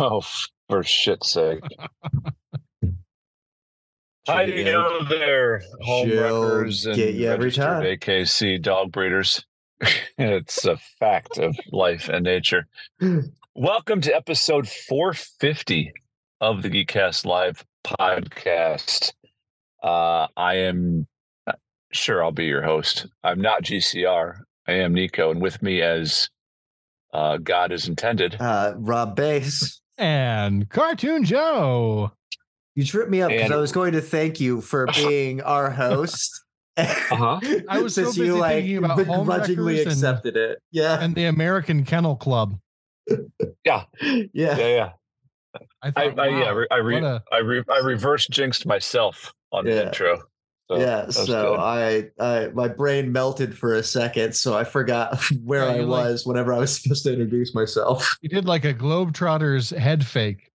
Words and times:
Oh, 0.00 0.22
for 0.68 0.82
shit's 0.82 1.30
sake. 1.30 1.60
Hi 4.26 4.46
Cheerio. 4.46 5.04
there, 5.04 5.62
home 5.82 6.08
She'll 6.08 6.22
wreckers 6.22 6.86
and 6.86 6.96
get 6.96 7.14
you 7.14 7.28
every 7.28 7.52
time. 7.52 7.82
AKC 7.82 8.60
dog 8.60 8.90
breeders. 8.90 9.44
it's 10.18 10.64
a 10.64 10.78
fact 10.98 11.38
of 11.38 11.56
life 11.70 12.08
and 12.08 12.24
nature. 12.24 12.66
Welcome 13.54 14.00
to 14.00 14.14
episode 14.16 14.66
450 14.68 15.92
of 16.40 16.62
the 16.62 16.70
Geekcast 16.70 17.24
Live 17.26 17.64
podcast. 17.84 19.12
Uh, 19.82 20.26
I 20.36 20.54
am 20.56 21.06
uh, 21.46 21.52
sure 21.92 22.24
I'll 22.24 22.32
be 22.32 22.46
your 22.46 22.62
host. 22.62 23.06
I'm 23.22 23.40
not 23.40 23.62
GCR. 23.62 24.38
I 24.66 24.72
am 24.72 24.94
Nico, 24.94 25.30
and 25.30 25.42
with 25.42 25.62
me, 25.62 25.82
as 25.82 26.30
uh, 27.12 27.36
God 27.36 27.70
is 27.70 27.86
intended, 27.86 28.36
Uh, 28.40 28.72
Rob 28.76 29.14
Bass, 29.14 29.80
and 29.98 30.68
Cartoon 30.68 31.24
Joe. 31.24 32.12
you 32.74 32.84
tripped 32.84 33.10
me 33.10 33.22
up 33.22 33.30
because 33.30 33.44
And- 33.46 33.54
I 33.54 33.58
was 33.58 33.72
going 33.72 33.92
to 33.92 34.00
thank 34.00 34.40
you 34.40 34.60
for 34.60 34.86
being 34.94 35.40
our 35.42 35.70
host. 35.70 36.42
Uh-huh. 36.76 37.40
I 37.68 37.80
was 37.80 37.94
so 37.94 38.04
busy 38.04 38.24
you 38.26 38.36
like 38.36 38.56
thinking 38.56 38.78
about 38.78 39.06
home 39.06 39.26
begrudgingly 39.26 39.76
wreckers 39.78 39.84
and- 39.86 39.92
accepted 39.92 40.36
it. 40.36 40.58
Yeah, 40.72 40.98
And 41.00 41.14
the 41.14 41.26
American 41.26 41.84
Kennel 41.84 42.16
Club. 42.16 42.58
yeah, 43.64 43.84
yeah. 44.02 44.24
yeah, 44.32 44.56
yeah. 44.58 44.90
I 45.82 45.88
I, 45.88 45.90
thought, 45.90 46.18
I 46.18 46.28
yeah, 46.28 46.38
wow, 46.46 46.54
re- 46.54 46.66
I, 46.72 46.76
re- 46.78 46.98
a- 47.04 47.22
I, 47.30 47.38
re- 47.38 47.62
I 47.70 47.78
reverse 47.78 48.26
jinxed 48.26 48.66
myself 48.66 49.32
on 49.52 49.66
the 49.66 49.86
intro. 49.86 50.20
So 50.70 50.78
yeah, 50.78 51.10
so. 51.10 51.56
I, 51.56 52.08
I, 52.18 52.48
my 52.54 52.68
brain 52.68 53.12
melted 53.12 53.56
for 53.56 53.74
a 53.74 53.82
second, 53.82 54.34
so 54.34 54.56
I 54.56 54.64
forgot 54.64 55.22
where 55.44 55.64
Yeah, 55.66 55.72
I 55.72 55.76
you 55.76 55.82
like- 55.86 56.04
was 56.06 56.26
whenever 56.26 56.52
I 56.54 56.58
was 56.58 56.74
supposed 56.82 57.04
to 57.04 57.12
introduce 57.12 57.54
myself. 57.54 58.16
you 58.22 58.28
did 58.30 58.46
like 58.46 58.64
a 58.64 58.72
Globetrotter's 58.72 59.70
head 59.70 60.06
fake. 60.06 60.50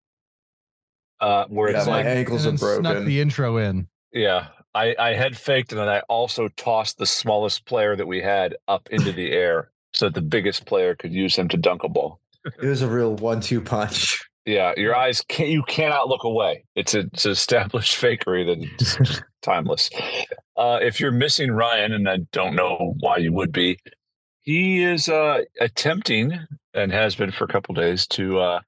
uh, 1.20 1.44
where 1.48 1.70
Yeah, 1.70 1.78
it's 1.78 1.86
my 1.86 1.98
like, 1.98 2.06
ankles 2.06 2.44
are 2.46 2.50
and 2.50 2.58
then 2.58 2.68
snuck 2.68 2.82
broken. 2.82 3.04
the 3.04 3.20
intro 3.20 3.56
in. 3.58 3.86
yeah, 4.12 4.48
I, 4.74 4.94
I 4.98 5.10
head 5.14 5.36
faked 5.36 5.72
and 5.72 5.80
then 5.80 5.88
I 5.88 6.00
also 6.08 6.48
tossed 6.56 6.98
the 6.98 7.06
smallest 7.06 7.64
player 7.66 7.94
that 7.96 8.06
we 8.06 8.20
had 8.22 8.56
up 8.68 8.88
into 8.90 9.12
the 9.12 9.30
air 9.32 9.70
so 9.92 10.06
that 10.06 10.14
the 10.14 10.22
biggest 10.22 10.66
player 10.66 10.94
could 10.94 11.12
use 11.12 11.36
him 11.36 11.48
to 11.48 11.56
dunk 11.56 11.82
a 11.84 11.88
ball. 11.88 12.20
It 12.44 12.66
was 12.66 12.80
a 12.82 12.88
real 12.88 13.14
one-two 13.16 13.60
punch. 13.60 14.20
Yeah, 14.46 14.72
your 14.76 14.96
eyes 14.96 15.22
can't 15.28 15.50
you 15.50 15.62
cannot 15.62 16.08
look 16.08 16.24
away. 16.24 16.64
It's 16.74 16.94
a, 16.94 17.00
it's 17.00 17.26
established 17.26 17.94
fakery 18.02 18.46
that 18.46 18.80
is 18.80 19.22
timeless. 19.42 19.90
Uh, 20.56 20.78
if 20.80 21.00
you're 21.00 21.12
missing 21.12 21.50
Ryan, 21.50 21.92
and 21.92 22.08
I 22.08 22.18
don't 22.32 22.54
know 22.54 22.94
why 23.00 23.18
you 23.18 23.32
would 23.32 23.52
be, 23.52 23.78
he 24.40 24.82
is 24.82 25.08
uh, 25.08 25.42
attempting 25.60 26.38
and 26.74 26.92
has 26.92 27.14
been 27.14 27.30
for 27.30 27.44
a 27.44 27.48
couple 27.48 27.74
days 27.74 28.06
to. 28.08 28.40
Uh, 28.40 28.60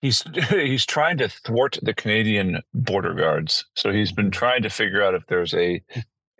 he's 0.00 0.22
he's 0.50 0.86
trying 0.86 1.18
to 1.18 1.28
thwart 1.28 1.78
the 1.82 1.94
Canadian 1.94 2.62
border 2.74 3.14
guards. 3.14 3.64
So 3.74 3.92
he's 3.92 4.12
been 4.12 4.30
trying 4.30 4.62
to 4.62 4.70
figure 4.70 5.02
out 5.02 5.14
if 5.14 5.26
there's 5.26 5.54
a 5.54 5.82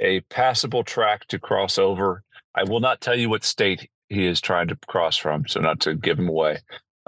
a 0.01 0.21
passable 0.31 0.85
track 0.85 1.27
to 1.29 1.39
cross 1.39 1.79
over. 1.79 2.23
I 2.55 2.65
will 2.65 2.81
not 2.81 3.01
tell 3.01 3.17
you 3.17 3.29
what 3.29 3.45
state 3.45 3.91
he 4.09 4.27
is 4.27 4.41
trying 4.41 4.69
to 4.69 4.79
cross 4.89 5.17
from, 5.17 5.47
so 5.47 5.61
not 5.61 5.81
to 5.81 5.95
give 5.95 6.19
him 6.19 6.29
away. 6.29 6.59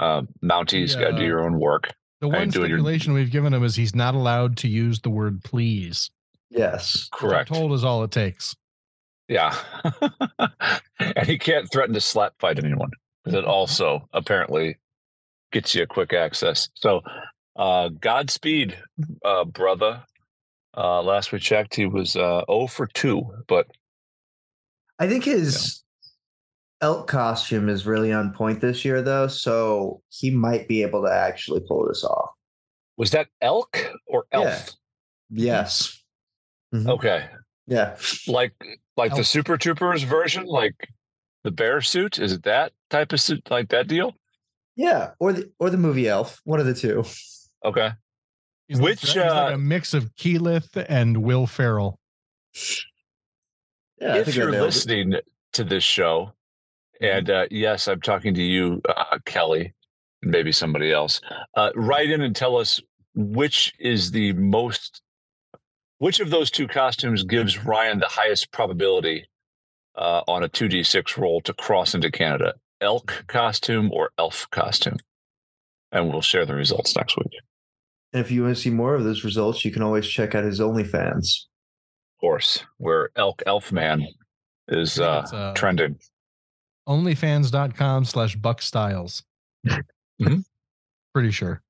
Uh, 0.01 0.23
Mounties, 0.43 0.99
got 0.99 1.11
to 1.11 1.17
do 1.19 1.25
your 1.25 1.45
own 1.45 1.61
work. 1.61 1.91
The 2.23 2.29
one 2.29 2.49
doing? 2.49 2.71
You're- 2.71 2.81
stipulation 2.81 3.13
we've 3.13 3.31
given 3.31 3.53
him 3.53 3.63
is 3.63 3.77
he's 3.77 3.95
not 3.95 4.15
allowed 4.15 4.57
to 4.59 4.69
use 4.69 5.01
the 5.01 5.11
word 5.11 5.45
please. 5.45 6.11
Yes. 6.49 7.09
Correct. 7.13 7.51
I'm 7.51 7.57
told 7.57 7.73
is 7.73 7.85
all 7.85 8.03
it 8.03 8.11
takes. 8.11 8.57
Yeah. 9.29 9.55
and 10.99 11.27
he 11.27 11.39
can't 11.39 11.71
threaten 11.71 11.95
to 11.95 12.01
slap 12.01 12.33
fight 12.41 12.59
anyone 12.59 12.91
That 13.27 13.45
also 13.59 14.09
apparently 14.13 14.79
gets 15.53 15.75
you 15.75 15.83
a 15.83 15.87
quick 15.87 16.13
access. 16.13 16.69
So, 16.75 17.03
uh, 17.57 17.91
Godspeed, 17.91 18.77
uh, 19.25 19.45
brother. 19.45 20.03
Uh, 20.77 21.03
last 21.03 21.31
we 21.31 21.39
checked, 21.41 21.75
he 21.75 21.87
was 21.87 22.17
uh, 22.17 22.43
0 22.51 22.69
for 22.69 22.87
2, 22.87 23.45
but 23.49 23.67
I 24.99 25.09
think 25.09 25.25
his 25.25 25.83
elk 26.81 27.07
costume 27.09 27.69
is 27.69 27.87
really 27.87 28.13
on 28.13 28.33
point 28.33 28.61
this 28.61 28.85
year, 28.85 29.03
though, 29.03 29.27
so 29.29 30.03
he 30.09 30.31
might 30.31 30.67
be 30.69 30.83
able 30.83 31.03
to 31.05 31.13
actually 31.13 31.61
pull 31.67 31.87
this 31.89 32.05
off. 32.05 32.31
was 32.97 33.11
that 33.13 33.29
elk 33.41 33.91
or 34.07 34.25
elf? 34.33 34.45
Yeah. 35.31 35.45
Yes. 35.61 36.03
Mhm. 36.75 36.89
Okay. 36.91 37.29
Yeah. 37.67 37.97
Like 38.27 38.53
like 38.97 39.15
the 39.15 39.25
Super 39.25 39.57
Troopers 39.57 40.03
version, 40.03 40.45
like 40.45 40.75
the 41.45 41.51
bear 41.51 41.81
suit? 41.81 42.19
Is 42.19 42.33
it 42.33 42.43
that 42.43 42.73
type 42.91 43.13
of 43.13 43.21
suit, 43.21 43.49
like 43.51 43.69
that 43.71 43.87
deal? 43.89 44.15
Yeah. 44.77 45.13
Or 45.19 45.33
the 45.33 45.51
or 45.59 45.71
the 45.71 45.79
movie 45.79 46.09
Elf. 46.09 46.41
One 46.45 46.61
of 46.61 46.67
the 46.67 46.75
two. 46.75 47.05
Okay. 47.65 47.91
He's 48.69 48.79
like- 48.81 48.85
Which, 48.91 49.01
he's 49.01 49.17
like 49.17 49.53
uh, 49.53 49.55
a 49.55 49.59
mix 49.59 49.95
of 49.95 50.15
Keyleth 50.17 50.85
and 50.89 51.23
Will 51.25 51.47
Ferrell. 51.47 51.99
Yeah. 54.01 54.17
If 54.17 54.35
you're 54.35 54.51
nailed 54.51 54.63
it. 54.63 54.67
listening 54.67 55.15
to 55.55 55.65
this 55.65 55.85
show, 55.85 56.33
and 57.01 57.31
uh, 57.31 57.47
yes, 57.51 57.89
I'm 57.89 58.01
talking 58.01 58.35
to 58.35 58.43
you, 58.43 58.81
uh, 58.89 59.19
Kelly, 59.25 59.75
and 60.23 60.31
maybe 60.31 60.53
somebody 60.53 60.93
else, 60.93 61.21
uh, 61.57 61.71
write 61.75 62.11
in 62.11 62.21
and 62.21 62.37
tell 62.37 62.57
us 62.57 62.81
which 63.15 63.73
is 63.79 64.11
the 64.11 64.33
most, 64.35 65.03
which 65.99 66.21
of 66.21 66.31
those 66.31 66.51
two 66.51 66.69
costumes 66.69 67.25
gives 67.25 67.65
Ryan 67.65 67.99
the 67.99 68.09
highest 68.09 68.53
probability 68.53 69.27
uh, 69.97 70.23
on 70.29 70.45
a 70.45 70.49
2d6 70.49 71.17
roll 71.17 71.41
to 71.43 71.55
cross 71.55 71.95
into 71.95 72.11
Canada 72.11 72.55
elk 72.81 73.25
costume 73.27 73.91
or 73.93 74.11
elf 74.19 74.49
costume? 74.51 74.97
And 75.93 76.09
we'll 76.09 76.23
share 76.23 76.47
the 76.47 76.55
results 76.55 76.97
next 76.97 77.17
week. 77.17 77.33
And 78.13 78.21
if 78.21 78.31
you 78.31 78.43
want 78.43 78.57
to 78.57 78.63
see 78.63 78.71
more 78.71 78.95
of 78.95 79.05
those 79.05 79.25
results, 79.25 79.65
you 79.65 79.71
can 79.71 79.83
always 79.83 80.07
check 80.07 80.35
out 80.35 80.45
his 80.45 80.61
OnlyFans. 80.61 81.45
Of 82.17 82.21
course, 82.21 82.65
where 82.79 83.11
elk 83.17 83.43
elf 83.47 83.73
man 83.73 84.07
is 84.69 85.01
uh, 85.01 85.27
uh, 85.33 85.55
trending. 85.55 85.99
Onlyfans.com 86.91 88.05
slash 88.05 88.35
Buck 88.37 88.61
Styles. 88.61 89.23
Mhm. 90.21 90.45
Pretty 91.15 91.31
sure. 91.31 91.63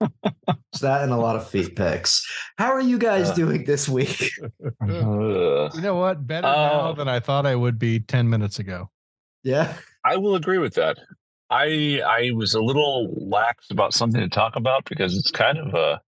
It's 0.00 0.80
that 0.82 1.02
and 1.02 1.12
a 1.12 1.16
lot 1.16 1.36
of 1.36 1.48
feet 1.48 1.74
pics. 1.74 2.24
How 2.58 2.70
are 2.72 2.80
you 2.80 2.98
guys 2.98 3.30
Uh. 3.30 3.34
doing 3.34 3.64
this 3.64 3.88
week? 3.88 4.30
Ugh. 4.82 5.74
You 5.74 5.80
know 5.80 5.96
what? 5.96 6.26
Better 6.26 6.46
now 6.46 6.90
Oh. 6.90 6.92
than 6.94 7.08
I 7.08 7.18
thought 7.18 7.44
I 7.46 7.56
would 7.56 7.78
be 7.78 7.98
10 8.00 8.28
minutes 8.28 8.58
ago. 8.58 8.90
Yeah. 9.42 9.76
I 10.04 10.16
will 10.16 10.36
agree 10.36 10.58
with 10.58 10.74
that. 10.74 10.98
I 11.50 12.00
I 12.06 12.32
was 12.32 12.54
a 12.54 12.60
little 12.60 13.12
lax 13.28 13.70
about 13.70 13.94
something 13.94 14.20
to 14.20 14.28
talk 14.28 14.54
about 14.56 14.84
because 14.84 15.16
it's 15.16 15.30
kind 15.30 15.58
of 15.58 15.74
a 15.74 16.00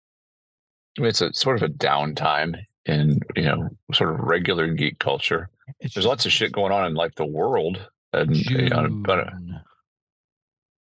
I 0.98 1.00
mean, 1.02 1.08
it's 1.08 1.20
a 1.20 1.32
sort 1.32 1.56
of 1.56 1.62
a 1.62 1.72
downtime 1.72 2.56
in 2.86 3.20
you 3.36 3.42
know 3.44 3.68
sort 3.94 4.12
of 4.14 4.20
regular 4.20 4.66
geek 4.74 4.98
culture. 4.98 5.48
It's 5.80 5.94
There's 5.94 6.06
lots 6.06 6.26
of 6.26 6.32
shit 6.32 6.52
going 6.52 6.72
on 6.72 6.86
in 6.86 6.94
like 6.94 7.14
the 7.16 7.26
world, 7.26 7.88
and 8.12 8.36
you 8.36 8.68
know, 8.68 8.88
but 8.90 9.18
uh, 9.20 9.30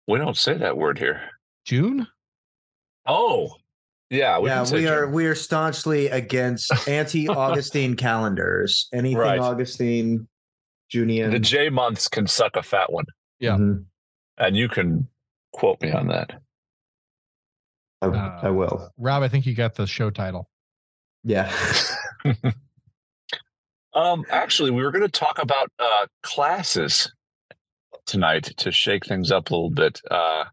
we 0.07 0.19
don't 0.19 0.37
say 0.37 0.55
that 0.55 0.77
word 0.77 0.99
here. 0.99 1.23
June? 1.65 2.07
Oh, 3.07 3.55
yeah, 4.11 4.39
we 4.39 4.49
yeah, 4.49 4.57
can 4.59 4.67
say 4.67 4.77
we 4.77 4.87
are 4.89 5.09
we 5.09 5.27
are 5.27 5.35
staunchly 5.35 6.09
against 6.09 6.71
anti-Augustine 6.89 7.97
calendars. 7.97 8.89
Anything 8.93 9.19
Right. 9.19 9.39
Augustine, 9.41 10.29
Junian. 10.93 11.31
The 11.31 11.39
J 11.39 11.71
months 11.71 12.09
can 12.09 12.27
suck 12.27 12.57
a 12.57 12.63
fat 12.63 12.93
one, 12.93 13.07
Yeah. 13.41 13.57
Mhm. 13.57 13.85
and 14.39 14.57
you 14.57 14.69
can 14.69 15.09
quote 15.53 15.81
me 15.81 15.91
on 15.91 16.09
that. 16.09 16.41
I, 18.03 18.07
Uh, 18.07 18.41
I 18.43 18.51
will. 18.51 18.91
Rob, 18.99 19.23
I 19.23 19.29
think 19.29 19.47
you 19.47 19.55
got 19.55 19.75
the 19.75 19.87
show 19.87 20.11
title. 20.11 20.51
Yeah. 21.25 21.51
Um, 23.95 24.25
actually, 24.31 24.71
we 24.71 24.83
were 24.83 24.91
going 24.91 25.05
to 25.05 25.09
talk 25.21 25.39
about 25.41 25.71
uh, 25.79 26.07
classes 26.23 27.13
tonight 28.07 28.45
to 28.59 28.73
shake 28.73 29.07
things 29.07 29.31
up 29.31 29.51
a 29.51 29.55
little 29.55 29.71
bit, 29.71 30.01
uh, 30.11 30.45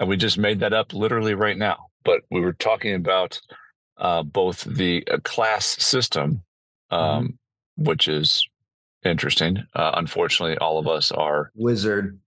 and 0.00 0.08
we 0.08 0.16
just 0.16 0.38
made 0.38 0.60
that 0.60 0.72
up 0.72 0.92
literally 0.92 1.34
right 1.34 1.56
now. 1.56 1.86
But 2.04 2.22
we 2.30 2.40
were 2.40 2.52
talking 2.54 2.94
about 2.94 3.40
uh, 3.96 4.22
both 4.24 4.64
the 4.64 5.06
uh, 5.08 5.18
class 5.22 5.64
system, 5.66 6.42
um, 6.90 7.38
which 7.76 8.08
is 8.08 8.44
interesting. 9.04 9.58
Uh, 9.74 9.92
unfortunately, 9.94 10.58
all 10.58 10.78
of 10.78 10.88
us 10.88 11.12
are 11.12 11.50
Wizard. 11.54 12.18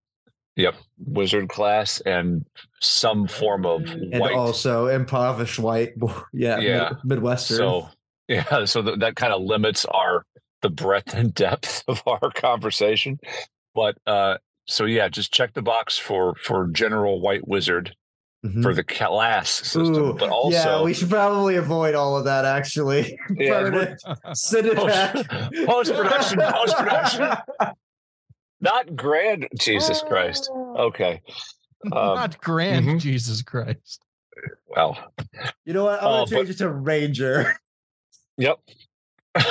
yep 0.55 0.75
wizard 1.07 1.49
class 1.49 1.99
and 2.05 2.45
some 2.79 3.27
form 3.27 3.65
of 3.65 3.81
And 3.81 4.19
white. 4.21 4.33
also 4.33 4.87
impoverished 4.87 5.59
white. 5.59 5.93
Yeah. 6.33 6.59
Yeah. 6.59 6.89
Mid- 7.03 7.17
Midwestern. 7.17 7.57
So 7.57 7.89
yeah, 8.27 8.65
so 8.65 8.81
th- 8.81 8.99
that 8.99 9.15
kind 9.15 9.33
of 9.33 9.41
limits 9.41 9.85
our 9.85 10.25
the 10.61 10.69
breadth 10.69 11.13
and 11.13 11.33
depth 11.33 11.83
of 11.87 12.01
our 12.07 12.31
conversation. 12.31 13.19
But 13.73 13.97
uh, 14.07 14.37
so 14.67 14.85
yeah, 14.85 15.09
just 15.09 15.33
check 15.33 15.53
the 15.53 15.61
box 15.61 15.97
for 15.97 16.35
for 16.35 16.67
general 16.67 17.19
white 17.21 17.47
wizard 17.47 17.95
Mhm. 18.45 18.61
for 18.61 18.75
the 18.75 18.83
class 18.83 19.49
system, 19.49 19.95
Ooh, 19.95 20.13
but 20.13 20.29
also 20.29 20.55
yeah, 20.55 20.83
we 20.83 20.93
should 20.93 21.09
probably 21.09 21.55
avoid 21.55 21.95
all 21.95 22.15
of 22.15 22.25
that 22.25 22.45
actually. 22.45 23.17
Yeah, 23.35 23.61
Burn 23.61 23.73
it. 23.75 24.01
Send 24.37 24.67
it 24.67 24.75
back. 24.77 25.15
Post-production, 25.65 26.39
post-production. 26.41 27.31
not 28.61 28.95
grand. 28.95 29.47
Jesus 29.59 30.01
Christ. 30.07 30.49
Okay. 30.53 31.21
Um, 31.85 31.91
Not 32.15 32.39
grand, 32.39 32.85
mhm. 32.85 32.99
Jesus 32.99 33.41
Christ. 33.41 34.01
well, 34.67 34.95
You 35.65 35.73
know 35.73 35.85
what? 35.85 35.99
I'm 36.01 36.07
Oh, 36.07 36.11
gonna 36.11 36.25
but- 36.25 36.29
change 36.35 36.49
it 36.51 36.57
to 36.59 36.69
Ranger. 36.69 37.57
Yep. 38.37 38.59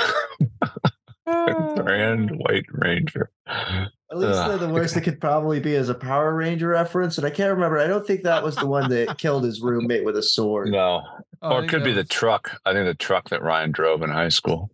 Grand 1.26 2.30
White 2.36 2.66
Ranger. 2.70 3.30
At 3.46 4.18
least 4.18 4.38
Ugh. 4.38 4.60
the 4.60 4.68
worst 4.68 4.96
it 4.96 5.00
could 5.00 5.20
probably 5.20 5.58
be 5.58 5.74
is 5.74 5.88
a 5.88 5.94
Power 5.94 6.34
Ranger 6.34 6.68
reference, 6.68 7.18
and 7.18 7.26
I 7.26 7.30
can't 7.30 7.52
remember. 7.52 7.78
I 7.78 7.86
don't 7.86 8.06
think 8.06 8.22
that 8.22 8.42
was 8.42 8.54
the 8.56 8.66
one 8.66 8.88
that 8.90 9.18
killed 9.18 9.44
his 9.44 9.60
roommate 9.60 10.04
with 10.04 10.16
a 10.16 10.22
sword. 10.22 10.68
No, 10.70 11.02
Oh, 11.42 11.52
or 11.56 11.64
it 11.64 11.68
could 11.68 11.80
that 11.80 11.84
be 11.86 11.92
the 11.92 12.04
truck. 12.04 12.58
I 12.64 12.72
think 12.72 12.86
the 12.86 12.94
truck 12.94 13.28
that 13.30 13.42
Ryan 13.42 13.72
drove 13.72 14.02
in 14.02 14.10
high 14.10 14.28
school. 14.28 14.70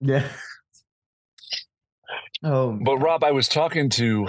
Yeah. 0.00 0.26
Oh, 2.42 2.78
But 2.82 2.96
Rob, 2.98 3.22
I 3.22 3.32
was 3.32 3.48
talking 3.48 3.90
to 3.90 4.26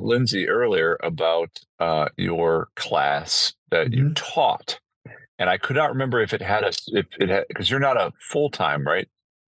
Lindsay 0.00 0.48
earlier 0.48 0.98
about 1.02 1.48
uh, 1.80 2.08
your 2.16 2.68
class 2.76 3.54
that 3.70 3.92
you 3.92 4.10
Mhm. 4.10 4.16
taught, 4.16 4.80
and 5.38 5.50
I 5.50 5.58
could 5.58 5.76
not 5.76 5.90
remember 5.90 6.20
if 6.20 6.32
it 6.32 6.42
had 6.42 6.62
a 6.64 6.72
if 6.88 7.06
it 7.18 7.28
had 7.28 7.44
because 7.48 7.70
you're 7.70 7.80
not 7.80 7.96
a 7.96 8.12
full 8.30 8.50
time, 8.50 8.86
right? 8.86 9.08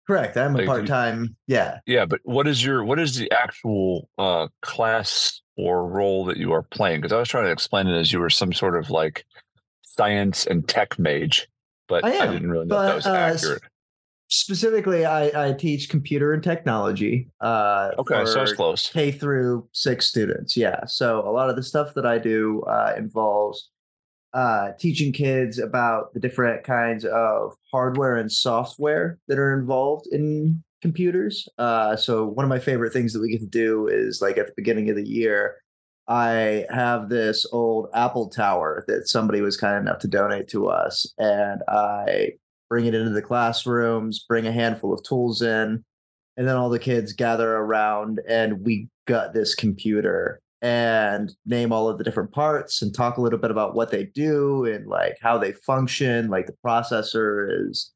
correct. 0.07 0.37
I'm 0.37 0.53
a 0.55 0.59
Like, 0.59 0.63
you- 0.63 0.67
part 0.69 0.87
time. 0.87 1.37
Yeah. 1.47 1.81
Yeah, 1.87 2.07
but 2.07 2.21
what 2.25 2.47
is 2.47 2.65
your 2.65 2.85
what 2.85 2.99
is 2.99 3.17
the 3.17 3.31
actual 3.33 4.09
uh, 4.19 4.49
class 4.63 5.41
or 5.57 5.87
role 5.89 6.25
that 6.27 6.37
you 6.37 6.53
are 6.53 6.63
playing? 6.63 7.01
Because 7.01 7.13
I 7.13 7.19
was 7.19 7.29
trying 7.29 7.45
to 7.45 7.51
explain 7.51 7.89
it 7.89 7.99
as 7.99 8.13
you 8.13 8.21
were 8.21 8.31
some 8.31 8.53
sort 8.53 8.77
of 8.77 8.91
like 8.91 9.25
science 9.83 10.47
and 10.47 10.67
tech 10.69 10.99
mage, 10.99 11.49
but 11.89 12.05
I 12.05 12.19
I, 12.19 12.27
didn't 12.29 12.51
really 12.51 12.67
know 12.67 12.77
if 12.77 12.81
but, 12.81 12.87
that 12.87 12.95
was 12.95 13.07
uh, 13.07 13.15
accurate. 13.15 13.63
Specifically, 14.29 15.05
I, 15.05 15.49
I 15.49 15.53
teach 15.53 15.89
computer 15.89 16.33
and 16.33 16.43
technology. 16.43 17.29
Uh, 17.41 17.93
Okay, 17.99 18.25
so 18.27 18.43
it's 18.43 18.53
close. 18.53 18.91
K 18.91 19.13
through 19.13 19.69
six 19.73 20.09
students. 20.09 20.57
Yeah. 20.57 20.85
So 20.87 21.21
a 21.21 21.31
lot 21.31 21.49
of 21.49 21.55
the 21.55 21.63
stuff 21.63 21.95
that 21.95 22.05
I 22.07 22.19
do 22.19 22.63
uh, 22.63 22.95
involves 22.97 23.71
uh, 24.35 24.73
teaching 24.79 25.13
kids 25.13 25.59
about 25.59 26.13
the 26.13 26.21
different 26.21 26.65
kinds 26.65 27.05
of 27.05 27.55
hardware 27.71 28.17
and 28.17 28.31
software 28.31 29.19
that 29.29 29.39
are 29.39 29.59
involved 29.59 30.07
in 30.11 30.63
computers. 30.83 31.49
Uh, 31.59 31.97
so 31.97 32.27
one 32.27 32.45
of 32.45 32.51
my 32.51 32.59
favorite 32.59 32.93
things 32.93 33.13
that 33.13 33.21
we 33.21 33.31
get 33.31 33.41
to 33.41 33.47
do 33.47 33.89
is 33.89 34.21
like 34.21 34.37
at 34.39 34.47
the 34.47 34.53
beginning 34.57 34.91
of 34.91 34.97
the 34.97 35.09
year, 35.09 35.57
I 36.09 36.67
have 36.71 37.09
this 37.09 37.47
old 37.53 37.89
Apple 37.95 38.29
Tower 38.29 38.85
that 38.87 39.09
somebody 39.09 39.41
was 39.41 39.57
kind 39.57 39.77
enough 39.77 39.99
to 40.01 40.09
donate 40.09 40.49
to 40.49 40.69
us, 40.69 41.13
and 41.19 41.63
I 41.69 42.33
bring 42.69 42.87
it 42.87 42.95
into 42.95 43.11
the 43.11 43.23
classrooms, 43.23 44.25
bring 44.29 44.47
a 44.47 44.53
handful 44.53 44.93
of 44.93 45.03
tools 45.03 45.43
in, 45.43 45.85
and 46.37 46.47
then 46.47 46.57
all 46.57 46.69
the 46.69 46.79
kids 46.79 47.13
gather 47.13 47.57
around 47.57 48.21
and 48.29 48.65
we 48.65 48.89
gut 49.07 49.33
this 49.33 49.55
computer 49.55 50.41
and 50.63 51.35
name 51.45 51.73
all 51.73 51.89
of 51.89 51.99
the 51.99 52.05
different 52.05 52.33
parts 52.33 52.81
and 52.83 52.95
talk 52.95 53.19
a 53.19 53.21
little 53.21 53.39
bit 53.39 53.51
about 53.51 53.75
what 53.75 53.91
they 53.91 54.05
do 54.05 54.65
and 54.65 54.87
like 54.87 55.17
how 55.21 55.37
they 55.37 55.53
function 55.53 56.29
like 56.29 56.47
the 56.47 56.57
processor 56.65 57.69
is 57.69 57.93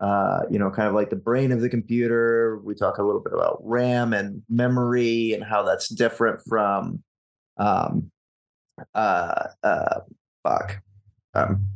uh, 0.00 0.40
you 0.50 0.58
know 0.58 0.70
kind 0.70 0.88
of 0.88 0.94
like 0.94 1.10
the 1.10 1.16
brain 1.16 1.52
of 1.52 1.60
the 1.60 1.68
computer. 1.68 2.60
We 2.64 2.74
talk 2.74 2.98
a 2.98 3.02
little 3.02 3.20
bit 3.20 3.32
about 3.32 3.60
ram 3.62 4.12
and 4.12 4.42
memory 4.48 5.32
and 5.32 5.44
how 5.44 5.62
that's 5.62 5.88
different 5.88 6.40
from 6.48 7.02
um 7.58 8.10
uh 8.94 9.48
uh 9.62 10.00
fuck 10.42 10.82
um 11.34 11.66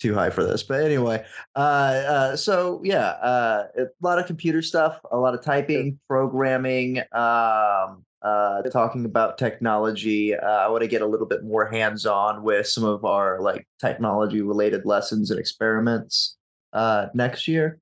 too 0.00 0.14
high 0.14 0.30
for 0.30 0.42
this 0.42 0.62
but 0.62 0.82
anyway 0.82 1.24
uh, 1.54 1.58
uh 1.58 2.36
so 2.36 2.80
yeah 2.84 3.08
uh 3.08 3.66
a 3.78 3.84
lot 4.00 4.18
of 4.18 4.26
computer 4.26 4.62
stuff 4.62 4.98
a 5.12 5.16
lot 5.16 5.34
of 5.34 5.42
typing 5.42 5.98
programming 6.08 6.98
um 7.12 8.04
uh 8.22 8.62
talking 8.62 9.04
about 9.04 9.38
technology 9.38 10.34
uh, 10.34 10.46
i 10.46 10.68
want 10.68 10.82
to 10.82 10.88
get 10.88 11.02
a 11.02 11.06
little 11.06 11.26
bit 11.26 11.44
more 11.44 11.66
hands 11.66 12.06
on 12.06 12.42
with 12.42 12.66
some 12.66 12.84
of 12.84 13.04
our 13.04 13.40
like 13.40 13.66
technology 13.80 14.40
related 14.40 14.84
lessons 14.84 15.30
and 15.30 15.38
experiments 15.38 16.36
uh 16.72 17.06
next 17.14 17.46
year 17.46 17.78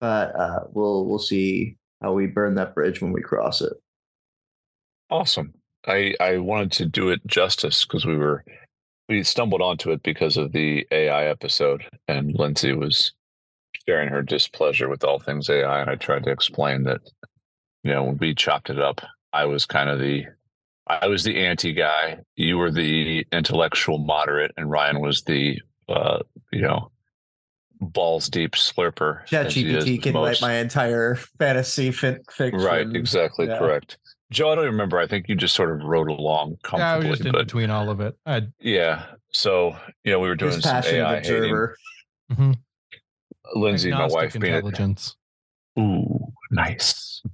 but 0.00 0.34
uh 0.36 0.60
we'll 0.72 1.06
we'll 1.06 1.18
see 1.18 1.76
how 2.00 2.12
we 2.12 2.26
burn 2.26 2.54
that 2.54 2.74
bridge 2.74 3.02
when 3.02 3.12
we 3.12 3.20
cross 3.20 3.60
it 3.60 3.72
Awesome. 5.12 5.52
I 5.86 6.14
I 6.20 6.38
wanted 6.38 6.72
to 6.72 6.86
do 6.86 7.10
it 7.10 7.20
justice 7.26 7.84
because 7.84 8.06
we 8.06 8.16
were 8.16 8.42
we 9.10 9.22
stumbled 9.22 9.60
onto 9.60 9.90
it 9.90 10.02
because 10.02 10.38
of 10.38 10.52
the 10.52 10.86
AI 10.90 11.26
episode, 11.26 11.84
and 12.08 12.32
Lindsay 12.32 12.72
was 12.72 13.12
sharing 13.86 14.08
her 14.08 14.22
displeasure 14.22 14.88
with 14.88 15.04
all 15.04 15.18
things 15.18 15.50
AI, 15.50 15.82
and 15.82 15.90
I 15.90 15.96
tried 15.96 16.24
to 16.24 16.30
explain 16.30 16.84
that 16.84 17.02
you 17.84 17.92
know 17.92 18.04
when 18.04 18.16
we 18.16 18.34
chopped 18.34 18.70
it 18.70 18.80
up, 18.80 19.02
I 19.32 19.44
was 19.46 19.66
kind 19.66 19.88
of 19.90 19.98
the 19.98 20.24
I 20.86 21.06
was 21.06 21.24
the 21.24 21.38
anti 21.44 21.72
guy, 21.72 22.18
you 22.36 22.58
were 22.58 22.70
the 22.70 23.24
intellectual 23.32 23.98
moderate, 23.98 24.50
and 24.56 24.70
Ryan 24.70 25.00
was 25.00 25.22
the 25.22 25.58
uh, 25.88 26.18
you 26.52 26.60
know 26.62 26.90
balls 27.80 28.28
deep 28.28 28.52
slurper. 28.52 29.22
Yeah, 29.30 29.44
he 29.48 29.68
is 29.74 29.84
ChatGPT 29.84 29.92
with 29.92 30.02
can 30.02 30.14
write 30.14 30.40
my 30.40 30.54
entire 30.54 31.14
fantasy 31.38 31.90
fin- 31.92 32.22
fiction. 32.30 32.60
Right, 32.60 32.86
exactly 32.94 33.46
Yeah. 33.46 33.58
correct. 33.58 33.98
Joe, 34.30 34.52
I 34.52 34.54
don't 34.54 34.64
remember. 34.64 34.98
I 34.98 35.06
think 35.06 35.28
you 35.28 35.34
just 35.34 35.54
sort 35.54 35.70
of 35.72 35.84
rode 35.86 36.08
along 36.08 36.56
Yeah, 36.72 36.94
I 36.94 36.96
was 36.96 37.04
comfortably, 37.04 37.08
just 37.10 37.26
in 37.26 37.32
but 37.32 37.46
between 37.46 37.70
all 37.70 37.90
of 37.90 38.00
it. 38.00 38.14
I, 38.24 38.42
yeah. 38.60 39.04
So 39.30 39.76
you 40.04 40.12
know, 40.12 40.20
we 40.20 40.28
were 40.28 40.36
doing 40.36 40.52
Just 40.52 40.64
some 40.64 40.72
passionate 40.72 41.00
AI 41.02 41.16
hating. 41.20 41.36
observer. 41.36 41.76
Lindsay, 43.54 43.90
my 43.90 43.96
agnostic 44.04 44.14
wife, 44.34 44.40
being 44.40 44.54
a, 44.54 44.56
intelligence. 44.56 45.16
ooh, 45.78 46.32
nice. 46.50 47.22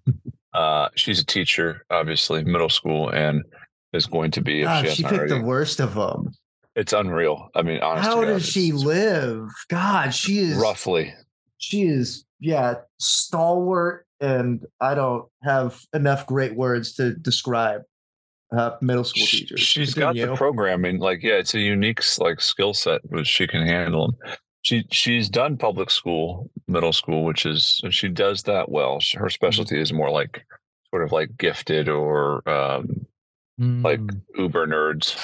uh, 0.59 0.89
she's 0.97 1.21
a 1.21 1.25
teacher, 1.25 1.85
obviously, 1.89 2.43
middle 2.43 2.69
school, 2.69 3.11
and 3.11 3.45
is 3.93 4.07
going 4.07 4.33
to 4.33 4.41
be 4.41 4.63
if 4.63 4.67
God, 4.67 4.89
she 4.89 4.95
she 4.97 5.03
picked 5.05 5.15
already. 5.15 5.35
the 5.35 5.43
worst 5.43 5.79
of 5.79 5.95
them. 5.95 6.33
It's 6.75 6.93
unreal. 6.93 7.49
I 7.55 7.63
mean, 7.63 7.81
honestly, 7.81 8.11
How 8.11 8.25
does 8.25 8.45
she 8.45 8.73
live? 8.73 9.49
God, 9.69 10.13
she 10.13 10.39
is 10.39 10.57
Roughly, 10.57 11.15
she 11.59 11.83
is 11.83 12.25
yeah 12.41 12.75
stalwart, 12.99 14.05
and 14.21 14.67
I 14.81 14.97
don't 14.97 15.27
have 15.45 15.81
enough 15.95 16.27
great 16.27 16.57
words 16.57 16.95
to 16.95 17.15
describe 17.15 17.83
uh, 18.51 18.73
middle 18.81 19.05
school 19.05 19.27
teachers. 19.27 19.61
She's 19.61 19.95
got 19.95 20.17
the 20.17 20.35
programming. 20.35 20.99
Like, 20.99 21.23
yeah, 21.23 21.35
it's 21.35 21.55
a 21.55 21.61
unique 21.61 22.01
like 22.19 22.41
skill 22.41 22.75
set 22.75 23.01
which 23.05 23.29
she 23.29 23.47
can 23.47 23.65
handle 23.65 24.09
them. 24.09 24.33
She 24.69 24.85
she's 24.91 25.31
done 25.31 25.57
public 25.57 25.91
school, 25.91 26.51
middle 26.67 26.93
school, 26.93 27.25
which 27.25 27.47
is 27.47 27.81
she 27.89 28.09
does 28.11 28.43
that 28.43 28.71
well. 28.71 28.99
Her 29.15 29.31
specialty 29.31 29.81
is 29.81 29.95
more 29.95 30.11
like 30.11 30.45
sort 30.91 31.03
of 31.05 31.11
like 31.11 31.39
gifted 31.39 31.89
or 31.89 32.47
um, 32.47 33.07
like 33.59 34.01
Mm, 34.01 34.21
uber 34.37 34.67
nerds. 34.67 35.17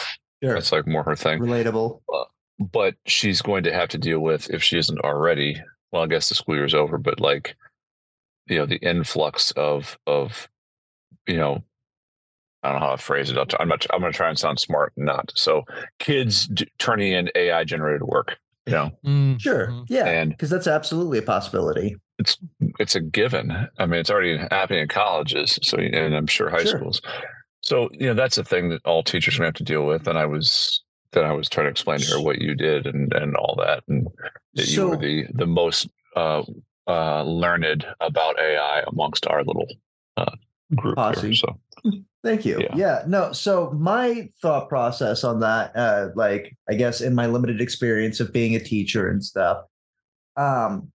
Sure. 0.43 0.55
That's 0.55 0.73
like 0.73 0.87
more 0.87 1.03
her 1.03 1.15
thing. 1.15 1.41
relatable. 1.41 2.01
But 2.59 2.95
she's 3.05 3.43
going 3.43 3.65
to 3.65 3.73
have 3.75 3.91
to 3.91 3.99
deal 3.99 4.21
with 4.21 4.49
if 4.49 4.63
she 4.63 4.79
isn't 4.79 5.01
already. 5.01 5.61
Well, 5.93 6.05
I 6.05 6.07
guess 6.07 6.31
the 6.31 6.35
school 6.37 6.55
year's 6.57 6.73
over, 6.73 6.97
but 6.97 7.21
like 7.21 7.55
you 8.47 8.57
know 8.57 8.65
the 8.65 8.77
influx 8.77 9.51
of 9.51 9.99
of 10.07 10.49
you 11.27 11.37
know 11.37 11.63
I 12.63 12.71
don't 12.73 12.81
know 12.81 12.87
how 12.87 12.97
to 12.97 13.03
phrase 13.03 13.29
it. 13.31 13.37
I'll 13.37 13.45
t- 13.45 13.59
I'm 13.61 13.69
not. 13.69 13.85
I'm 13.93 14.01
going 14.01 14.11
to 14.11 14.17
try 14.17 14.31
and 14.31 14.39
sound 14.39 14.59
smart, 14.59 14.95
not 14.97 15.33
so. 15.35 15.65
Kids 15.99 16.47
d- 16.47 16.67
turning 16.79 17.13
in 17.13 17.29
AI 17.35 17.63
generated 17.65 18.05
work. 18.05 18.39
You 18.67 18.73
know, 18.73 18.91
mm, 19.05 19.41
Sure, 19.41 19.67
mhm. 19.69 19.85
yeah, 19.89 20.07
And- 20.07 20.31
because 20.31 20.49
that's 20.51 20.67
absolutely 20.67 21.19
a 21.19 21.23
possibility. 21.23 21.97
it's 22.19 22.39
it's 22.79 22.95
a 22.95 23.01
given. 23.01 23.51
I 23.79 23.87
mean, 23.87 24.01
it's 24.01 24.11
already 24.11 24.39
happening 24.51 24.81
in 24.83 24.89
colleges, 24.89 25.59
so 25.63 25.77
and 25.79 26.15
I'm 26.17 26.27
sure 26.27 26.49
high 26.49 26.65
Sure. 26.65 26.79
schools. 26.79 27.03
So 27.63 27.89
you 27.93 28.07
know, 28.07 28.15
that's 28.15 28.39
a 28.39 28.45
thing 28.45 28.69
that 28.71 28.81
all 28.87 29.03
teachers 29.03 29.35
are 29.35 29.39
going 29.43 29.53
to 29.53 29.59
have 29.59 29.67
to 29.67 29.73
deal 29.73 29.85
with. 29.87 30.07
And 30.09 30.17
I 30.19 30.25
was 30.27 30.83
then 31.13 31.25
I 31.25 31.33
was 31.33 31.49
trying 31.49 31.67
to 31.67 31.71
explain 31.71 31.99
to 32.01 32.11
her 32.13 32.21
what 32.23 32.41
you 32.41 32.55
did 32.55 32.87
and 32.87 33.13
and 33.13 33.37
all 33.37 33.55
that, 33.59 33.83
and 33.89 34.07
that 34.55 34.69
you 34.69 34.89
were 34.89 34.97
the 34.97 35.27
the 35.35 35.47
most 35.47 35.89
uh, 36.17 36.43
uh, 36.87 37.23
learned 37.25 37.87
about 38.01 38.39
AI 38.41 38.83
amongst 38.87 39.27
our 39.27 39.45
little 39.45 39.67
uh, 40.17 40.31
group 40.75 40.99
here. 41.21 41.35
So 41.35 41.59
Thank 42.25 42.47
you. 42.47 42.59
Yeah. 42.59 42.75
Yeah. 42.75 43.03
No. 43.07 43.33
So 43.33 43.71
my 43.73 44.31
thought 44.41 44.71
process 44.71 45.25
on 45.25 45.41
that, 45.41 45.77
uh, 45.77 46.09
like 46.17 46.57
I 46.69 46.75
guess 46.75 47.03
in 47.03 47.15
my 47.15 47.27
limited 47.27 47.61
experience 47.61 48.19
of 48.19 48.33
being 48.33 48.57
a 48.57 48.61
teacher 48.61 49.09
and 49.11 49.23
stuff, 49.23 49.59
um, 50.37 50.91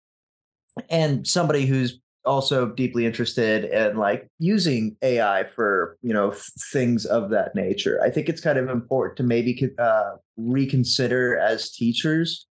and 0.89 1.27
somebody 1.27 1.67
who's 1.67 1.99
also 2.25 2.69
deeply 2.69 3.05
interested 3.05 3.65
in 3.65 3.95
like 3.95 4.27
using 4.39 4.97
AI 5.03 5.45
for 5.55 5.97
you 6.01 6.13
know 6.13 6.31
f- 6.31 6.49
things 6.73 7.05
of 7.05 7.29
that 7.29 7.53
nature. 7.53 8.01
I 8.03 8.09
think 8.09 8.27
it's 8.27 8.41
kind 8.41 8.57
of 8.57 8.67
important 8.67 9.17
to 9.17 9.23
maybe 9.23 9.69
uh, 9.77 10.15
reconsider 10.35 11.37
as 11.37 11.71
teachers, 11.71 12.47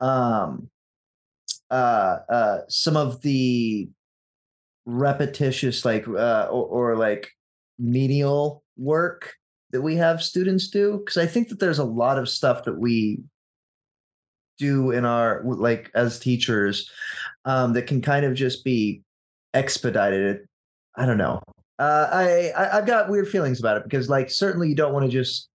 um, 0.00 0.70
uh, 1.70 2.18
uh, 2.30 2.58
some 2.68 2.96
of 2.96 3.20
the 3.20 3.90
repetitious 4.86 5.84
like 5.84 6.08
uh, 6.08 6.48
or, 6.50 6.92
or 6.92 6.96
like 6.96 7.30
menial 7.78 8.62
work 8.76 9.34
that 9.70 9.82
we 9.82 9.96
have 9.96 10.22
students 10.22 10.68
do 10.68 10.98
because 10.98 11.16
i 11.16 11.26
think 11.26 11.48
that 11.48 11.58
there's 11.58 11.78
a 11.78 11.84
lot 11.84 12.18
of 12.18 12.28
stuff 12.28 12.64
that 12.64 12.78
we 12.78 13.20
do 14.58 14.92
in 14.92 15.04
our 15.04 15.42
like 15.44 15.90
as 15.94 16.18
teachers 16.18 16.88
um, 17.44 17.72
that 17.72 17.86
can 17.88 18.00
kind 18.00 18.24
of 18.24 18.34
just 18.34 18.64
be 18.64 19.02
expedited 19.52 20.46
i 20.96 21.04
don't 21.04 21.18
know 21.18 21.40
uh, 21.80 22.08
I, 22.12 22.52
I 22.56 22.78
i've 22.78 22.86
got 22.86 23.10
weird 23.10 23.28
feelings 23.28 23.58
about 23.58 23.76
it 23.76 23.84
because 23.84 24.08
like 24.08 24.30
certainly 24.30 24.68
you 24.68 24.76
don't 24.76 24.92
want 24.92 25.04
to 25.06 25.10
just 25.10 25.48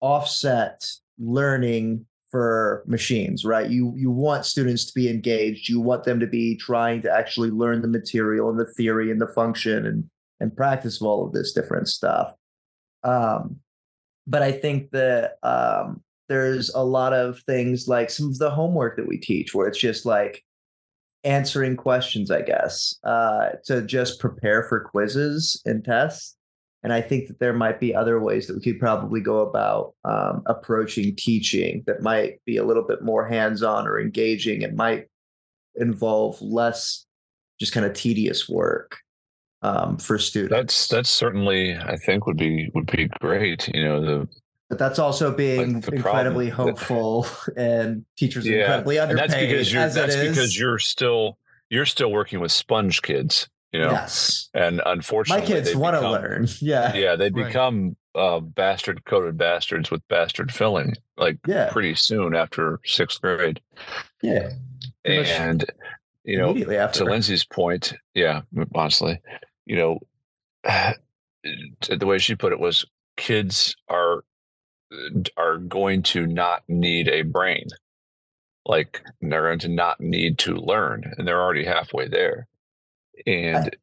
offset 0.00 0.84
learning 1.18 2.04
for 2.34 2.82
machines, 2.88 3.44
right? 3.44 3.70
You 3.70 3.94
you 3.96 4.10
want 4.10 4.44
students 4.44 4.84
to 4.86 4.92
be 4.92 5.08
engaged. 5.08 5.68
You 5.68 5.80
want 5.80 6.02
them 6.02 6.18
to 6.18 6.26
be 6.26 6.56
trying 6.56 7.00
to 7.02 7.10
actually 7.10 7.50
learn 7.50 7.80
the 7.80 7.86
material 7.86 8.50
and 8.50 8.58
the 8.58 8.66
theory 8.66 9.12
and 9.12 9.20
the 9.20 9.28
function 9.28 9.86
and 9.86 10.10
and 10.44 10.54
practice 10.54 11.00
all 11.00 11.26
of 11.26 11.32
this 11.32 11.52
different 11.52 11.88
stuff. 11.88 12.34
Um, 13.02 13.56
but 14.26 14.42
I 14.42 14.52
think 14.52 14.90
that 14.90 15.38
um, 15.42 16.02
there's 16.28 16.68
a 16.74 16.84
lot 16.84 17.14
of 17.14 17.40
things 17.40 17.88
like 17.88 18.10
some 18.10 18.28
of 18.28 18.38
the 18.38 18.50
homework 18.50 18.96
that 18.96 19.08
we 19.08 19.16
teach 19.16 19.54
where 19.54 19.66
it's 19.66 19.78
just 19.78 20.04
like 20.04 20.44
answering 21.24 21.76
questions, 21.76 22.30
I 22.30 22.42
guess, 22.42 22.94
uh, 23.04 23.52
to 23.64 23.80
just 23.82 24.20
prepare 24.20 24.64
for 24.64 24.80
quizzes 24.80 25.60
and 25.64 25.82
tests. 25.82 26.36
And 26.82 26.92
I 26.92 27.00
think 27.00 27.28
that 27.28 27.40
there 27.40 27.54
might 27.54 27.80
be 27.80 27.94
other 27.94 28.20
ways 28.20 28.46
that 28.46 28.56
we 28.56 28.62
could 28.62 28.78
probably 28.78 29.22
go 29.22 29.38
about 29.38 29.94
um, 30.04 30.42
approaching 30.44 31.16
teaching 31.16 31.82
that 31.86 32.02
might 32.02 32.44
be 32.44 32.58
a 32.58 32.64
little 32.64 32.86
bit 32.86 33.02
more 33.02 33.26
hands 33.26 33.62
on 33.62 33.86
or 33.86 33.98
engaging. 33.98 34.60
It 34.60 34.74
might 34.74 35.06
involve 35.76 36.40
less 36.42 37.06
just 37.58 37.72
kind 37.72 37.86
of 37.86 37.94
tedious 37.94 38.46
work 38.46 38.98
um, 39.64 39.96
for 39.96 40.18
students. 40.18 40.52
That's 40.54 40.88
that's 40.88 41.10
certainly 41.10 41.74
I 41.76 41.96
think 41.96 42.26
would 42.26 42.36
be 42.36 42.70
would 42.74 42.86
be 42.86 43.08
great. 43.20 43.68
You 43.74 43.84
know 43.84 44.00
the 44.00 44.28
but 44.68 44.78
that's 44.78 44.98
also 44.98 45.32
being 45.34 45.74
Like, 45.74 45.88
incredibly 45.92 46.50
problem- 46.50 46.76
hopeful 46.76 47.26
and 47.56 48.04
teachers 48.16 48.46
are 48.46 48.50
yeah, 48.52 48.60
incredibly 48.62 48.96
and 48.98 49.10
underpaid 49.10 49.30
that's 49.30 49.40
because 49.40 49.72
you're 49.72 49.82
as 49.82 49.94
that's 49.94 50.14
is. 50.14 50.28
because 50.28 50.58
you're 50.58 50.78
still 50.78 51.38
you're 51.70 51.86
still 51.86 52.12
working 52.12 52.40
with 52.40 52.52
sponge 52.52 53.02
kids. 53.02 53.48
You 53.72 53.80
know, 53.80 53.90
yes 53.90 54.48
and 54.54 54.80
unfortunately, 54.86 55.42
my 55.42 55.46
kids 55.60 55.74
want 55.74 55.96
to 55.96 56.08
learn 56.08 56.46
yeah 56.60 56.94
Yeah, 56.94 57.16
they 57.16 57.30
Right. 57.30 57.46
become 57.48 57.96
uh, 58.14 58.38
bastard 58.38 59.04
coated 59.04 59.36
bastards 59.36 59.90
with 59.90 60.06
bastard 60.06 60.52
filling 60.54 60.94
like 61.16 61.38
Yeah. 61.46 61.70
pretty 61.72 61.96
soon 61.96 62.36
after 62.36 62.78
sixth 62.84 63.20
grade. 63.20 63.60
yeah 64.22 64.50
And 65.04 65.64
you 66.24 66.38
know, 66.38 66.50
immediately 66.50 66.76
to 66.92 67.04
Lindsay's 67.04 67.44
point, 67.44 67.94
yeah, 68.14 68.42
honestly, 68.76 69.20
you 69.66 69.76
know, 69.76 69.98
the 70.64 72.06
way 72.06 72.18
she 72.18 72.34
put 72.34 72.52
it 72.52 72.60
was 72.60 72.84
kids 73.16 73.76
are 73.88 74.24
are 75.36 75.58
going 75.58 76.02
to 76.02 76.26
not 76.26 76.62
need 76.68 77.08
a 77.08 77.22
brain. 77.22 77.66
Like 78.66 79.02
they're 79.20 79.42
going 79.42 79.58
to 79.60 79.68
not 79.68 80.00
need 80.00 80.38
to 80.38 80.54
learn, 80.54 81.12
and 81.16 81.26
they're 81.26 81.42
already 81.42 81.64
halfway 81.64 82.08
there. 82.08 82.46
And 83.26 83.76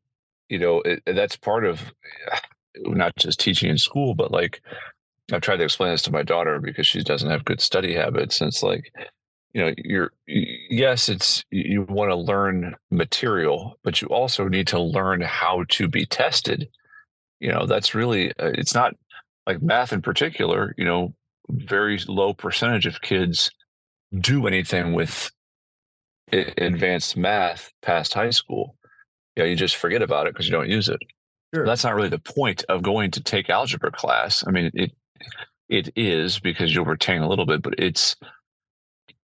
you 0.49 0.59
know, 0.59 0.81
it, 0.81 1.03
that's 1.05 1.37
part 1.37 1.65
of 1.65 1.93
not 2.77 3.15
just 3.17 3.39
teaching 3.39 3.69
in 3.69 3.77
school, 3.77 4.15
but 4.15 4.31
like 4.31 4.61
I've 5.31 5.41
tried 5.41 5.57
to 5.57 5.63
explain 5.63 5.91
this 5.91 6.01
to 6.03 6.11
my 6.11 6.23
daughter 6.23 6.59
because 6.59 6.87
she 6.87 7.03
doesn't 7.03 7.29
have 7.29 7.45
good 7.45 7.61
study 7.61 7.93
habits. 7.93 8.41
And 8.41 8.49
it's 8.49 8.63
like, 8.63 8.93
you 9.53 9.61
know, 9.61 9.73
you're 9.77 10.11
yes, 10.27 11.09
it's 11.09 11.43
you 11.51 11.83
want 11.83 12.11
to 12.11 12.15
learn 12.15 12.75
material, 12.91 13.77
but 13.83 14.01
you 14.01 14.07
also 14.09 14.47
need 14.47 14.67
to 14.67 14.79
learn 14.79 15.21
how 15.21 15.65
to 15.69 15.87
be 15.87 16.05
tested. 16.05 16.67
You 17.39 17.51
know, 17.51 17.65
that's 17.65 17.95
really 17.95 18.31
uh, 18.31 18.51
it's 18.55 18.75
not 18.75 18.95
like 19.47 19.61
math 19.61 19.93
in 19.93 20.01
particular. 20.01 20.73
You 20.77 20.85
know, 20.85 21.13
very 21.49 21.99
low 22.07 22.33
percentage 22.33 22.85
of 22.85 23.01
kids 23.01 23.51
do 24.19 24.47
anything 24.47 24.93
with 24.93 25.31
advanced 26.31 27.17
math 27.17 27.71
past 27.81 28.13
high 28.13 28.29
school. 28.29 28.75
You 29.35 29.43
know, 29.43 29.49
you 29.49 29.55
just 29.55 29.75
forget 29.77 30.01
about 30.01 30.27
it 30.27 30.33
because 30.33 30.47
you 30.47 30.51
don't 30.53 30.69
use 30.69 30.89
it 30.89 30.99
Sure. 31.53 31.65
that's 31.65 31.83
not 31.83 31.95
really 31.95 32.09
the 32.09 32.19
point 32.19 32.63
of 32.69 32.81
going 32.83 33.11
to 33.11 33.23
take 33.23 33.49
algebra 33.49 33.91
class. 33.91 34.43
I 34.47 34.51
mean, 34.51 34.71
it 34.73 34.91
it 35.69 35.89
is 35.95 36.39
because 36.39 36.73
you'll 36.73 36.85
retain 36.85 37.21
a 37.21 37.29
little 37.29 37.45
bit, 37.45 37.61
but 37.61 37.75
it's 37.77 38.15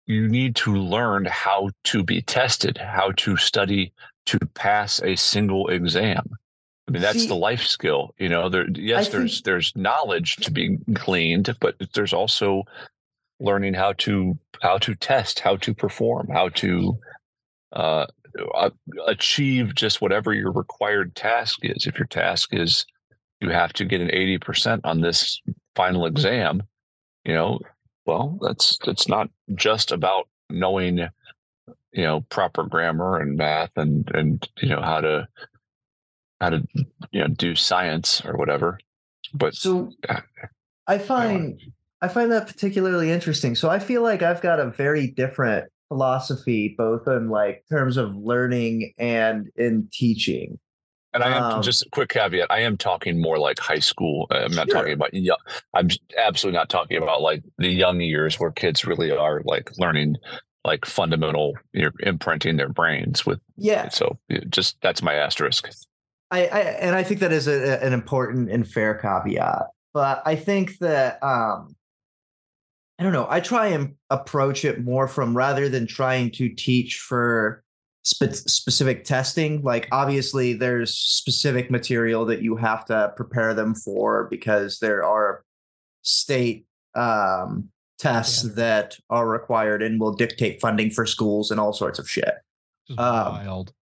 you 0.06 0.28
need 0.28 0.56
to 0.56 0.74
learn 0.76 1.24
how 1.26 1.70
to 1.84 2.02
be 2.02 2.22
tested, 2.22 2.78
how 2.78 3.12
to 3.12 3.36
study 3.36 3.92
to 4.26 4.38
pass 4.54 5.00
a 5.02 5.16
single 5.16 5.68
exam. 5.68 6.28
I 6.88 6.92
mean, 6.92 7.02
that's 7.02 7.22
See, 7.22 7.28
the 7.28 7.34
life 7.34 7.62
skill. 7.62 8.14
You 8.18 8.28
know, 8.28 8.48
there 8.48 8.66
yes, 8.74 9.08
I 9.08 9.10
there's 9.10 9.34
think- 9.36 9.44
there's 9.44 9.72
knowledge 9.74 10.36
to 10.36 10.50
be 10.50 10.76
gleaned, 10.92 11.54
but 11.60 11.74
there's 11.94 12.12
also 12.12 12.62
learning 13.40 13.74
how 13.74 13.92
to 13.94 14.38
how 14.62 14.78
to 14.78 14.94
test, 14.94 15.40
how 15.40 15.56
to 15.56 15.74
perform, 15.74 16.28
how 16.28 16.48
to 16.50 16.98
uh, 17.72 18.06
achieve 19.06 19.74
just 19.74 20.00
whatever 20.00 20.32
your 20.32 20.52
required 20.52 21.14
task 21.14 21.58
is. 21.62 21.86
If 21.86 21.98
your 21.98 22.06
task 22.06 22.50
is 22.52 22.86
you 23.40 23.50
have 23.50 23.72
to 23.74 23.84
get 23.84 24.00
an 24.00 24.08
80% 24.08 24.80
on 24.84 25.00
this 25.02 25.40
final 25.74 26.06
exam, 26.06 26.62
you 27.24 27.34
know, 27.34 27.58
well, 28.06 28.38
that's 28.40 28.78
that's 28.84 29.08
not 29.08 29.28
just 29.54 29.92
about 29.92 30.28
knowing 30.48 30.98
you 30.98 32.02
know 32.02 32.20
proper 32.30 32.64
grammar 32.64 33.18
and 33.18 33.36
math 33.36 33.70
and 33.76 34.10
and 34.14 34.48
you 34.60 34.68
know 34.68 34.80
how 34.80 35.00
to 35.00 35.28
how 36.40 36.50
to 36.50 36.66
you 37.10 37.20
know 37.20 37.28
do 37.28 37.54
science 37.54 38.22
or 38.24 38.36
whatever. 38.36 38.78
But 39.34 39.54
so 39.54 39.90
uh, 40.08 40.20
i 40.86 40.98
find 40.98 41.60
i 42.02 42.08
find 42.08 42.30
that 42.30 42.46
particularly 42.46 43.10
interesting 43.10 43.54
so 43.54 43.68
i 43.68 43.78
feel 43.78 44.02
like 44.02 44.22
i've 44.22 44.40
got 44.40 44.60
a 44.60 44.70
very 44.70 45.08
different 45.08 45.70
philosophy 45.88 46.74
both 46.76 47.06
in 47.06 47.28
like 47.28 47.64
terms 47.68 47.96
of 47.96 48.16
learning 48.16 48.92
and 48.98 49.48
in 49.56 49.88
teaching 49.92 50.58
And 51.16 51.24
I 51.24 51.36
am 51.38 51.42
Um, 51.44 51.62
just 51.62 51.82
a 51.82 51.88
quick 51.90 52.10
caveat. 52.10 52.50
I 52.50 52.60
am 52.60 52.76
talking 52.76 53.20
more 53.20 53.38
like 53.38 53.58
high 53.58 53.78
school. 53.78 54.26
I'm 54.30 54.52
not 54.52 54.68
Sure. 54.68 54.80
talking 54.80 54.92
about 54.92 55.14
young. 55.14 55.38
I'm 55.74 55.88
absolutely 56.18 56.58
not 56.58 56.68
talking 56.68 56.98
about 57.02 57.22
like 57.22 57.42
the 57.56 57.68
young 57.70 58.00
years 58.02 58.38
where 58.38 58.50
kids 58.50 58.84
really 58.84 59.10
are 59.10 59.40
like 59.44 59.70
learning 59.78 60.16
like 60.64 60.84
fundamental, 60.84 61.54
you're 61.72 61.94
imprinting 62.00 62.56
their 62.56 62.68
brains 62.68 63.24
with. 63.24 63.40
yeah 63.56 63.88
So 63.88 64.18
just 64.50 64.76
that's 64.82 65.00
my 65.00 65.14
asterisk. 65.14 65.70
I, 66.30 66.46
I 66.46 66.60
and 66.60 66.94
I 66.96 67.02
think 67.02 67.20
that 67.20 67.32
is 67.32 67.46
a, 67.48 67.82
an 67.82 67.92
important 67.92 68.50
and 68.50 68.68
fair 68.68 68.94
caveat. 68.94 69.62
But 69.94 70.22
I 70.26 70.36
think 70.36 70.78
that 70.78 71.22
um 71.22 71.74
I 72.98 73.04
don't 73.04 73.12
know. 73.12 73.26
I 73.30 73.40
try 73.40 73.68
and 73.68 73.94
approach 74.10 74.64
it 74.64 74.82
more 74.82 75.06
from 75.08 75.36
rather 75.36 75.68
than 75.68 75.86
trying 75.86 76.30
to 76.32 76.48
teach 76.48 76.98
for 76.98 77.62
spe- 78.06 78.32
specific 78.48 79.04
testing. 79.04 79.62
Like 79.62 79.88
obviously, 79.92 80.54
there's 80.54 80.94
specific 80.94 81.70
material 81.70 82.24
that 82.26 82.40
you 82.40 82.56
have 82.56 82.84
to 82.86 83.12
prepare 83.16 83.52
them 83.52 83.74
for 83.74 84.28
because 84.30 84.78
there 84.78 85.04
are 85.04 85.44
state 86.02 86.66
um, 86.94 87.68
tests 87.98 88.38
Standard. 88.38 88.56
that 88.56 88.96
are 89.10 89.28
required 89.28 89.82
and 89.82 90.00
will 90.00 90.12
dictate 90.14 90.60
funding 90.60 90.90
for 90.90 91.04
schools 91.04 91.50
and 91.50 91.60
all 91.60 91.72
sorts 91.72 91.98
of 91.98 92.08
shit. 92.08 92.34
Just 92.86 92.98
Um, 93.00 93.32
wild. 93.32 93.72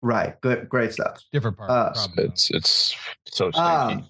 Right. 0.00 0.40
Good. 0.40 0.68
Great 0.68 0.92
stuff. 0.92 1.22
Different 1.32 1.56
part. 1.56 1.70
uh, 1.70 1.92
of 1.94 2.10
It's 2.18 2.50
it's 2.50 2.94
so. 3.26 3.50
Um, 3.54 4.06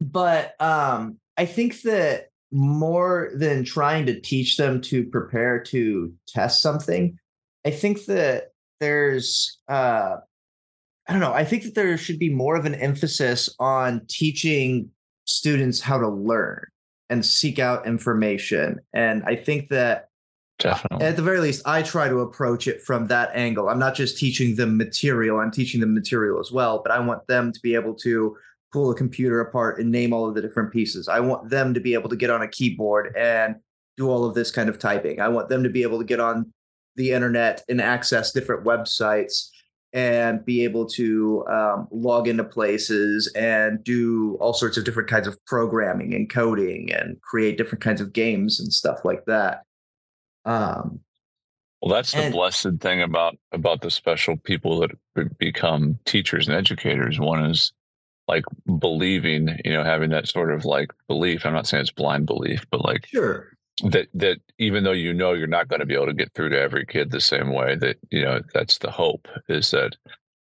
but 0.00 0.60
um, 0.60 1.18
I 1.36 1.46
think 1.46 1.82
that 1.82 2.28
more 2.52 3.30
than 3.34 3.64
trying 3.64 4.06
to 4.06 4.20
teach 4.20 4.56
them 4.56 4.80
to 4.80 5.04
prepare 5.04 5.60
to 5.60 6.12
test 6.28 6.60
something, 6.60 7.18
I 7.64 7.70
think 7.70 8.04
that 8.04 8.50
there's 8.80 9.58
uh, 9.68 10.16
I 11.06 11.12
don't 11.12 11.20
know. 11.20 11.32
I 11.32 11.44
think 11.44 11.64
that 11.64 11.74
there 11.74 11.96
should 11.98 12.18
be 12.18 12.30
more 12.30 12.56
of 12.56 12.64
an 12.64 12.74
emphasis 12.74 13.54
on 13.58 14.02
teaching 14.08 14.90
students 15.26 15.80
how 15.80 15.98
to 15.98 16.08
learn 16.08 16.64
and 17.10 17.24
seek 17.24 17.58
out 17.58 17.86
information. 17.86 18.80
And 18.94 19.22
I 19.26 19.36
think 19.36 19.68
that 19.68 20.08
definitely. 20.58 21.06
at 21.06 21.16
the 21.16 21.22
very 21.22 21.40
least, 21.40 21.66
I 21.66 21.82
try 21.82 22.08
to 22.08 22.20
approach 22.20 22.66
it 22.66 22.80
from 22.80 23.06
that 23.08 23.30
angle. 23.34 23.68
I'm 23.68 23.78
not 23.78 23.94
just 23.94 24.16
teaching 24.16 24.56
them 24.56 24.78
material, 24.78 25.40
I'm 25.40 25.50
teaching 25.50 25.80
them 25.80 25.92
material 25.92 26.40
as 26.40 26.50
well, 26.50 26.80
but 26.82 26.90
I 26.90 27.00
want 27.00 27.26
them 27.26 27.52
to 27.52 27.60
be 27.60 27.74
able 27.74 27.94
to 27.96 28.36
pull 28.72 28.90
a 28.90 28.94
computer 28.94 29.40
apart 29.40 29.78
and 29.78 29.90
name 29.92 30.12
all 30.12 30.26
of 30.26 30.34
the 30.34 30.42
different 30.42 30.72
pieces. 30.72 31.06
I 31.06 31.20
want 31.20 31.50
them 31.50 31.74
to 31.74 31.80
be 31.80 31.94
able 31.94 32.08
to 32.08 32.16
get 32.16 32.30
on 32.30 32.42
a 32.42 32.48
keyboard 32.48 33.14
and 33.16 33.56
do 33.96 34.10
all 34.10 34.24
of 34.24 34.34
this 34.34 34.50
kind 34.50 34.68
of 34.68 34.78
typing. 34.78 35.20
I 35.20 35.28
want 35.28 35.48
them 35.48 35.62
to 35.62 35.68
be 35.68 35.82
able 35.82 35.98
to 35.98 36.04
get 36.04 36.18
on 36.18 36.52
the 36.96 37.12
internet 37.12 37.62
and 37.68 37.80
access 37.80 38.32
different 38.32 38.64
websites 38.64 39.48
and 39.92 40.44
be 40.44 40.64
able 40.64 40.86
to 40.86 41.46
um, 41.46 41.86
log 41.92 42.26
into 42.26 42.42
places 42.42 43.32
and 43.36 43.82
do 43.84 44.36
all 44.40 44.52
sorts 44.52 44.76
of 44.76 44.84
different 44.84 45.08
kinds 45.08 45.28
of 45.28 45.38
programming 45.46 46.12
and 46.14 46.28
coding 46.28 46.92
and 46.92 47.20
create 47.22 47.56
different 47.56 47.82
kinds 47.82 48.00
of 48.00 48.12
games 48.12 48.58
and 48.58 48.72
stuff 48.72 49.04
like 49.04 49.24
that. 49.26 49.62
Um, 50.44 51.00
Well, 51.80 51.94
that's 51.94 52.12
the 52.12 52.30
blessed 52.30 52.78
thing 52.80 53.02
about 53.02 53.36
about 53.52 53.82
the 53.82 53.90
special 53.90 54.36
people 54.36 54.80
that 54.80 55.38
become 55.38 55.98
teachers 56.04 56.48
and 56.48 56.56
educators. 56.56 57.20
One 57.20 57.44
is 57.44 57.72
like 58.26 58.44
believing, 58.80 59.60
you 59.64 59.72
know, 59.72 59.84
having 59.84 60.10
that 60.10 60.26
sort 60.26 60.52
of 60.52 60.64
like 60.64 60.90
belief. 61.06 61.46
I'm 61.46 61.52
not 61.52 61.66
saying 61.68 61.82
it's 61.82 61.92
blind 61.92 62.26
belief, 62.26 62.66
but 62.70 62.84
like 62.84 63.06
sure. 63.06 63.53
That 63.82 64.08
that 64.14 64.38
even 64.58 64.84
though 64.84 64.92
you 64.92 65.12
know 65.12 65.32
you're 65.32 65.46
not 65.46 65.68
going 65.68 65.80
to 65.80 65.86
be 65.86 65.94
able 65.94 66.06
to 66.06 66.14
get 66.14 66.32
through 66.34 66.50
to 66.50 66.60
every 66.60 66.86
kid 66.86 67.10
the 67.10 67.20
same 67.20 67.52
way, 67.52 67.74
that 67.76 67.96
you 68.10 68.22
know 68.22 68.40
that's 68.52 68.78
the 68.78 68.90
hope 68.90 69.28
is 69.48 69.70
that 69.72 69.96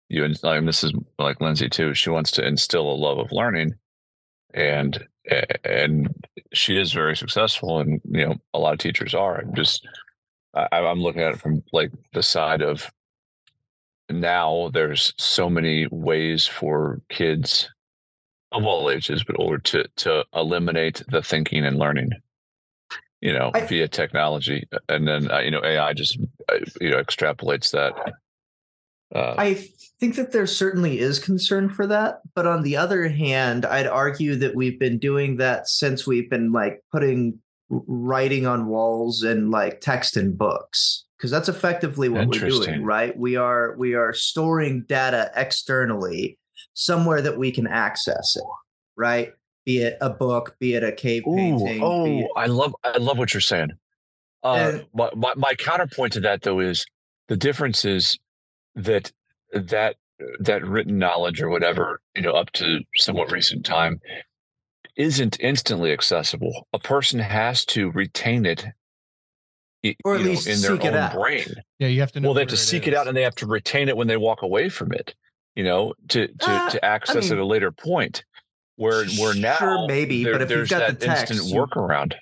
you 0.09 0.25
and 0.25 0.67
this 0.67 0.83
is 0.83 0.93
like 1.17 1.39
Lindsay 1.39 1.69
too. 1.69 1.93
She 1.93 2.09
wants 2.09 2.31
to 2.31 2.45
instill 2.45 2.91
a 2.91 2.93
love 2.93 3.17
of 3.17 3.31
learning, 3.31 3.75
and 4.53 5.01
and 5.63 6.13
she 6.51 6.77
is 6.77 6.91
very 6.91 7.15
successful, 7.15 7.79
and 7.79 8.01
you 8.05 8.27
know 8.27 8.35
a 8.53 8.59
lot 8.59 8.73
of 8.73 8.79
teachers 8.79 9.15
are. 9.15 9.39
I'm 9.39 9.55
just 9.55 9.87
I, 10.53 10.67
I'm 10.71 10.99
looking 11.01 11.21
at 11.21 11.33
it 11.33 11.39
from 11.39 11.63
like 11.71 11.91
the 12.13 12.23
side 12.23 12.61
of 12.61 12.91
now. 14.09 14.69
There's 14.73 15.13
so 15.17 15.49
many 15.49 15.87
ways 15.91 16.45
for 16.45 17.01
kids 17.09 17.69
of 18.51 18.65
all 18.65 18.89
ages, 18.89 19.23
but 19.23 19.39
older 19.39 19.59
to 19.59 19.87
to 19.97 20.25
eliminate 20.35 21.01
the 21.07 21.21
thinking 21.21 21.65
and 21.65 21.79
learning. 21.79 22.11
You 23.21 23.33
know, 23.33 23.51
I, 23.53 23.61
via 23.61 23.87
technology, 23.87 24.67
and 24.89 25.07
then 25.07 25.29
uh, 25.31 25.39
you 25.39 25.51
know 25.51 25.63
AI 25.63 25.93
just 25.93 26.19
uh, 26.49 26.57
you 26.79 26.89
know 26.89 26.97
extrapolates 26.97 27.71
that 27.71 28.13
uh, 29.13 29.35
I 29.37 29.67
think 29.99 30.15
that 30.15 30.31
there 30.31 30.47
certainly 30.47 30.99
is 30.99 31.19
concern 31.19 31.69
for 31.69 31.85
that, 31.87 32.21
but 32.33 32.47
on 32.47 32.63
the 32.63 32.77
other 32.77 33.09
hand, 33.09 33.65
I'd 33.65 33.87
argue 33.87 34.35
that 34.37 34.55
we've 34.55 34.79
been 34.79 34.97
doing 34.97 35.37
that 35.37 35.67
since 35.67 36.07
we've 36.07 36.29
been 36.29 36.51
like 36.51 36.81
putting 36.91 37.39
writing 37.69 38.45
on 38.45 38.67
walls 38.67 39.23
and 39.23 39.49
like 39.49 39.81
text 39.81 40.17
in 40.17 40.35
books 40.35 41.05
because 41.17 41.31
that's 41.31 41.49
effectively 41.49 42.09
what 42.09 42.27
we're 42.27 42.49
doing, 42.49 42.83
right? 42.83 43.17
We 43.17 43.35
are 43.35 43.75
we 43.77 43.95
are 43.95 44.13
storing 44.13 44.85
data 44.87 45.31
externally 45.35 46.37
somewhere 46.73 47.21
that 47.21 47.37
we 47.37 47.51
can 47.51 47.67
access 47.67 48.35
it, 48.35 48.43
right? 48.95 49.33
Be 49.65 49.79
it 49.79 49.97
a 50.01 50.09
book, 50.09 50.55
be 50.59 50.73
it 50.73 50.83
a 50.83 50.91
cave 50.91 51.23
Ooh, 51.27 51.35
painting. 51.35 51.83
Oh, 51.83 52.05
it- 52.05 52.31
I 52.35 52.47
love 52.47 52.73
I 52.83 52.97
love 52.97 53.17
what 53.17 53.33
you're 53.33 53.41
saying. 53.41 53.71
Uh, 54.43 54.71
and, 54.73 54.85
my, 54.93 55.09
my 55.15 55.33
my 55.35 55.53
counterpoint 55.53 56.13
to 56.13 56.19
that 56.21 56.41
though 56.41 56.59
is 56.59 56.85
the 57.27 57.37
difference 57.37 57.85
is 57.85 58.17
that 58.75 59.11
that 59.53 59.95
that 60.39 60.65
written 60.65 60.97
knowledge 60.97 61.41
or 61.41 61.49
whatever 61.49 62.01
you 62.15 62.21
know 62.21 62.33
up 62.33 62.51
to 62.51 62.79
somewhat 62.95 63.31
recent 63.31 63.65
time 63.65 63.99
isn't 64.95 65.39
instantly 65.39 65.91
accessible 65.91 66.67
a 66.73 66.79
person 66.79 67.19
has 67.19 67.65
to 67.65 67.91
retain 67.91 68.45
it 68.45 68.65
or 70.05 70.15
at 70.15 70.21
least 70.21 70.47
know, 70.47 70.53
in 70.53 70.79
their 70.79 70.93
own 70.93 71.11
brain 71.11 71.45
yeah 71.79 71.87
you 71.87 71.99
have 71.99 72.11
to 72.11 72.19
know 72.19 72.29
well 72.29 72.33
they 72.35 72.41
have 72.41 72.49
to 72.49 72.57
seek 72.57 72.87
it, 72.87 72.93
it 72.93 72.95
out 72.95 73.07
and 73.07 73.17
they 73.17 73.23
have 73.23 73.35
to 73.35 73.47
retain 73.47 73.89
it 73.89 73.97
when 73.97 74.07
they 74.07 74.17
walk 74.17 74.41
away 74.41 74.69
from 74.69 74.91
it 74.93 75.15
you 75.55 75.63
know 75.63 75.93
to 76.07 76.27
to, 76.27 76.51
uh, 76.51 76.69
to 76.69 76.85
access 76.85 77.27
I 77.27 77.29
mean, 77.29 77.39
at 77.39 77.43
a 77.43 77.45
later 77.45 77.71
point 77.71 78.23
where 78.81 79.05
where 79.19 79.35
now 79.35 79.55
sure, 79.57 79.87
maybe 79.87 80.23
there, 80.23 80.33
but 80.33 80.41
if 80.41 80.49
you've 80.49 80.69
got 80.69 80.87
the 80.87 81.05
text 81.05 81.31
instant 81.31 81.53
workaround. 81.53 82.13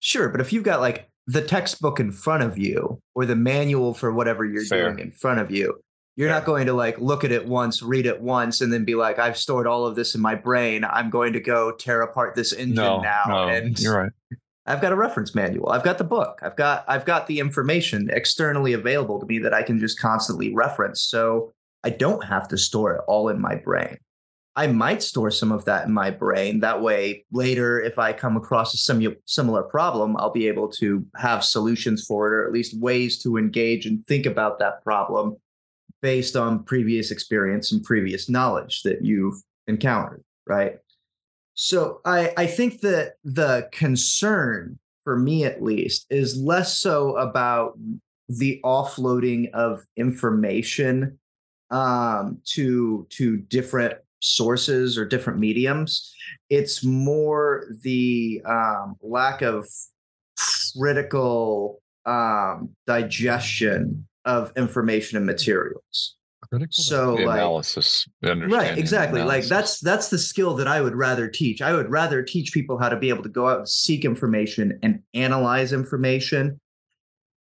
Sure 0.00 0.28
but 0.28 0.40
if 0.40 0.52
you've 0.52 0.62
got 0.62 0.80
like 0.80 1.08
the 1.26 1.42
textbook 1.42 1.98
in 1.98 2.12
front 2.12 2.42
of 2.42 2.58
you 2.58 3.00
or 3.14 3.24
the 3.24 3.34
manual 3.34 3.94
for 3.94 4.12
whatever 4.12 4.44
you're 4.44 4.64
Fair. 4.64 4.90
doing 4.90 5.00
in 5.00 5.10
front 5.10 5.40
of 5.40 5.50
you 5.50 5.74
you're 6.16 6.28
Fair. 6.28 6.36
not 6.36 6.46
going 6.46 6.66
to 6.66 6.74
like 6.74 6.98
look 6.98 7.24
at 7.24 7.32
it 7.32 7.46
once 7.48 7.82
read 7.82 8.06
it 8.06 8.20
once 8.20 8.60
and 8.60 8.72
then 8.72 8.84
be 8.84 8.94
like 8.94 9.18
i've 9.18 9.38
stored 9.38 9.66
all 9.66 9.86
of 9.86 9.96
this 9.96 10.14
in 10.14 10.20
my 10.20 10.34
brain. 10.34 10.84
I'm 10.84 11.10
going 11.10 11.32
to 11.32 11.40
go 11.40 11.72
tear 11.72 12.02
apart 12.02 12.34
this 12.34 12.52
engine 12.52 12.74
no, 12.74 13.00
now 13.00 13.22
no, 13.26 13.48
and 13.48 13.78
you're 13.78 13.96
right. 13.96 14.12
I've 14.68 14.80
got 14.80 14.90
a 14.90 14.96
reference 14.96 15.32
manual. 15.32 15.68
I've 15.68 15.84
got 15.84 15.96
the 15.96 16.04
book. 16.04 16.40
I've 16.42 16.56
got 16.56 16.84
i've 16.88 17.04
got 17.04 17.26
the 17.26 17.40
information 17.40 18.10
externally 18.12 18.72
available 18.72 19.18
to 19.20 19.26
me 19.26 19.38
that 19.38 19.54
i 19.54 19.62
can 19.62 19.78
just 19.78 19.98
constantly 19.98 20.52
reference 20.54 21.00
so 21.02 21.52
i 21.84 21.90
don't 21.90 22.24
have 22.24 22.48
to 22.48 22.58
store 22.58 22.96
it 22.96 23.02
all 23.06 23.28
in 23.28 23.40
my 23.40 23.54
brain 23.54 23.96
I 24.56 24.66
might 24.66 25.02
store 25.02 25.30
some 25.30 25.52
of 25.52 25.66
that 25.66 25.86
in 25.86 25.92
my 25.92 26.10
brain. 26.10 26.60
That 26.60 26.80
way, 26.80 27.26
later, 27.30 27.78
if 27.78 27.98
I 27.98 28.14
come 28.14 28.38
across 28.38 28.72
a 28.72 29.12
similar 29.26 29.62
problem, 29.62 30.16
I'll 30.16 30.32
be 30.32 30.48
able 30.48 30.68
to 30.80 31.04
have 31.16 31.44
solutions 31.44 32.06
for 32.06 32.26
it, 32.26 32.34
or 32.34 32.46
at 32.46 32.52
least 32.52 32.80
ways 32.80 33.22
to 33.22 33.36
engage 33.36 33.84
and 33.84 34.04
think 34.06 34.24
about 34.24 34.58
that 34.60 34.82
problem 34.82 35.36
based 36.00 36.36
on 36.36 36.64
previous 36.64 37.10
experience 37.10 37.70
and 37.70 37.84
previous 37.84 38.30
knowledge 38.30 38.82
that 38.82 39.04
you've 39.04 39.42
encountered, 39.66 40.24
right? 40.46 40.78
So 41.52 42.00
I, 42.04 42.32
I 42.36 42.46
think 42.46 42.80
that 42.80 43.14
the 43.24 43.68
concern, 43.72 44.78
for 45.04 45.18
me 45.18 45.44
at 45.44 45.62
least, 45.62 46.06
is 46.08 46.36
less 46.36 46.78
so 46.78 47.16
about 47.16 47.78
the 48.28 48.60
offloading 48.64 49.50
of 49.52 49.84
information 49.96 51.18
um, 51.70 52.38
to 52.44 53.06
to 53.10 53.36
different 53.38 53.98
sources 54.26 54.98
or 54.98 55.04
different 55.04 55.38
mediums. 55.38 56.12
It's 56.50 56.84
more 56.84 57.66
the 57.82 58.42
um, 58.46 58.96
lack 59.02 59.42
of 59.42 59.66
critical 60.76 61.80
um, 62.04 62.70
digestion 62.86 64.06
of 64.24 64.52
information 64.56 65.16
and 65.16 65.26
materials. 65.26 66.16
Critical 66.48 66.84
so 66.84 67.14
like 67.14 67.38
analysis, 67.38 68.06
right? 68.22 68.78
Exactly. 68.78 69.20
Analysis. 69.20 69.50
Like 69.50 69.58
that's 69.58 69.80
that's 69.80 70.10
the 70.10 70.18
skill 70.18 70.54
that 70.54 70.68
I 70.68 70.80
would 70.80 70.94
rather 70.94 71.26
teach. 71.26 71.60
I 71.60 71.72
would 71.72 71.90
rather 71.90 72.22
teach 72.22 72.52
people 72.52 72.78
how 72.78 72.88
to 72.88 72.96
be 72.96 73.08
able 73.08 73.24
to 73.24 73.28
go 73.28 73.48
out 73.48 73.58
and 73.58 73.68
seek 73.68 74.04
information 74.04 74.78
and 74.82 75.00
analyze 75.12 75.72
information 75.72 76.60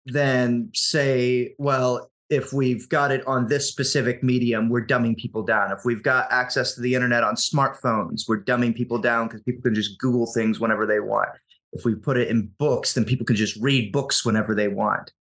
than 0.05 0.69
say, 0.73 1.53
well, 1.57 2.09
if 2.33 2.51
we've 2.51 2.89
got 2.89 3.11
it 3.11 3.25
on 3.27 3.47
this 3.47 3.69
specific 3.69 4.23
medium, 4.23 4.67
we're 4.67 4.85
dumbing 4.85 5.15
people 5.15 5.43
down. 5.43 5.71
If 5.71 5.85
we've 5.85 6.01
got 6.01 6.31
access 6.31 6.73
to 6.73 6.81
the 6.81 6.95
internet 6.95 7.23
on 7.23 7.35
smartphones, 7.35 8.23
we're 8.27 8.43
dumbing 8.43 8.75
people 8.75 8.97
down 8.97 9.27
because 9.27 9.41
people 9.43 9.61
can 9.61 9.75
just 9.75 9.99
Google 9.99 10.25
things 10.33 10.59
whenever 10.59 10.85
they 10.85 10.99
want. 10.99 11.29
If 11.73 11.85
we 11.85 11.95
put 11.95 12.17
it 12.17 12.27
in 12.27 12.51
books, 12.57 12.93
then 12.93 13.05
people 13.05 13.25
can 13.25 13.35
just 13.35 13.55
read 13.61 13.91
books 13.91 14.25
whenever 14.25 14.55
they 14.55 14.67
want. 14.67 15.11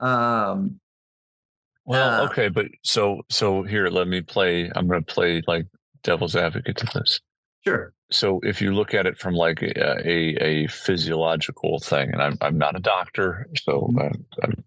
Um, 0.00 0.80
well, 1.84 2.22
uh, 2.22 2.26
okay, 2.26 2.48
but 2.48 2.66
so 2.82 3.20
so 3.30 3.62
here, 3.62 3.88
let 3.88 4.08
me 4.08 4.22
play. 4.22 4.70
I'm 4.74 4.88
going 4.88 5.04
to 5.04 5.14
play 5.14 5.42
like 5.46 5.66
devil's 6.02 6.34
advocate 6.34 6.78
to 6.78 6.86
this. 6.94 7.20
Sure. 7.66 7.92
So 8.10 8.40
if 8.42 8.60
you 8.60 8.74
look 8.74 8.94
at 8.94 9.06
it 9.06 9.18
from 9.18 9.34
like 9.34 9.62
a 9.62 10.08
a, 10.08 10.36
a 10.42 10.66
physiological 10.68 11.78
thing, 11.80 12.10
and 12.10 12.22
I'm 12.22 12.38
I'm 12.40 12.56
not 12.56 12.76
a 12.76 12.80
doctor, 12.80 13.48
so 13.62 13.82
mm-hmm. 13.82 13.98
I'm, 13.98 14.26
I'm 14.42 14.64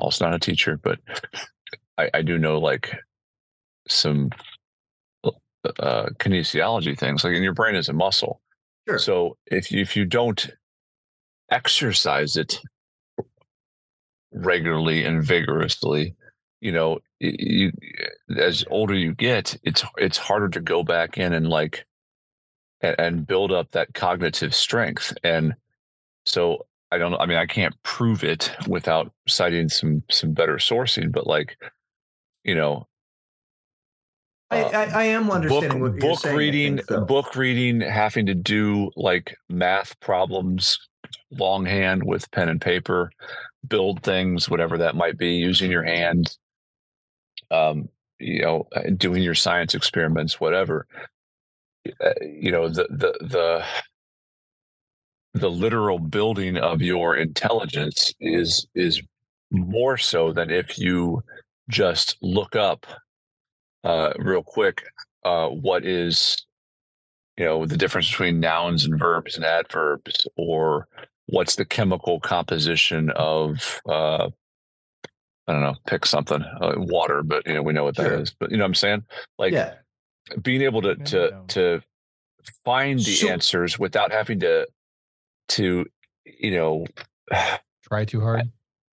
also 0.00 0.24
not 0.24 0.34
a 0.34 0.38
teacher, 0.38 0.78
but 0.82 0.98
I, 1.98 2.10
I 2.14 2.22
do 2.22 2.38
know 2.38 2.58
like 2.58 2.96
some 3.88 4.30
uh, 5.24 6.06
kinesiology 6.18 6.98
things. 6.98 7.24
Like 7.24 7.34
in 7.34 7.42
your 7.42 7.54
brain 7.54 7.76
is 7.76 7.88
a 7.88 7.92
muscle. 7.92 8.40
Sure. 8.88 8.98
So 8.98 9.36
if 9.46 9.70
you, 9.70 9.80
if 9.80 9.96
you 9.96 10.04
don't 10.04 10.50
exercise 11.50 12.36
it 12.36 12.60
regularly 14.32 15.04
and 15.04 15.22
vigorously, 15.22 16.14
you 16.60 16.72
know, 16.72 16.98
you, 17.18 17.72
as 18.36 18.64
older 18.70 18.94
you 18.94 19.14
get, 19.14 19.56
it's 19.62 19.84
it's 19.96 20.18
harder 20.18 20.48
to 20.50 20.60
go 20.60 20.82
back 20.82 21.18
in 21.18 21.32
and 21.32 21.48
like 21.48 21.86
and, 22.80 22.96
and 22.98 23.26
build 23.26 23.52
up 23.52 23.70
that 23.72 23.94
cognitive 23.94 24.54
strength. 24.54 25.16
And 25.22 25.54
so 26.24 26.66
I 26.92 26.98
don't 26.98 27.12
know. 27.12 27.18
I 27.18 27.26
mean, 27.26 27.38
I 27.38 27.46
can't 27.46 27.74
prove 27.82 28.24
it 28.24 28.50
without 28.66 29.12
citing 29.28 29.68
some 29.68 30.02
some 30.10 30.32
better 30.32 30.56
sourcing, 30.56 31.12
but 31.12 31.26
like, 31.26 31.56
you 32.44 32.54
know, 32.54 32.88
I, 34.50 34.62
I, 34.62 34.84
I 34.84 35.02
am 35.04 35.30
understanding 35.30 35.80
book, 35.80 35.92
what 35.92 36.00
book 36.00 36.20
saying, 36.20 36.36
reading, 36.36 36.80
so. 36.88 37.04
book 37.04 37.36
reading, 37.36 37.80
having 37.80 38.26
to 38.26 38.34
do 38.34 38.90
like 38.96 39.36
math 39.48 39.98
problems 40.00 40.78
longhand 41.30 42.02
with 42.04 42.30
pen 42.32 42.48
and 42.48 42.60
paper, 42.60 43.12
build 43.68 44.02
things, 44.02 44.50
whatever 44.50 44.76
that 44.78 44.96
might 44.96 45.16
be, 45.16 45.34
using 45.34 45.70
your 45.70 45.84
hands, 45.84 46.38
um, 47.52 47.88
you 48.18 48.42
know, 48.42 48.66
uh, 48.74 48.82
doing 48.96 49.22
your 49.22 49.34
science 49.34 49.74
experiments, 49.74 50.40
whatever. 50.40 50.86
Uh, 52.04 52.10
you 52.20 52.50
know, 52.50 52.68
the 52.68 52.86
the 52.90 53.12
the 53.20 53.64
the 55.34 55.50
literal 55.50 55.98
building 55.98 56.56
of 56.56 56.82
your 56.82 57.16
intelligence 57.16 58.12
is 58.20 58.66
is 58.74 59.00
more 59.50 59.96
so 59.96 60.32
than 60.32 60.50
if 60.50 60.78
you 60.78 61.22
just 61.68 62.16
look 62.20 62.56
up 62.56 62.86
uh, 63.84 64.12
real 64.18 64.42
quick 64.42 64.82
uh, 65.24 65.48
what 65.48 65.84
is 65.84 66.44
you 67.36 67.44
know 67.44 67.66
the 67.66 67.76
difference 67.76 68.10
between 68.10 68.40
nouns 68.40 68.84
and 68.84 68.98
verbs 68.98 69.36
and 69.36 69.44
adverbs 69.44 70.26
or 70.36 70.88
what's 71.26 71.56
the 71.56 71.64
chemical 71.64 72.18
composition 72.20 73.10
of 73.10 73.80
uh, 73.88 74.28
I 75.50 75.52
don't 75.52 75.62
know, 75.62 75.74
pick 75.88 76.06
something, 76.06 76.44
uh, 76.60 76.74
water, 76.76 77.24
but 77.24 77.44
you 77.44 77.54
know, 77.54 77.62
we 77.62 77.72
know 77.72 77.82
what 77.82 77.96
that 77.96 78.06
sure. 78.06 78.20
is. 78.20 78.32
But 78.38 78.52
you 78.52 78.56
know 78.56 78.62
what 78.62 78.68
I'm 78.68 78.74
saying? 78.74 79.04
Like 79.36 79.52
yeah. 79.52 79.74
being 80.42 80.62
able 80.62 80.80
to 80.82 80.94
to 80.94 81.40
to 81.48 81.82
find 82.64 83.00
the 83.00 83.14
so, 83.16 83.28
answers 83.28 83.76
without 83.76 84.12
having 84.12 84.38
to 84.40 84.68
to 85.50 85.84
you 86.24 86.50
know 86.50 86.86
try 87.88 88.04
too 88.04 88.20
hard. 88.20 88.50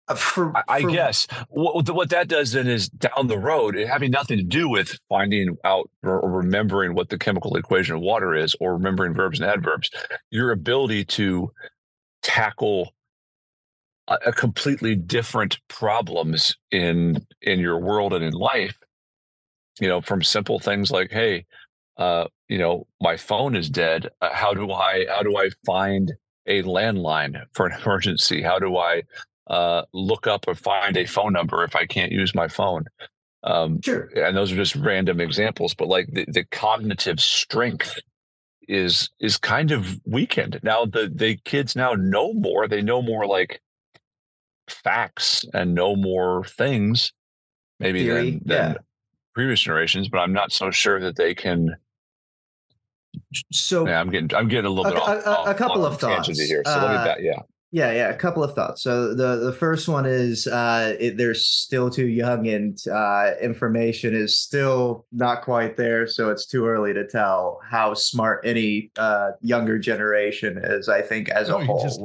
Uh, 0.09 0.15
for, 0.15 0.55
I, 0.55 0.63
I 0.69 0.81
guess 0.83 1.27
what, 1.49 1.89
what 1.89 2.09
that 2.11 2.29
does 2.29 2.53
then 2.53 2.67
is 2.67 2.87
down 2.87 3.27
the 3.27 3.37
road, 3.37 3.75
having 3.75 4.11
nothing 4.11 4.37
to 4.37 4.43
do 4.43 4.69
with 4.69 4.97
finding 5.09 5.57
out 5.65 5.89
or 6.01 6.21
remembering 6.29 6.93
what 6.93 7.09
the 7.09 7.17
chemical 7.17 7.57
equation 7.57 7.95
of 7.95 8.01
water 8.01 8.33
is, 8.33 8.55
or 8.61 8.73
remembering 8.73 9.13
verbs 9.13 9.41
and 9.41 9.49
adverbs. 9.49 9.89
Your 10.31 10.51
ability 10.51 11.03
to 11.05 11.51
tackle 12.23 12.93
a, 14.07 14.17
a 14.27 14.31
completely 14.31 14.95
different 14.95 15.59
problems 15.67 16.55
in 16.71 17.25
in 17.41 17.59
your 17.59 17.79
world 17.79 18.13
and 18.13 18.23
in 18.23 18.33
life. 18.33 18.77
You 19.79 19.89
know, 19.89 20.01
from 20.01 20.23
simple 20.23 20.59
things 20.59 20.89
like, 20.89 21.11
"Hey, 21.11 21.45
uh, 21.97 22.27
you 22.47 22.57
know, 22.57 22.87
my 23.01 23.17
phone 23.17 23.55
is 23.55 23.69
dead. 23.69 24.09
Uh, 24.21 24.29
how 24.31 24.53
do 24.53 24.71
I 24.71 25.05
how 25.09 25.23
do 25.23 25.37
I 25.37 25.49
find 25.65 26.13
a 26.47 26.63
landline 26.63 27.43
for 27.53 27.67
an 27.67 27.79
emergency? 27.85 28.41
How 28.41 28.59
do 28.59 28.77
I 28.77 29.03
uh, 29.47 29.83
look 29.93 30.27
up 30.27 30.45
or 30.47 30.55
find 30.55 30.97
a 30.97 31.05
phone 31.05 31.33
number 31.33 31.63
if 31.63 31.75
I 31.75 31.85
can't 31.85 32.11
use 32.11 32.33
my 32.33 32.47
phone? 32.47 32.85
Um, 33.43 33.79
Sure. 33.81 34.09
and 34.15 34.35
those 34.35 34.51
are 34.51 34.55
just 34.55 34.75
random 34.75 35.21
examples, 35.21 35.73
but 35.73 35.87
like 35.87 36.07
the, 36.11 36.25
the 36.27 36.43
cognitive 36.45 37.19
strength 37.19 37.99
is 38.67 39.09
is 39.21 39.37
kind 39.37 39.71
of 39.71 39.99
weakened. 40.05 40.59
Now 40.63 40.85
the 40.85 41.09
the 41.13 41.37
kids 41.45 41.75
now 41.75 41.93
know 41.93 42.33
more. 42.33 42.67
They 42.67 42.81
know 42.81 43.01
more 43.01 43.25
like 43.25 43.61
facts 44.67 45.45
and 45.53 45.73
know 45.73 45.95
more 45.95 46.43
things 46.43 47.13
maybe 47.79 48.03
Theory, 48.03 48.31
than, 48.31 48.41
than 48.45 48.71
yeah. 48.71 48.77
previous 49.33 49.61
generations, 49.61 50.09
but 50.09 50.17
I'm 50.17 50.33
not 50.33 50.51
so 50.51 50.71
sure 50.71 50.99
that 50.99 51.15
they 51.15 51.33
can 51.33 51.77
So 53.51 53.87
yeah, 53.87 53.99
I'm 53.99 54.09
getting 54.09 54.33
I'm 54.35 54.47
getting 54.47 54.65
a 54.65 54.69
little 54.69 54.85
A- 54.87 54.93
bit 54.93 54.97
a- 54.99 55.01
off, 55.01 55.25
a- 55.25 55.29
a 55.29 55.33
off- 55.51 55.57
couple 55.57 55.85
off 55.85 55.93
of 55.93 55.99
thoughts. 55.99 56.27
here. 56.39 56.63
So 56.65 56.71
let 56.71 56.81
me 56.91 56.95
Uh, 56.97 57.05
back 57.05 57.17
yeah. 57.21 57.39
Yeah, 57.69 57.91
yeah, 57.91 58.09
a 58.09 58.15
couple 58.15 58.45
of 58.45 58.55
thoughts. 58.55 58.81
So 58.81 59.13
the 59.13 59.35
the 59.37 59.51
first 59.51 59.89
one 59.89 60.05
is 60.05 60.47
uh, 60.47 60.95
it, 61.01 61.17
they're 61.17 61.33
still 61.33 61.89
too 61.89 62.07
young, 62.07 62.47
and 62.47 62.77
uh, 62.89 63.31
information 63.41 64.15
is 64.15 64.37
still 64.39 65.05
not 65.11 65.41
quite 65.41 65.75
there. 65.75 66.07
So 66.07 66.29
it's 66.29 66.45
too 66.45 66.65
early 66.65 66.93
to 66.93 67.05
tell 67.05 67.59
how 67.69 67.93
smart 67.93 68.41
any 68.45 68.89
uh, 68.97 69.31
younger 69.41 69.77
generation 69.79 70.57
is. 70.63 70.87
I 70.87 71.01
think 71.01 71.27
as 71.29 71.49
No, 71.49 71.57
a 71.57 71.59
you 71.59 71.65
whole, 71.65 71.83
just- 71.83 71.99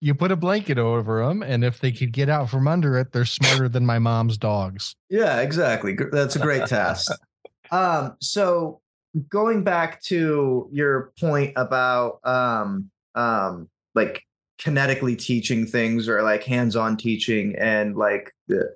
You 0.00 0.14
put 0.16 0.32
a 0.32 0.36
blanket 0.36 0.78
over 0.78 1.24
them, 1.24 1.44
and 1.44 1.62
if 1.64 1.78
they 1.78 1.92
could 1.92 2.12
get 2.12 2.28
out 2.28 2.50
from 2.50 2.66
under 2.66 2.98
it, 2.98 3.12
they're 3.12 3.24
smarter 3.24 3.68
than 3.68 3.86
my 3.86 4.00
mom's 4.00 4.36
dogs. 4.36 4.96
Yeah, 5.10 5.40
exactly. 5.40 5.96
That's 6.10 6.34
a 6.34 6.40
great 6.40 6.66
test. 6.66 7.08
Um, 7.70 8.14
so 8.20 8.80
going 9.28 9.64
back 9.64 10.02
to 10.02 10.68
your 10.72 11.12
point 11.18 11.52
about 11.56 12.18
um, 12.24 12.90
um, 13.14 13.68
like 13.94 14.22
kinetically 14.60 15.18
teaching 15.18 15.66
things 15.66 16.08
or 16.08 16.22
like 16.22 16.44
hands-on 16.44 16.96
teaching 16.96 17.54
and 17.58 17.96
like 17.96 18.32
the, 18.48 18.68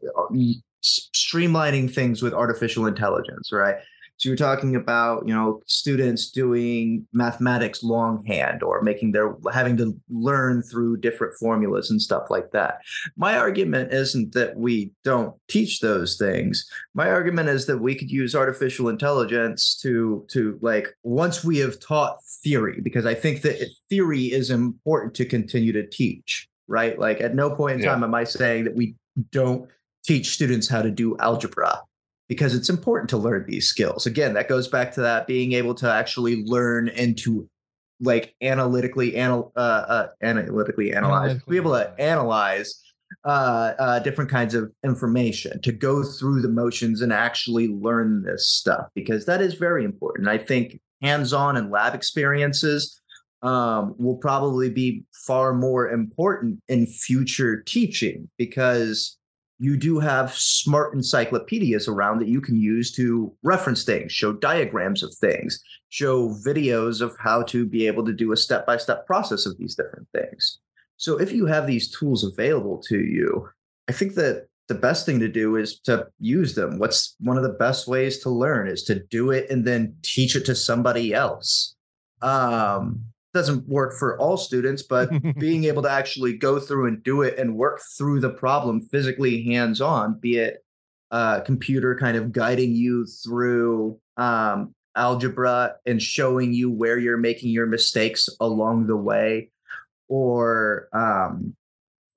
s- 0.85 1.09
streamlining 1.15 1.93
things 1.93 2.23
with 2.23 2.33
artificial 2.33 2.87
intelligence, 2.87 3.51
right? 3.53 3.77
So 4.19 4.29
you're 4.29 4.37
talking 4.37 4.75
about, 4.75 5.27
you 5.29 5.35
know, 5.35 5.63
students 5.67 6.31
doing 6.31 7.07
mathematics 7.13 7.85
longhand 7.85 8.65
or 8.65 8.83
making 8.83 9.13
their 9.13 9.37
having 9.53 9.77
to 9.77 9.97
learn 10.11 10.63
through 10.63 10.99
different 10.99 11.35
formulas 11.39 11.89
and 11.91 12.03
stuff 12.03 12.25
like 12.29 12.51
that. 12.51 12.81
My 13.17 13.39
argument 13.39 13.93
isn't 13.93 14.35
that 14.35 14.57
we 14.57 14.91
don't 15.05 15.37
teach 15.47 15.79
those 15.79 16.17
things. 16.17 16.69
My 16.95 17.09
argument 17.11 17.49
is 17.49 17.67
that 17.67 17.79
we 17.79 17.95
could 17.95 18.11
use 18.11 18.35
artificial 18.35 18.89
intelligence 18.89 19.79
to 19.83 20.27
to 20.31 20.59
like 20.61 20.89
once 21.05 21.45
we 21.45 21.59
have 21.59 21.79
taught 21.79 22.19
theory 22.43 22.81
because 22.83 23.07
I 23.07 23.15
think 23.15 23.43
that 23.43 23.65
theory 23.89 24.25
is 24.25 24.51
important 24.51 25.15
to 25.15 25.25
continue 25.27 25.73
to 25.73 25.87
teach, 25.87 26.49
right? 26.67 26.99
Like 26.99 27.21
at 27.21 27.37
no 27.37 27.55
point 27.55 27.77
in 27.77 27.83
Yeah. 27.83 27.93
time 27.95 28.03
am 28.03 28.15
I 28.17 28.25
saying 28.25 28.65
that 28.65 28.75
we 28.75 28.97
don't 29.31 29.69
teach 30.05 30.31
students 30.31 30.69
how 30.69 30.83
to 30.83 30.91
do 30.91 31.17
algebra 31.19 31.83
because 32.29 32.55
it's 32.55 32.69
important 32.69 33.11
to 33.11 33.17
learn 33.17 33.45
these 33.49 33.67
skills. 33.67 34.07
Again, 34.07 34.35
that 34.35 34.49
goes 34.49 34.69
back 34.69 34.93
to 34.93 35.01
that 35.01 35.27
being 35.27 35.53
able 35.53 35.75
to 35.77 35.91
actually 35.91 36.45
learn 36.45 36.89
and 36.91 37.17
to 37.19 37.49
like 38.01 38.35
analytically 38.43 39.17
anal 39.17 39.53
uh, 39.57 39.59
uh 39.89 40.07
analytically 40.23 40.93
analyze 40.93 41.31
Analytically 41.31 41.53
be 41.53 41.57
able 41.57 41.73
to 41.73 41.95
analyze. 41.99 42.83
uh, 43.25 43.73
uh, 43.79 43.99
different 44.01 44.31
kinds 44.31 44.55
of 44.55 44.71
information 44.85 45.61
to 45.63 45.73
go 45.73 46.03
through 46.05 46.43
the 46.43 46.49
motions 46.49 47.01
and 47.01 47.13
actually 47.13 47.69
learn 47.69 48.23
this 48.23 48.47
stuff 48.47 48.87
because 48.95 49.27
that 49.27 49.41
is 49.41 49.55
very 49.55 49.85
important. 49.85 50.29
I 50.29 50.39
think 50.39 50.79
hands-on 51.03 51.57
and 51.57 51.71
lab 51.71 51.95
experiences 51.95 53.01
um, 53.43 53.95
will 53.99 54.17
probably 54.17 54.71
be 54.71 55.05
far 55.27 55.55
more 55.55 55.89
important 55.89 56.61
in 56.69 56.87
future 56.87 57.63
teaching 57.63 58.29
because 58.37 59.18
you 59.59 59.77
do 59.77 59.99
have 59.99 60.33
smart 60.33 60.95
encyclopedias 60.95 61.89
around 61.89 62.21
that 62.21 62.29
you 62.29 62.41
can 62.41 62.57
use 62.57 62.93
to 62.93 63.35
reference 63.43 63.85
things, 63.85 64.13
show 64.13 64.33
diagrams 64.33 65.03
of 65.03 65.13
things, 65.15 65.61
show 65.89 66.29
videos 66.47 67.01
of 67.01 67.17
how 67.19 67.43
to 67.43 67.67
be 67.67 67.87
able 67.87 68.05
to 68.05 68.13
do 68.13 68.33
a 68.33 68.37
step-by-step 68.37 69.07
process 69.07 69.47
of 69.47 69.59
these 69.59 69.75
different 69.75 70.07
things. 70.15 70.61
So 70.97 71.19
if 71.19 71.33
you 71.33 71.47
have 71.47 71.67
these 71.67 71.91
tools 71.91 72.25
available 72.25 72.83
to 72.89 72.99
you, 72.99 73.49
I 73.89 73.93
think 73.93 74.15
that 74.15 74.47
the 74.69 74.75
best 74.75 75.07
thing 75.07 75.19
to 75.21 75.29
do 75.29 75.57
is 75.57 75.81
to 75.81 76.07
use 76.21 76.55
them. 76.55 76.79
What's 76.79 77.17
one 77.19 77.37
of 77.37 77.43
the 77.43 77.49
best 77.49 77.89
ways 77.89 78.19
to 78.21 78.31
learn 78.31 78.69
is 78.69 78.85
to 78.85 79.01
do 79.11 79.31
it 79.31 79.51
and 79.51 79.65
then 79.65 79.97
teach 80.03 80.37
it 80.37 80.45
to 80.47 80.55
somebody 80.55 81.15
else. 81.15 81.75
Um, 82.21 83.05
doesn't 83.39 83.69
work 83.69 83.95
for 83.95 84.19
all 84.19 84.37
students, 84.37 84.83
but 84.83 85.11
being 85.39 85.65
able 85.65 85.83
to 85.83 85.91
actually 85.91 86.37
go 86.37 86.59
through 86.59 86.87
and 86.89 87.03
do 87.05 87.23
it 87.23 87.39
and 87.39 87.57
work 87.57 87.81
through 87.97 88.19
the 88.21 88.31
problem 88.31 88.81
physically 88.81 89.45
hands 89.45 89.81
on, 89.81 90.19
be 90.19 90.39
it 90.39 90.65
a 91.13 91.41
computer 91.47 91.97
kind 91.97 92.17
of 92.17 92.33
guiding 92.33 92.75
you 92.75 93.07
through 93.07 93.99
um, 94.17 94.75
algebra 94.97 95.77
and 95.87 96.03
showing 96.03 96.53
you 96.53 96.69
where 96.69 96.99
you're 96.99 97.17
making 97.17 97.51
your 97.51 97.67
mistakes 97.67 98.29
along 98.41 98.89
the 98.89 98.97
way, 98.97 99.51
or 100.09 100.89
um, 100.93 101.55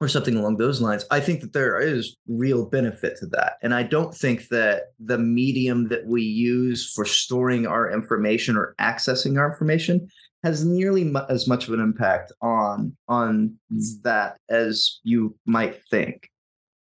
or 0.01 0.07
something 0.07 0.36
along 0.36 0.57
those 0.57 0.81
lines. 0.81 1.05
I 1.12 1.19
think 1.19 1.41
that 1.41 1.53
there 1.53 1.79
is 1.79 2.17
real 2.27 2.65
benefit 2.65 3.17
to 3.19 3.27
that, 3.27 3.57
and 3.62 3.75
I 3.75 3.84
don't 3.84 4.13
think 4.13 4.47
that 4.47 4.93
the 4.99 5.19
medium 5.19 5.88
that 5.89 6.07
we 6.07 6.23
use 6.23 6.91
for 6.91 7.05
storing 7.05 7.67
our 7.67 7.91
information 7.91 8.57
or 8.57 8.73
accessing 8.81 9.38
our 9.38 9.51
information 9.51 10.10
has 10.43 10.65
nearly 10.65 11.04
mu- 11.04 11.25
as 11.30 11.47
much 11.47 11.67
of 11.67 11.73
an 11.73 11.80
impact 11.80 12.32
on 12.41 12.95
on 13.08 13.58
that 14.04 14.38
as 14.49 14.99
you 15.04 15.36
might 15.45 15.84
think. 15.89 16.30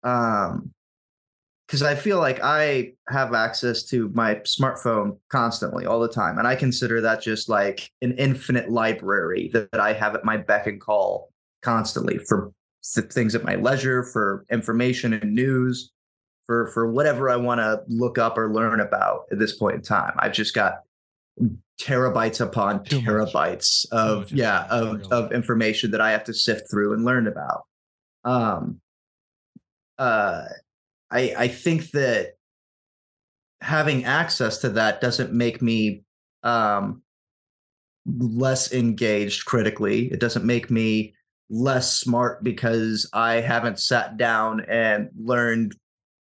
Um, 0.03 0.73
because 1.67 1.83
I 1.85 1.95
feel 1.95 2.19
like 2.19 2.41
I 2.43 2.95
have 3.09 3.33
access 3.33 3.85
to 3.91 4.11
my 4.13 4.37
smartphone 4.37 5.19
constantly, 5.29 5.87
all 5.87 6.01
the 6.01 6.09
time, 6.09 6.39
and 6.39 6.49
I 6.49 6.57
consider 6.57 7.01
that 7.03 7.23
just 7.23 7.49
like 7.49 7.89
an 8.03 8.11
infinite 8.19 8.71
library 8.71 9.51
that, 9.53 9.71
that 9.71 9.81
I 9.81 9.93
have 9.93 10.17
at 10.17 10.25
my 10.25 10.37
beck 10.37 10.67
and 10.67 10.81
call 10.81 11.31
constantly 11.63 12.19
for 12.19 12.53
things 13.13 13.37
at 13.37 13.45
my 13.45 13.55
leisure, 13.55 14.03
for 14.03 14.45
information 14.51 15.13
and 15.13 15.33
news, 15.33 15.93
for 16.45 16.67
for 16.73 16.91
whatever 16.91 17.31
I 17.31 17.37
want 17.37 17.61
to 17.61 17.83
look 17.87 18.19
up 18.19 18.37
or 18.37 18.53
learn 18.53 18.81
about 18.81 19.27
at 19.31 19.39
this 19.39 19.57
point 19.57 19.77
in 19.77 19.83
time. 19.83 20.15
I've 20.19 20.33
just 20.33 20.55
got 20.55 20.81
terabytes 21.81 22.41
upon 22.41 22.85
Too 22.85 23.01
much. 23.01 23.05
terabytes 23.05 23.87
of 23.91 24.31
yeah 24.31 24.67
of 24.71 24.89
information. 24.89 25.13
of 25.13 25.33
information 25.33 25.91
that 25.93 26.01
I 26.01 26.11
have 26.13 26.25
to 26.25 26.35
sift 26.35 26.71
through 26.71 26.93
and 26.93 27.05
learn 27.05 27.27
about. 27.27 27.65
Um, 28.25 28.81
uh, 29.99 30.45
I 31.11 31.35
I 31.37 31.49
think 31.49 31.91
that 31.93 32.33
having 33.63 34.05
access 34.05 34.59
to 34.59 34.71
that 34.71 35.01
doesn't 35.01 35.33
make 35.33 35.61
me 35.63 36.03
um, 36.43 37.03
less 38.07 38.73
engaged 38.73 39.45
critically. 39.45 40.11
It 40.13 40.21
doesn't 40.21 40.45
make 40.45 40.71
me 40.71 41.15
less 41.51 41.95
smart 41.95 42.43
because 42.45 43.09
I 43.13 43.35
haven't 43.41 43.79
sat 43.79 44.17
down 44.17 44.61
and 44.69 45.09
learned 45.19 45.75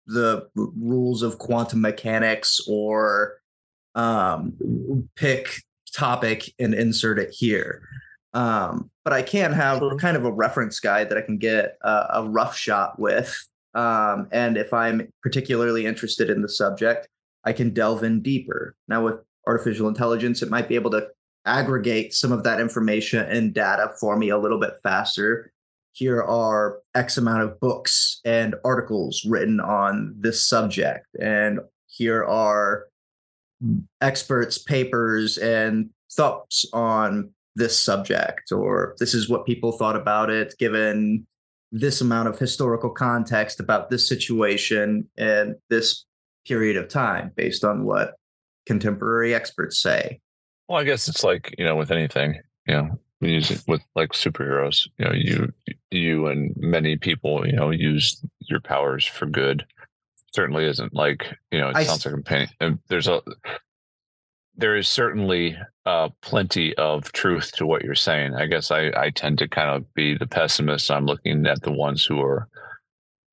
the 0.08 0.48
rules 0.56 1.24
of 1.24 1.40
quantum 1.40 1.82
mechanics 1.82 2.60
or 2.68 3.34
um, 3.96 4.54
pick 5.16 5.62
topic 5.96 6.54
and 6.60 6.74
insert 6.74 7.20
it 7.20 7.32
here. 7.32 7.82
Um, 8.34 8.92
but 9.04 9.14
I 9.14 9.22
can 9.22 9.54
have 9.54 9.80
True. 9.80 9.98
kind 9.98 10.18
of 10.18 10.26
a 10.26 10.32
reference 10.32 10.80
guide 10.80 11.10
that 11.10 11.18
I 11.18 11.22
can 11.22 11.38
get 11.38 11.78
a, 11.82 12.06
a 12.16 12.30
rough 12.30 12.56
shot 12.56 13.00
with. 13.00 13.36
Um, 13.74 14.28
and 14.32 14.58
if 14.58 14.74
I'm 14.74 15.12
particularly 15.24 15.86
interested 15.86 16.30
in 16.30 16.42
the 16.42 16.50
subject, 16.50 17.08
I 17.46 17.54
can 17.54 17.74
delve 17.74 18.04
in 18.04 18.22
deeper. 18.22 18.76
Now, 18.88 19.06
with 19.06 19.16
artificial 19.48 19.88
intelligence, 19.88 20.42
it 20.42 20.50
might 20.50 20.68
be 20.68 20.76
able 20.76 20.92
to 20.92 21.08
aggregate 21.46 22.14
some 22.14 22.32
of 22.32 22.44
that 22.44 22.60
information 22.60 23.24
and 23.26 23.54
data 23.54 23.92
for 24.00 24.18
me 24.18 24.30
a 24.30 24.38
little 24.38 24.60
bit 24.60 24.74
faster. 24.84 25.52
Here 25.94 26.22
are 26.22 26.80
X 26.94 27.18
amount 27.18 27.44
of 27.44 27.60
books 27.60 28.20
and 28.26 28.56
articles 28.66 29.24
written 29.26 29.60
on 29.60 30.16
this 30.18 30.46
subject. 30.46 31.06
And 31.22 31.60
here 31.88 32.24
are 32.26 32.88
experts' 34.02 34.58
papers 34.58 35.38
and 35.38 35.90
thoughts 36.12 36.66
on 36.74 37.32
this 37.56 37.78
subject, 37.78 38.52
or 38.52 38.96
this 39.00 39.14
is 39.14 39.30
what 39.30 39.46
people 39.46 39.72
thought 39.72 39.96
about 39.96 40.30
it 40.30 40.54
given 40.60 41.26
this 41.72 42.02
amount 42.02 42.28
of 42.28 42.38
historical 42.38 42.90
context 42.90 43.60
about 43.60 43.90
this 43.90 44.08
situation 44.08 45.08
and 45.18 45.56
this 45.70 46.06
period 46.48 46.78
of 46.78 46.88
time 46.88 47.32
based 47.36 47.64
on 47.64 47.86
what 47.86 48.16
contemporary 48.66 49.34
experts 49.34 49.82
say. 49.82 50.20
Well, 50.68 50.80
I 50.80 50.84
guess 50.84 51.08
it's 51.08 51.24
like, 51.24 51.54
you 51.58 51.66
know, 51.66 51.76
with 51.76 51.92
anything, 51.92 52.40
you 52.68 52.76
know, 52.76 53.00
we 53.22 53.32
use 53.32 53.52
it 53.52 53.64
with 53.68 53.82
like 53.96 54.12
superheroes. 54.12 54.88
You 54.98 55.06
know, 55.06 55.14
you 55.14 55.54
you 55.92 56.28
and 56.28 56.54
many 56.58 56.98
people, 56.98 57.46
you 57.48 57.54
know, 57.54 57.70
use 57.70 58.24
your 58.42 58.60
powers 58.60 59.06
for 59.06 59.26
good. 59.26 59.66
Certainly 60.36 60.66
isn't 60.66 60.94
like, 60.94 61.26
you 61.52 61.60
know, 61.60 61.70
it 61.70 61.78
I 61.78 61.84
sounds 61.84 62.06
like 62.06 62.16
a 62.16 62.22
pain. 62.22 62.48
And 62.60 62.80
there's 62.90 63.08
a 63.08 63.22
there 64.58 64.76
is 64.76 64.88
certainly 64.88 65.58
uh, 65.86 66.10
plenty 66.22 66.76
of 66.76 67.12
truth 67.12 67.52
to 67.54 67.66
what 67.66 67.84
you're 67.84 67.96
saying. 67.96 68.36
I 68.36 68.46
guess 68.46 68.72
I, 68.72 68.92
I 68.96 69.10
tend 69.10 69.38
to 69.40 69.48
kind 69.48 69.70
of 69.70 69.94
be 69.94 70.18
the 70.18 70.28
pessimist. 70.28 70.92
I'm 70.92 71.06
looking 71.06 71.46
at 71.46 71.62
the 71.62 71.72
ones 71.72 72.06
who 72.06 72.22
are 72.22 72.48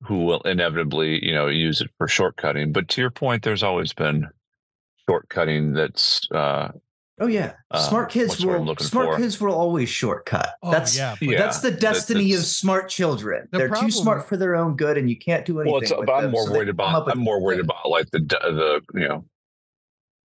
who 0.01 0.25
will 0.25 0.41
inevitably, 0.41 1.25
you 1.25 1.33
know, 1.33 1.47
use 1.47 1.81
it 1.81 1.89
for 1.97 2.07
shortcutting. 2.07 2.73
But 2.73 2.89
to 2.89 3.01
your 3.01 3.09
point, 3.09 3.43
there's 3.43 3.63
always 3.63 3.93
been 3.93 4.27
shortcutting 5.09 5.75
that's 5.75 6.29
uh, 6.31 6.69
Oh 7.23 7.27
yeah, 7.27 7.53
Uh, 7.71 7.79
smart 7.79 8.09
kids 8.11 8.31
what's 8.31 8.43
will 8.43 8.75
smart 8.79 9.11
for. 9.15 9.17
kids 9.17 9.39
will 9.39 9.53
always 9.53 9.87
shortcut. 9.87 10.55
Oh, 10.61 10.71
that's 10.71 10.97
yeah, 10.97 11.15
but 11.17 11.27
yeah, 11.29 11.37
that's 11.37 11.61
the 11.61 11.71
that- 11.71 11.79
destiny 11.79 12.33
of 12.33 12.41
smart 12.43 12.89
children. 12.89 13.47
The 13.51 13.59
They're 13.59 13.67
problem- 13.69 13.91
too 13.91 13.95
smart 13.97 14.27
for 14.27 14.35
their 14.35 14.55
own 14.57 14.75
good, 14.75 14.97
and 14.97 15.09
you 15.09 15.17
can't 15.17 15.45
do 15.45 15.61
anything. 15.61 15.89
well, 15.89 16.03
but 16.05 16.13
I'm 16.13 16.23
them, 16.23 16.31
more 16.31 16.47
so 16.47 16.51
worried 16.51 16.67
about 16.69 16.93
up 16.93 17.07
I'm 17.07 17.19
more 17.19 17.41
worried 17.41 17.61
about 17.61 17.89
like 17.89 18.11
the 18.11 18.19
the 18.19 18.81
you 18.99 19.07
know 19.07 19.25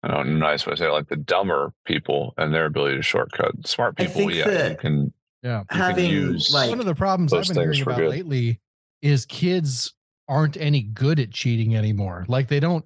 I 0.01 0.07
don't 0.07 0.39
know 0.39 0.47
nice 0.47 0.65
way 0.65 0.71
to 0.71 0.77
say 0.77 0.88
it, 0.88 0.91
like 0.91 1.07
the 1.10 1.15
dumber 1.17 1.71
people 1.86 2.33
and 2.38 2.51
their 2.53 2.65
ability 2.65 2.95
to 2.97 3.03
shortcut. 3.03 3.67
Smart 3.67 3.95
people, 3.95 4.13
think 4.13 4.33
yeah, 4.33 4.69
you 4.69 4.75
can 4.77 5.13
Yeah. 5.43 5.60
you 5.71 5.93
can 5.93 5.99
use 5.99 6.51
like 6.51 6.69
One 6.71 6.79
of 6.79 6.86
the 6.88 6.95
problems 6.95 7.31
I've 7.31 7.47
been 7.47 7.57
hearing 7.57 7.81
about 7.83 7.97
good. 7.97 8.10
lately 8.10 8.60
is 9.03 9.25
kids 9.27 9.93
aren't 10.27 10.57
any 10.57 10.81
good 10.81 11.19
at 11.19 11.29
cheating 11.29 11.75
anymore. 11.75 12.25
Like 12.27 12.47
they 12.47 12.60
don't. 12.60 12.83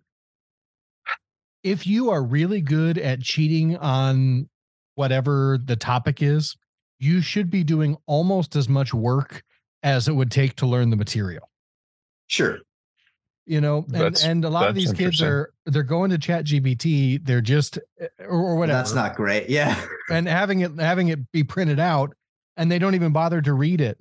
If 1.63 1.85
you 1.85 2.09
are 2.09 2.23
really 2.23 2.61
good 2.61 2.97
at 2.97 3.21
cheating 3.21 3.77
on 3.77 4.49
whatever 4.95 5.59
the 5.63 5.75
topic 5.75 6.21
is, 6.21 6.55
you 6.99 7.21
should 7.21 7.49
be 7.49 7.63
doing 7.63 7.97
almost 8.07 8.55
as 8.55 8.67
much 8.69 8.93
work 8.93 9.43
as 9.83 10.07
it 10.07 10.13
would 10.13 10.31
take 10.31 10.55
to 10.57 10.65
learn 10.65 10.89
the 10.89 10.95
material. 10.95 11.49
sure. 12.27 12.59
You 13.47 13.59
know, 13.59 13.77
and, 13.87 13.95
That's- 13.95 14.23
and 14.23 14.45
a 14.45 14.49
lot 14.49 14.69
of 14.69 14.75
these 14.75 14.93
kids 14.93 15.19
are 15.21 15.51
they're 15.65 15.81
going 15.81 16.11
to 16.11 16.19
Chat 16.19 16.45
GPT. 16.45 17.25
They're 17.25 17.41
just 17.41 17.79
eh, 17.99 18.05
eh, 18.19 18.23
or, 18.23 18.39
or 18.39 18.55
whatever. 18.55 18.77
That's 18.77 18.93
not 18.93 19.15
great. 19.15 19.49
Yeah. 19.49 19.83
and 20.11 20.27
having 20.27 20.61
it 20.61 20.79
having 20.79 21.07
it 21.07 21.31
be 21.31 21.43
printed 21.43 21.79
out 21.79 22.13
and 22.55 22.71
they 22.71 22.77
don't 22.77 22.95
even 22.95 23.11
bother 23.11 23.41
to 23.41 23.53
read 23.53 23.81
it 23.81 23.97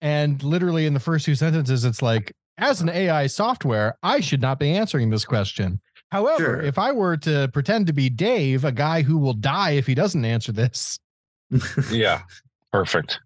and 0.00 0.42
literally 0.42 0.86
in 0.86 0.94
the 0.94 1.00
first 1.00 1.24
two 1.24 1.34
sentences 1.34 1.84
it's 1.84 2.02
like 2.02 2.32
as 2.58 2.80
an 2.80 2.88
ai 2.88 3.26
software 3.26 3.96
i 4.02 4.20
should 4.20 4.40
not 4.40 4.58
be 4.58 4.72
answering 4.72 5.10
this 5.10 5.24
question 5.24 5.80
however 6.10 6.36
Sure. 6.44 6.60
if 6.62 6.78
i 6.78 6.90
were 6.92 7.16
to 7.16 7.48
pretend 7.52 7.86
to 7.86 7.92
be 7.92 8.08
dave 8.08 8.64
a 8.64 8.72
guy 8.72 9.02
who 9.02 9.18
will 9.18 9.34
die 9.34 9.70
if 9.72 9.86
he 9.86 9.94
doesn't 9.94 10.24
answer 10.24 10.52
this 10.52 10.98
yeah, 11.90 12.22
perfect. 12.72 13.18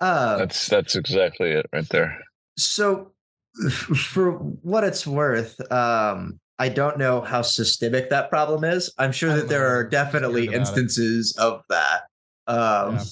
uh, 0.00 0.36
That's 0.38 0.66
that's 0.68 0.94
exactly 0.94 1.50
it 1.50 1.66
right 1.72 1.88
there. 1.88 2.16
so 2.56 3.10
for 3.96 4.32
what 4.62 4.84
it's 4.84 5.04
worth, 5.04 5.60
um, 5.72 6.38
I 6.60 6.68
don't 6.68 6.96
know 6.96 7.20
how 7.20 7.42
systemic 7.42 8.10
that 8.10 8.30
problem 8.30 8.62
is. 8.62 8.92
I'm 8.98 9.10
sure 9.10 9.34
that 9.34 9.48
there 9.48 9.66
are 9.66 9.82
definitely 9.82 10.46
scared 10.46 10.54
about 10.62 10.68
it. 10.68 10.80
instances 10.80 11.36
of 11.38 11.62
that. 11.68 12.02
Um, 12.46 12.94
Yeah. 12.94 13.02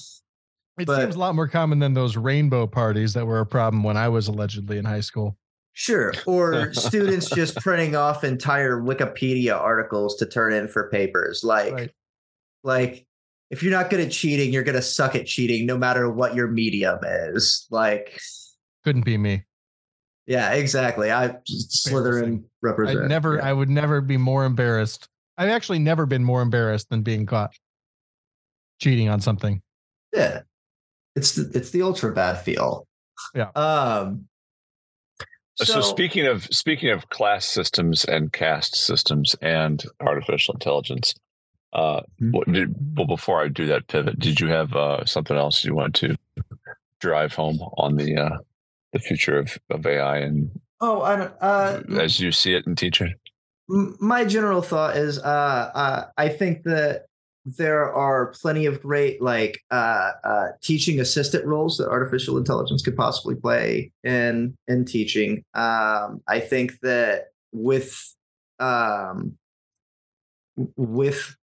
it 0.79 0.87
But- 0.87 1.01
seems 1.01 1.17
a 1.17 1.19
lot 1.19 1.35
more 1.35 1.49
common 1.49 1.81
than 1.81 1.95
those 1.95 2.17
rainbow 2.17 2.69
parties 2.69 3.15
that 3.15 3.27
were 3.27 3.41
a 3.41 3.47
problem 3.47 3.83
when 3.83 3.97
i 3.97 4.09
was 4.09 4.29
allegedly 4.29 4.79
in 4.79 4.85
high 4.85 5.01
school 5.01 5.37
Sure. 5.79 6.15
Or 6.25 6.73
students 6.75 7.29
just 7.29 7.57
printing 7.57 7.95
off 7.95 8.25
entire 8.25 8.81
Wikipedia 8.81 9.55
articles 9.55 10.17
to 10.17 10.27
turn 10.27 10.55
in 10.55 10.69
for 10.69 10.89
papers. 10.91 11.45
Like, 11.45 11.73
Right. 11.75 11.91
like 12.65 13.07
if 13.51 13.63
you're 13.63 13.73
not 13.73 13.91
good 13.91 14.01
at 14.01 14.11
cheating, 14.11 14.53
you're 14.53 14.63
gonna 14.65 14.81
suck 14.81 15.15
at 15.15 15.27
cheating 15.27 15.67
no 15.67 15.77
matter 15.77 16.11
what 16.11 16.35
your 16.35 16.49
medium 16.49 16.99
is. 17.05 17.67
Like, 17.71 18.19
couldn't 18.85 19.05
be 19.05 19.19
me 19.19 19.45
yeah, 20.27 20.55
exactly. 20.55 21.13
I 21.13 21.37
Slytherin 21.49 22.43
represent. 22.61 22.99
i 22.99 23.07
never 23.07 23.37
yeah. 23.37 23.49
i 23.49 23.53
would 23.53 23.71
never 23.71 24.01
be 24.01 24.17
more 24.17 24.45
embarrassed 24.45 25.09
i've 25.39 25.51
actually 25.51 25.79
never 25.79 26.05
been 26.07 26.25
more 26.25 26.43
embarrassed 26.43 26.91
than 26.91 27.03
being 27.03 27.27
caught 27.27 27.53
cheating 28.81 29.09
on 29.09 29.21
something 29.21 29.63
Yeah. 30.13 30.41
It's 31.15 31.33
the 31.37 31.51
it's 31.55 31.71
the 31.71 31.83
ultra 31.83 32.13
bad 32.13 32.41
feel. 32.41 32.87
Yeah. 33.35 33.51
Um 33.55 34.27
So, 35.59 35.81
speaking 35.81 36.27
of 36.27 36.45
speaking 36.47 36.91
of 36.91 37.09
class 37.09 37.47
systems 37.47 38.05
and 38.05 38.33
caste 38.33 38.77
systems 38.77 39.35
and 39.41 39.83
artificial 40.01 40.55
intelligence, 40.55 41.15
uh, 41.73 42.03
Hmm. 42.19 42.31
what 42.33 42.53
did, 42.53 42.75
well, 42.97 43.07
before 43.07 43.43
I 43.43 43.49
do 43.49 43.67
that 43.67 43.89
pivot, 43.89 44.19
did 44.19 44.39
you 44.41 44.49
have 44.49 44.75
uh, 44.75 45.05
something 45.07 45.37
else 45.37 45.65
you 45.65 45.75
wanted 45.75 45.95
to 46.09 46.43
drive 47.01 47.35
home 47.35 47.59
on 47.79 47.97
the 47.97 48.17
uh, 48.17 48.39
the 48.93 48.99
future 48.99 49.39
of, 49.39 49.57
of 49.71 49.87
AI 49.87 50.19
and 50.19 50.51
Oh, 50.81 51.01
I 51.01 51.17
don't 51.17 51.33
uh 51.41 51.81
as 51.99 52.21
you 52.21 52.33
see 52.33 52.55
it 52.55 52.67
in 52.67 52.77
teaching? 52.77 53.15
m- 53.71 53.97
my 53.99 54.25
general 54.27 54.61
thought 54.61 54.97
is 54.97 55.19
uh, 55.19 55.71
uh 55.75 56.05
I 56.19 56.29
think 56.29 56.65
that 56.65 57.07
there 57.47 57.93
are 57.95 58.35
plenty 58.41 58.67
of 58.67 58.83
great 58.83 59.23
like 59.23 59.61
uh, 59.71 60.11
uh 60.25 60.49
teaching 60.63 61.01
assistant 61.01 61.45
roles 61.47 61.79
that 61.79 61.89
artificial 61.89 62.37
intelligence 62.37 62.83
could 62.83 62.97
possibly 62.97 63.37
play 63.37 63.93
in 64.03 64.57
in 64.67 64.85
teaching. 64.85 65.45
Um 65.55 66.23
I 66.27 66.41
think 66.41 66.81
that 66.83 67.27
with 67.53 67.97
um 68.59 69.39
with 70.77 71.37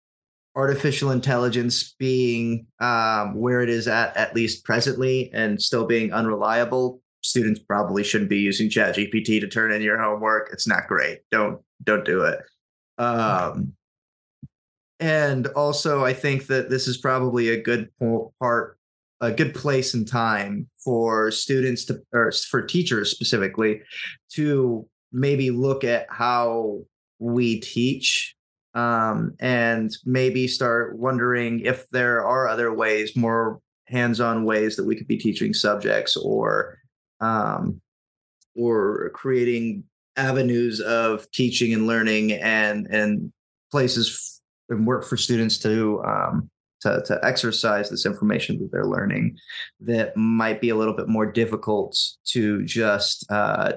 artificial 0.55 1.11
intelligence 1.11 1.95
being 1.99 2.67
um, 2.81 3.35
where 3.35 3.63
it 3.63 3.71
is 3.71 3.89
at 3.89 4.17
at 4.17 4.35
least 4.35 4.65
presently 4.65 5.31
and 5.33 5.61
still 5.61 5.87
being 5.87 6.13
unreliable 6.13 7.01
students 7.23 7.61
probably 7.61 8.03
shouldn't 8.03 8.29
be 8.29 8.39
using 8.39 8.69
chat 8.69 8.97
gpt 8.97 9.41
to 9.41 9.49
turn 9.49 9.73
in 9.73 9.81
your 9.81 10.01
homework. 10.01 10.51
It's 10.53 10.67
not 10.67 10.87
great. 10.89 11.21
Don't 11.31 11.61
don't 11.83 12.05
do 12.05 12.23
it. 12.23 12.41
Um, 12.99 13.73
and 15.03 15.49
also 15.49 16.05
i 16.05 16.13
think 16.13 16.47
that 16.47 16.71
this 16.71 16.87
is 16.87 16.97
probably 16.97 17.49
a 17.49 17.61
good 17.61 17.91
part 18.39 18.79
a 19.21 19.33
good 19.33 19.55
place 19.55 19.95
and 19.95 20.07
time 20.07 20.69
for 20.83 21.31
students 21.31 21.85
to 21.85 22.01
or 22.13 22.33
for 22.33 22.63
teachers 22.63 23.11
specifically 23.11 23.83
to 24.33 24.87
maybe 25.13 25.51
look 25.51 25.85
at 25.85 26.07
how 26.09 26.81
we 27.19 27.61
teach 27.61 28.35
um, 28.75 29.35
and 29.39 29.91
maybe 30.07 30.49
start 30.49 30.97
wondering 30.97 31.61
if 31.61 31.89
there 31.91 32.25
are 32.25 32.49
other 32.49 32.73
ways 32.73 33.17
more 33.17 33.61
hands-on 33.89 34.45
ways 34.45 34.77
that 34.77 34.85
we 34.85 34.97
could 34.97 35.09
be 35.09 35.19
teaching 35.19 35.53
subjects 35.53 36.17
or 36.17 36.79
um, 37.21 37.81
or 38.57 39.11
creating 39.15 39.85
avenues 40.17 40.81
of 40.81 41.29
teaching 41.33 41.75
and 41.75 41.87
learning 41.87 42.33
and 42.33 42.87
and 42.87 43.33
places 43.71 44.32
and 44.73 44.87
work 44.87 45.05
for 45.05 45.17
students 45.17 45.59
to 45.59 46.03
um, 46.05 46.51
to 46.81 47.03
to 47.07 47.19
exercise 47.23 47.89
this 47.89 48.07
information 48.07 48.59
that 48.59 48.71
they're 48.73 48.87
learning 48.87 49.37
that 49.81 50.17
might 50.17 50.61
be 50.61 50.71
a 50.71 50.77
little 50.77 50.95
bit 50.95 51.09
more 51.09 51.31
difficult 51.31 51.97
to 52.25 52.65
just 52.65 53.31
uh, 53.31 53.73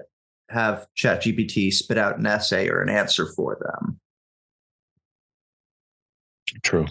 have 0.49 0.87
ChatGPT 0.97 1.71
spit 1.71 1.97
out 1.97 2.17
an 2.17 2.25
essay 2.25 2.69
or 2.69 2.81
an 2.81 2.89
answer 2.89 3.27
for 3.35 3.57
them. 3.61 3.99
True. 6.63 6.85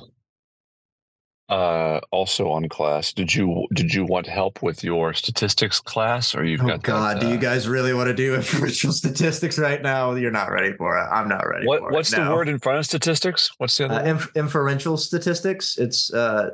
Uh, 1.51 2.01
also 2.11 2.49
on 2.49 2.67
class, 2.71 3.13
did 3.13 3.35
you 3.35 3.67
did 3.75 3.93
you 3.93 4.07
want 4.07 4.27
help 4.27 4.63
with 4.63 4.83
your 4.83 5.13
statistics 5.13 5.79
class, 5.79 6.35
or 6.35 6.43
you've 6.43 6.63
Oh 6.63 6.69
got 6.69 6.83
God, 6.83 7.17
that, 7.17 7.21
do 7.21 7.29
you 7.29 7.35
uh, 7.35 7.41
guys 7.41 7.69
really 7.69 7.93
want 7.93 8.07
to 8.09 8.15
do 8.15 8.35
inferential 8.41 8.93
statistics 8.93 9.59
right 9.59 9.83
now? 9.83 10.15
You're 10.15 10.31
not 10.31 10.51
ready 10.51 10.73
for 10.79 10.97
it. 10.97 11.03
I'm 11.13 11.29
not 11.29 11.47
ready 11.47 11.67
What 11.67 11.81
for 11.81 11.91
what's 11.93 12.13
it. 12.15 12.17
the 12.17 12.25
no. 12.25 12.35
word 12.35 12.49
in 12.49 12.59
front 12.61 12.79
of 12.79 12.87
statistics? 12.87 13.51
What's 13.59 13.77
the 13.77 13.85
other 13.85 13.95
Uh, 13.97 14.05
inf- 14.05 14.33
inferential 14.35 14.97
statistics. 14.97 15.77
It's 15.77 16.11
uh, 16.15 16.49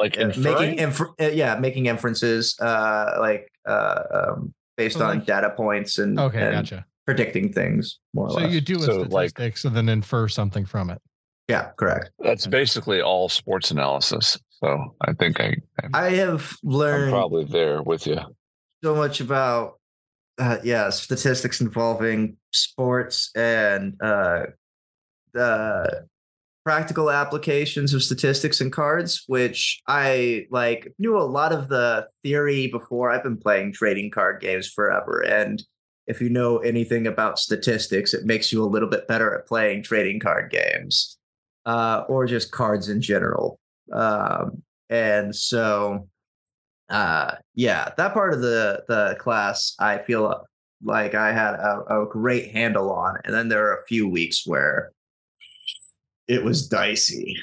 like 0.00 0.18
uh, 0.18 0.22
inferring? 0.22 0.54
making 0.56 0.78
infer- 0.80 1.14
uh, 1.20 1.26
yeah, 1.32 1.56
making 1.60 1.86
inferences 1.86 2.56
uh, 2.60 3.18
like 3.20 3.46
uh, 3.68 4.02
um, 4.12 4.52
based 4.76 4.98
So 4.98 5.04
on 5.04 5.18
like- 5.18 5.26
data 5.26 5.50
points 5.50 5.98
and, 5.98 6.18
Okay, 6.18 6.42
and 6.42 6.52
gotcha. 6.54 6.84
predicting 7.06 7.52
things 7.52 8.00
more 8.14 8.26
or 8.26 8.30
So 8.30 8.36
less. 8.40 8.52
you 8.52 8.60
do 8.60 8.78
a 8.78 8.82
So, 8.82 8.96
like- 9.02 9.30
statistics 9.30 9.64
and 9.64 9.76
then 9.76 9.88
infer 9.88 10.26
something 10.26 10.66
from 10.66 10.90
it. 10.90 11.00
Yeah, 11.48 11.70
correct. 11.76 12.10
That's 12.18 12.46
basically 12.46 13.00
all 13.02 13.28
sports 13.28 13.70
analysis. 13.70 14.38
So 14.62 14.94
I 15.02 15.12
think 15.14 15.40
I, 15.40 15.56
I'm, 15.82 15.90
I 15.94 16.10
have 16.10 16.56
I'm 16.64 16.70
learned 16.70 17.12
probably 17.12 17.44
there 17.44 17.82
with 17.82 18.06
you. 18.06 18.18
so 18.82 18.94
much 18.94 19.20
about 19.20 19.78
uh, 20.38 20.58
yeah 20.62 20.88
statistics 20.90 21.60
involving 21.60 22.36
sports 22.52 23.30
and 23.34 23.94
uh, 24.02 24.44
the 25.34 26.06
practical 26.64 27.10
applications 27.10 27.92
of 27.92 28.04
statistics 28.04 28.60
and 28.60 28.72
cards 28.72 29.24
which 29.26 29.82
i 29.88 30.46
like 30.50 30.92
knew 30.98 31.18
a 31.18 31.20
lot 31.20 31.52
of 31.52 31.68
the 31.68 32.06
theory 32.22 32.68
before 32.68 33.10
i've 33.10 33.24
been 33.24 33.36
playing 33.36 33.72
trading 33.72 34.10
card 34.12 34.40
games 34.40 34.68
forever 34.68 35.20
and 35.24 35.64
if 36.06 36.20
you 36.20 36.28
know 36.28 36.58
anything 36.58 37.04
about 37.08 37.36
statistics 37.36 38.14
it 38.14 38.24
makes 38.24 38.52
you 38.52 38.62
a 38.62 38.66
little 38.66 38.88
bit 38.88 39.08
better 39.08 39.34
at 39.34 39.44
playing 39.46 39.82
trading 39.82 40.20
card 40.20 40.52
games 40.52 41.18
uh, 41.66 42.04
or 42.08 42.26
just 42.26 42.50
cards 42.50 42.88
in 42.88 43.00
general 43.00 43.58
um, 43.92 44.62
and 44.90 45.34
so 45.34 46.08
uh 46.88 47.36
yeah 47.54 47.90
that 47.96 48.12
part 48.12 48.34
of 48.34 48.40
the 48.40 48.82
the 48.88 49.16
class 49.18 49.74
i 49.78 49.98
feel 49.98 50.44
like 50.84 51.14
i 51.14 51.32
had 51.32 51.54
a, 51.54 52.02
a 52.02 52.06
great 52.06 52.50
handle 52.50 52.90
on 52.90 53.16
and 53.24 53.32
then 53.32 53.48
there 53.48 53.66
are 53.66 53.76
a 53.76 53.86
few 53.86 54.08
weeks 54.08 54.46
where 54.46 54.92
it 56.28 56.42
was 56.42 56.68
dicey. 56.68 57.36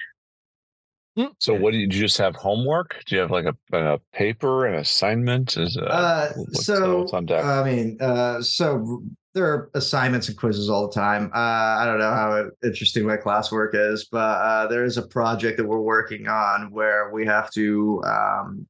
So 1.39 1.53
what 1.53 1.71
do 1.71 1.77
you, 1.77 1.87
just 1.87 2.17
have 2.17 2.35
homework? 2.35 3.03
Do 3.05 3.15
you 3.15 3.21
have 3.21 3.31
like 3.31 3.45
a, 3.45 3.77
a 3.77 3.99
paper, 4.13 4.67
an 4.67 4.75
assignment? 4.75 5.57
Is 5.57 5.77
uh, 5.77 5.81
Uh, 5.83 6.31
so 6.53 6.99
what's 7.01 7.13
on 7.13 7.25
deck? 7.25 7.43
I 7.43 7.63
mean, 7.63 7.97
uh, 7.99 8.41
so 8.41 9.03
there 9.33 9.45
are 9.45 9.69
assignments 9.75 10.27
and 10.27 10.37
quizzes 10.37 10.69
all 10.69 10.87
the 10.87 10.93
time. 10.93 11.31
Uh, 11.33 11.37
I 11.37 11.85
don't 11.85 11.99
know 11.99 12.11
how 12.11 12.49
interesting 12.63 13.05
my 13.05 13.17
classwork 13.17 13.69
is, 13.73 14.05
but 14.11 14.17
uh, 14.17 14.67
there 14.67 14.83
is 14.83 14.97
a 14.97 15.03
project 15.07 15.57
that 15.57 15.65
we're 15.65 15.79
working 15.81 16.27
on 16.27 16.71
where 16.71 17.11
we 17.11 17.25
have 17.25 17.51
to 17.51 18.01
um, 18.05 18.67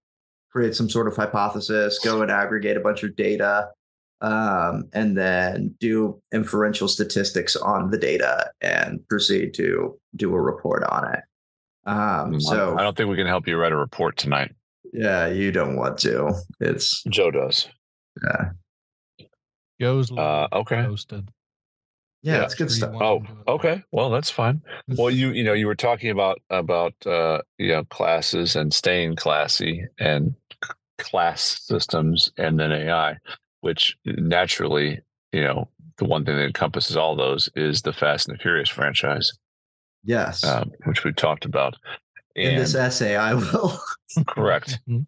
create 0.51 0.75
some 0.75 0.89
sort 0.89 1.07
of 1.07 1.15
hypothesis, 1.15 1.99
go 2.03 2.21
and 2.21 2.29
aggregate 2.31 2.75
a 2.75 2.81
bunch 2.81 3.03
of 3.03 3.15
data, 3.15 3.69
um, 4.21 4.89
and 4.91 5.17
then 5.17 5.73
do 5.79 6.21
inferential 6.33 6.89
statistics 6.89 7.55
on 7.55 7.89
the 7.89 7.97
data 7.97 8.51
and 8.59 8.99
proceed 9.07 9.53
to 9.53 9.97
do 10.17 10.33
a 10.35 10.41
report 10.41 10.83
on 10.83 11.13
it. 11.13 11.21
Um, 11.85 12.33
Mm, 12.33 12.41
so 12.41 12.77
I 12.77 12.83
don't 12.83 12.97
think 12.97 13.09
we 13.09 13.15
can 13.15 13.27
help 13.27 13.47
you 13.47 13.55
write 13.57 13.71
a 13.71 13.77
report 13.77 14.17
tonight. 14.17 14.51
yeah, 14.91 15.27
you 15.27 15.51
don't 15.53 15.77
want 15.77 15.97
to. 15.99 16.33
It's 16.59 17.01
Joe 17.09 17.31
does. 17.31 17.67
yeah, 18.23 18.49
Goes 19.79 20.11
Uh, 20.11 20.47
okay. 20.51 20.83
posted. 20.83 21.29
yeah, 22.21 22.37
Yeah. 22.37 22.43
it's 22.43 22.55
good 22.55 22.69
stuff. 22.71 22.95
Oh, 22.99 23.19
to 23.19 23.25
do 23.27 23.33
it. 23.33 23.47
okay. 23.51 23.83
Well, 23.91 24.09
that's 24.09 24.29
fine. 24.29 24.61
Well, 24.87 25.09
you 25.09 25.29
you 25.31 25.43
know 25.43 25.53
you 25.53 25.67
were 25.67 25.75
talking 25.75 26.09
about 26.09 26.41
about 26.49 26.93
uh, 27.05 27.41
you 27.57 27.69
know 27.69 27.85
classes 27.85 28.55
and 28.55 28.73
staying 28.73 29.15
classy 29.15 29.85
and 29.99 30.35
c- 30.63 30.69
class 30.97 31.61
systems 31.65 32.31
and 32.37 32.59
then 32.59 32.71
AI, 32.73 33.17
which 33.61 33.97
naturally 34.05 34.99
you 35.31 35.41
know 35.41 35.69
the 35.97 36.05
one 36.05 36.25
thing 36.25 36.35
that 36.35 36.45
encompasses 36.45 36.97
all 36.97 37.15
those 37.15 37.49
is 37.55 37.81
the 37.81 37.93
Fast 37.93 38.27
and 38.27 38.37
the 38.37 38.41
Furious 38.41 38.69
franchise, 38.69 39.31
Yes. 40.03 40.43
um, 40.43 40.71
which 40.85 41.03
we 41.03 41.11
talked 41.13 41.45
about. 41.45 41.75
In 42.35 42.55
this 42.55 42.73
essay, 42.75 43.15
I 43.17 43.33
will. 43.35 43.79
correct. 44.27 44.79
Mhm. 44.89 45.05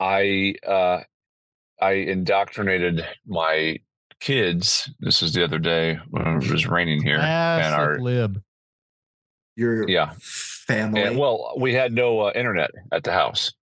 I 0.00 0.54
uh, 0.66 1.00
I 1.80 1.92
indoctrinated 1.92 3.04
my 3.26 3.78
kids. 4.22 4.88
This 5.00 5.22
is 5.22 5.34
the 5.34 5.42
other 5.44 5.58
day 5.58 5.98
when 6.10 6.26
it 6.26 6.50
was 6.50 6.66
raining 6.66 7.02
here, 7.02 7.18
and 7.18 7.74
our 7.74 7.98
lib. 7.98 8.40
Your 9.56 9.88
Yeah. 9.88 10.12
family. 10.20 11.02
And 11.02 11.18
well, 11.18 11.54
we 11.58 11.74
had 11.74 11.92
no 11.92 12.20
uh, 12.20 12.32
internet 12.34 12.70
at 12.92 13.04
the 13.04 13.12
house. 13.12 13.52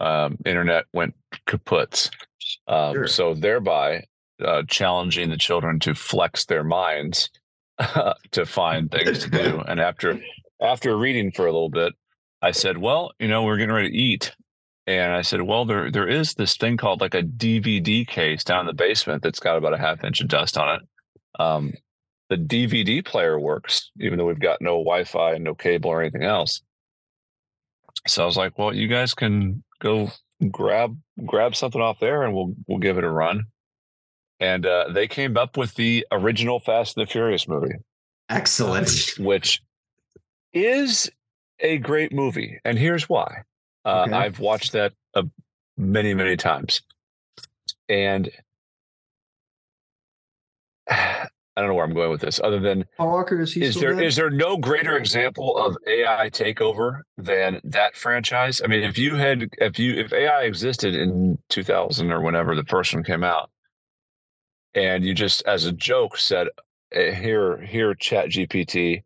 Um, 0.00 0.36
internet 0.44 0.84
went 0.92 1.14
kaput. 1.46 2.10
Um, 2.66 2.94
Sure. 2.94 3.06
So 3.06 3.34
thereby 3.34 4.04
uh, 4.44 4.64
challenging 4.68 5.30
the 5.30 5.36
children 5.36 5.78
to 5.80 5.94
flex 5.94 6.44
their 6.46 6.64
minds 6.64 7.30
to 8.32 8.44
find 8.46 8.90
things 8.90 9.20
to 9.24 9.30
do. 9.30 9.62
And 9.68 9.80
after 9.80 10.20
after 10.60 10.96
reading 10.98 11.30
for 11.32 11.46
a 11.46 11.52
little 11.52 11.70
bit, 11.70 11.94
I 12.42 12.50
said, 12.50 12.76
"Well, 12.78 13.12
you 13.18 13.28
know, 13.28 13.44
we're 13.44 13.56
getting 13.56 13.74
ready 13.74 13.90
to 13.90 13.96
eat." 13.96 14.34
And 14.98 15.12
I 15.14 15.22
said, 15.22 15.42
"Well, 15.42 15.64
there 15.64 15.90
there 15.90 16.08
is 16.08 16.34
this 16.34 16.56
thing 16.56 16.76
called 16.76 17.00
like 17.00 17.14
a 17.14 17.22
DVD 17.22 18.06
case 18.06 18.42
down 18.44 18.60
in 18.60 18.66
the 18.66 18.72
basement 18.72 19.22
that's 19.22 19.40
got 19.40 19.56
about 19.56 19.74
a 19.74 19.78
half 19.78 20.02
inch 20.04 20.20
of 20.20 20.28
dust 20.28 20.58
on 20.58 20.76
it." 20.76 20.82
Um, 21.40 21.72
the 22.28 22.36
DVD 22.36 23.04
player 23.04 23.38
works, 23.38 23.90
even 24.00 24.18
though 24.18 24.26
we've 24.26 24.38
got 24.40 24.60
no 24.60 24.78
Wi-Fi 24.78 25.34
and 25.34 25.44
no 25.44 25.54
cable 25.54 25.90
or 25.90 26.00
anything 26.00 26.24
else. 26.24 26.62
So 28.06 28.22
I 28.22 28.26
was 28.26 28.36
like, 28.36 28.58
"Well, 28.58 28.74
you 28.74 28.88
guys 28.88 29.14
can 29.14 29.62
go 29.80 30.10
grab 30.50 30.96
grab 31.26 31.54
something 31.54 31.80
off 31.80 32.00
there, 32.00 32.22
and 32.22 32.34
we'll 32.34 32.54
we'll 32.66 32.78
give 32.78 32.98
it 32.98 33.04
a 33.04 33.10
run." 33.10 33.44
And 34.38 34.64
uh, 34.64 34.86
they 34.92 35.06
came 35.06 35.36
up 35.36 35.56
with 35.56 35.74
the 35.74 36.06
original 36.10 36.60
Fast 36.60 36.96
and 36.96 37.06
the 37.06 37.10
Furious 37.10 37.46
movie, 37.46 37.74
Excellent. 38.30 39.10
which 39.18 39.60
is 40.54 41.10
a 41.58 41.76
great 41.78 42.12
movie, 42.12 42.58
and 42.64 42.78
here's 42.78 43.08
why. 43.08 43.42
Uh, 43.84 44.04
Okay. 44.06 44.12
I've 44.12 44.38
watched 44.40 44.72
that 44.72 44.92
uh, 45.14 45.22
many 45.76 46.14
many 46.14 46.36
times, 46.36 46.82
and 47.88 48.30
I 50.88 51.62
don't 51.62 51.68
know 51.68 51.74
where 51.74 51.84
I'm 51.84 51.94
going 51.94 52.10
with 52.10 52.20
this, 52.20 52.40
other 52.42 52.60
than 52.60 52.84
Walker, 52.98 53.40
is 53.40 53.52
he 53.52 53.62
is 53.62 53.74
there 53.74 54.00
is 54.00 54.16
there 54.16 54.30
no 54.30 54.56
greater 54.56 54.96
example 54.96 55.56
of 55.58 55.76
AI 55.86 56.30
takeover 56.30 57.00
than 57.18 57.60
that 57.64 57.96
franchise? 57.96 58.62
I 58.62 58.66
mean, 58.68 58.82
if 58.82 58.96
you 58.98 59.16
had 59.16 59.48
if 59.58 59.78
you 59.78 59.94
if 59.94 60.12
AI 60.12 60.42
existed 60.42 60.94
in 60.94 61.38
2000 61.48 62.12
or 62.12 62.20
whenever 62.20 62.54
the 62.54 62.64
first 62.64 62.94
one 62.94 63.02
came 63.04 63.24
out, 63.24 63.50
and 64.74 65.04
you 65.04 65.12
just 65.14 65.42
as 65.46 65.64
a 65.64 65.72
joke 65.72 66.16
said, 66.18 66.48
"Here, 66.92 67.60
here, 67.60 67.94
ChatGPT, 67.94 69.02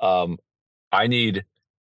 um, 0.00 0.38
I 0.92 1.06
need 1.06 1.44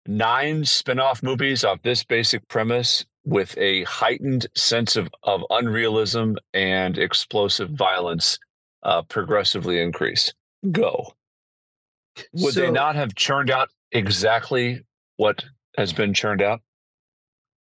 nine 0.06 0.64
spin-off 0.64 1.22
movies 1.22 1.64
off 1.64 1.82
this 1.82 2.04
basic 2.04 2.46
premise." 2.48 3.04
With 3.26 3.56
a 3.58 3.84
heightened 3.84 4.46
sense 4.56 4.96
of, 4.96 5.10
of 5.24 5.42
unrealism 5.50 6.38
and 6.54 6.96
explosive 6.96 7.68
violence, 7.68 8.38
uh, 8.82 9.02
progressively 9.02 9.78
increase. 9.78 10.32
Go 10.72 11.12
would 12.32 12.54
they 12.54 12.70
not 12.70 12.96
have 12.96 13.14
churned 13.14 13.50
out 13.50 13.70
exactly 13.92 14.84
what 15.16 15.44
has 15.76 15.92
been 15.92 16.14
churned 16.14 16.42
out? 16.42 16.60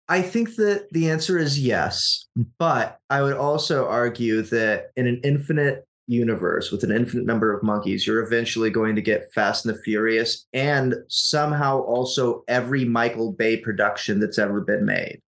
I 0.09 0.21
think 0.21 0.55
that 0.55 0.87
the 0.91 1.09
answer 1.09 1.37
is 1.37 1.59
yes, 1.59 2.27
but 2.57 2.99
I 3.09 3.21
would 3.21 3.35
also 3.35 3.85
argue 3.87 4.41
that 4.43 4.91
in 4.95 5.05
an 5.05 5.19
infinite 5.23 5.85
universe 6.07 6.71
with 6.71 6.83
an 6.83 6.91
infinite 6.91 7.25
number 7.25 7.53
of 7.53 7.61
monkeys, 7.63 8.07
you're 8.07 8.23
eventually 8.23 8.69
going 8.69 8.95
to 8.95 9.01
get 9.01 9.31
Fast 9.33 9.65
and 9.65 9.75
the 9.75 9.79
Furious 9.81 10.47
and 10.53 10.95
somehow 11.09 11.81
also 11.81 12.43
every 12.47 12.85
Michael 12.85 13.31
Bay 13.33 13.57
production 13.57 14.19
that's 14.19 14.39
ever 14.39 14.61
been 14.61 14.85
made. 14.85 15.21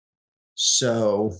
So 0.55 1.33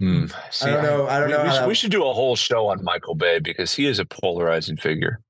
Hmm. 0.00 0.26
See, 0.50 0.66
I 0.66 0.70
don't 0.72 0.82
know. 0.82 1.06
I 1.06 1.20
don't 1.20 1.28
we, 1.28 1.34
know. 1.34 1.44
we 1.44 1.50
should, 1.52 1.68
we 1.68 1.74
should 1.74 1.90
do 1.92 2.04
a 2.04 2.12
whole 2.12 2.34
show 2.34 2.66
on 2.66 2.82
Michael 2.82 3.14
Bay 3.14 3.38
because 3.38 3.72
he 3.72 3.86
is 3.86 4.00
a 4.00 4.04
polarizing 4.04 4.76
figure. 4.76 5.20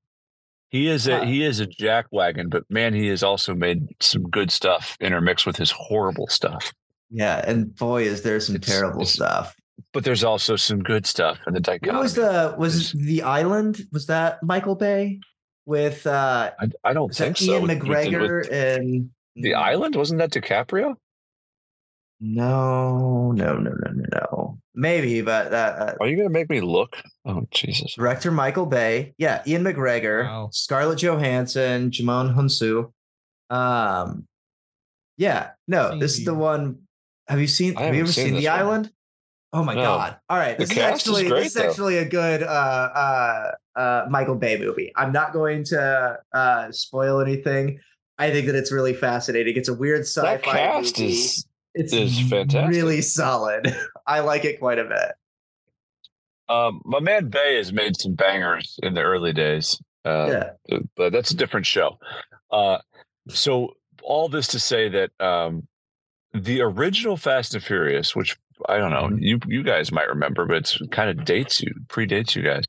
He 0.69 0.87
is 0.87 1.07
a 1.07 1.21
Uh, 1.21 1.25
he 1.25 1.43
is 1.43 1.59
a 1.59 1.67
jackwagon, 1.67 2.49
but 2.49 2.63
man, 2.69 2.93
he 2.95 3.07
has 3.07 3.21
also 3.21 3.53
made 3.53 3.87
some 4.01 4.23
good 4.23 4.49
stuff 4.51 4.97
intermixed 4.99 5.45
with 5.45 5.55
his 5.55 5.69
horrible 5.71 6.27
stuff. 6.27 6.73
yeah, 7.11 7.43
and 7.47 7.75
boy, 7.75 8.03
is 8.03 8.23
there 8.23 8.39
some 8.39 8.55
It's- 8.55 8.69
terrible 8.75 9.03
it's 9.03 9.11
stuff. 9.13 9.55
But 9.93 10.03
there's 10.03 10.23
also 10.23 10.55
some 10.55 10.79
good 10.79 11.05
stuff 11.05 11.37
in 11.47 11.53
the 11.53 11.59
dichotomy. 11.59 11.93
What 11.97 12.03
was 12.03 12.15
the 12.15 12.55
was 12.57 12.75
is- 12.75 12.91
the 12.93 13.21
island? 13.23 13.81
Was 13.91 14.05
that 14.07 14.41
Michael 14.43 14.75
Bay 14.75 15.19
with 15.65 16.05
uh 16.05 16.51
I, 16.59 16.67
I 16.83 16.93
don't 16.93 17.07
was 17.09 17.17
think 17.17 17.37
that 17.37 17.43
so. 17.43 17.51
Ian 17.53 17.61
With- 17.63 17.83
with 17.83 17.87
McGregor 17.87 18.37
with 18.43 18.51
and 18.53 19.09
the 19.35 19.53
island 19.55 19.95
wasn't 19.95 20.19
that 20.19 20.31
DiCaprio? 20.31 20.95
No, 22.21 23.31
no, 23.33 23.57
no, 23.57 23.71
no, 23.71 23.91
no, 23.91 24.05
no. 24.13 24.57
Maybe, 24.73 25.21
but 25.21 25.53
uh, 25.53 25.93
Are 25.99 26.07
you 26.07 26.15
going 26.15 26.27
to 26.27 26.33
make 26.33 26.49
me 26.49 26.61
look? 26.61 26.95
Oh 27.25 27.45
Jesus! 27.51 27.95
director 27.95 28.31
Michael 28.31 28.65
Bay. 28.65 29.13
Yeah, 29.17 29.41
Ian 29.45 29.63
McGregor, 29.63 30.23
Wow. 30.25 30.49
Scarlett 30.51 30.99
Johansson, 30.99 31.91
Djimon 31.91 32.33
Hounsou. 32.35 32.91
Um, 33.49 34.27
yeah, 35.17 35.51
no, 35.67 35.97
this 35.99 36.17
is 36.19 36.25
the 36.25 36.33
one. 36.33 36.79
Have 37.27 37.39
you 37.41 37.47
seen? 37.47 37.75
Have 37.75 37.95
you 37.95 38.03
ever 38.03 38.11
seen 38.11 38.27
seen 38.27 38.35
The 38.35 38.47
one. 38.47 38.59
Island? 38.59 38.91
Oh 39.55 39.63
my 39.63 39.73
No. 39.73 39.81
god! 39.83 40.17
All 40.29 40.37
right, 40.37 40.57
The 40.57 40.63
this 40.65 40.71
is 40.71 40.77
cast 40.77 40.95
is 41.07 41.13
actually 41.13 41.29
great, 41.29 41.43
this 41.43 41.47
is 41.47 41.53
though. 41.61 41.69
actually 41.69 41.97
a 41.99 42.05
good 42.09 42.43
uh, 42.43 42.45
uh, 42.45 43.51
uh, 43.79 44.05
Michael 44.09 44.35
Bay 44.35 44.59
movie. 44.59 44.91
I'm 44.95 45.11
not 45.13 45.31
going 45.33 45.63
to 45.65 46.19
uh, 46.33 46.71
spoil 46.71 47.21
anything. 47.21 47.79
I 48.17 48.31
think 48.31 48.47
that 48.47 48.55
it's 48.55 48.71
really 48.71 48.93
fascinating. 48.93 49.55
It's 49.55 49.69
a 49.69 49.73
weird 49.73 50.01
sci-fi 50.01 50.33
That 50.35 50.43
cast 50.43 50.99
movie. 50.99 51.11
is 51.13 51.47
it's 51.73 51.93
is 51.93 52.19
fantastic. 52.29 52.69
really 52.75 53.01
solid. 53.01 53.73
I 54.07 54.19
like 54.21 54.43
it 54.45 54.59
quite 54.59 54.79
a 54.79 54.83
bit. 54.85 55.11
Um, 56.47 56.81
my 56.85 56.99
man 56.99 57.29
Bay 57.29 57.55
has 57.57 57.73
made 57.73 57.97
some 57.99 58.13
bangers 58.13 58.77
in 58.83 58.93
the 58.93 59.01
early 59.01 59.33
days, 59.33 59.81
uh, 60.05 60.43
yeah. 60.69 60.77
but 60.95 61.11
that's 61.11 61.31
a 61.31 61.35
different 61.35 61.65
show. 61.65 61.97
Uh, 62.51 62.77
so 63.29 63.73
all 64.03 64.29
this 64.29 64.47
to 64.47 64.59
say 64.59 64.87
that 64.89 65.09
um, 65.19 65.67
the 66.33 66.61
original 66.61 67.17
Fast 67.17 67.55
and 67.55 67.63
Furious, 67.63 68.15
which 68.15 68.37
I 68.69 68.77
don't 68.77 68.91
know, 68.91 69.07
Mhm. 69.09 69.21
you 69.21 69.39
you 69.47 69.63
guys 69.63 69.91
might 69.91 70.07
remember, 70.07 70.45
but 70.45 70.57
it's 70.57 70.77
kind 70.91 71.09
of 71.09 71.25
dates 71.25 71.61
you, 71.61 71.73
predates 71.87 72.35
you 72.35 72.41
guys. 72.41 72.65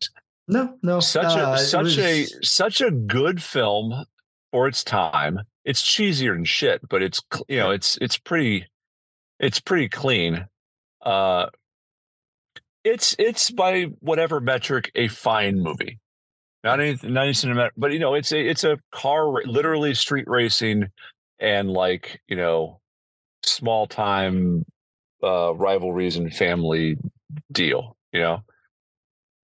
No, 0.49 0.77
no. 0.83 1.01
Such 1.01 1.37
uh, 1.37 1.53
a 1.55 1.59
such 1.59 1.99
a 1.99 2.27
such 2.43 2.81
a 2.81 2.91
good 2.91 3.43
film 3.43 4.05
for 4.53 4.69
its 4.69 4.85
time. 4.85 5.41
It's 5.65 5.83
cheesier 5.83 6.35
than 6.35 6.45
shit, 6.45 6.89
but 6.89 7.03
it's 7.03 7.21
you 7.49 7.59
know 7.59 7.71
it's 7.71 7.99
it's 8.01 8.17
pretty 8.19 8.67
it's 9.41 9.61
pretty 9.61 9.89
clean. 9.89 10.47
Uh, 11.03 11.47
it's 12.85 13.17
it's 13.19 13.51
by 13.51 13.85
whatever 14.01 14.41
metric 14.41 14.91
a 14.95 15.09
fine 15.09 15.61
movie. 15.61 15.99
Not 16.63 16.81
any 16.81 16.93
not 17.03 17.23
any 17.25 17.33
cinematic, 17.33 17.71
but 17.77 17.93
you 17.93 17.99
know 17.99 18.15
it's 18.15 18.33
a 18.33 18.41
it's 18.41 18.65
a 18.65 18.79
car 18.93 19.43
literally 19.45 19.95
street 19.95 20.27
racing 20.29 20.87
and 21.39 21.71
like 21.71 22.21
you 22.29 22.37
know 22.37 22.81
small 23.45 23.87
time 23.87 24.65
uh, 25.23 25.55
rivalries 25.55 26.17
and 26.17 26.33
family 26.35 26.97
deal. 27.53 27.97
You 28.13 28.21
know, 28.21 28.39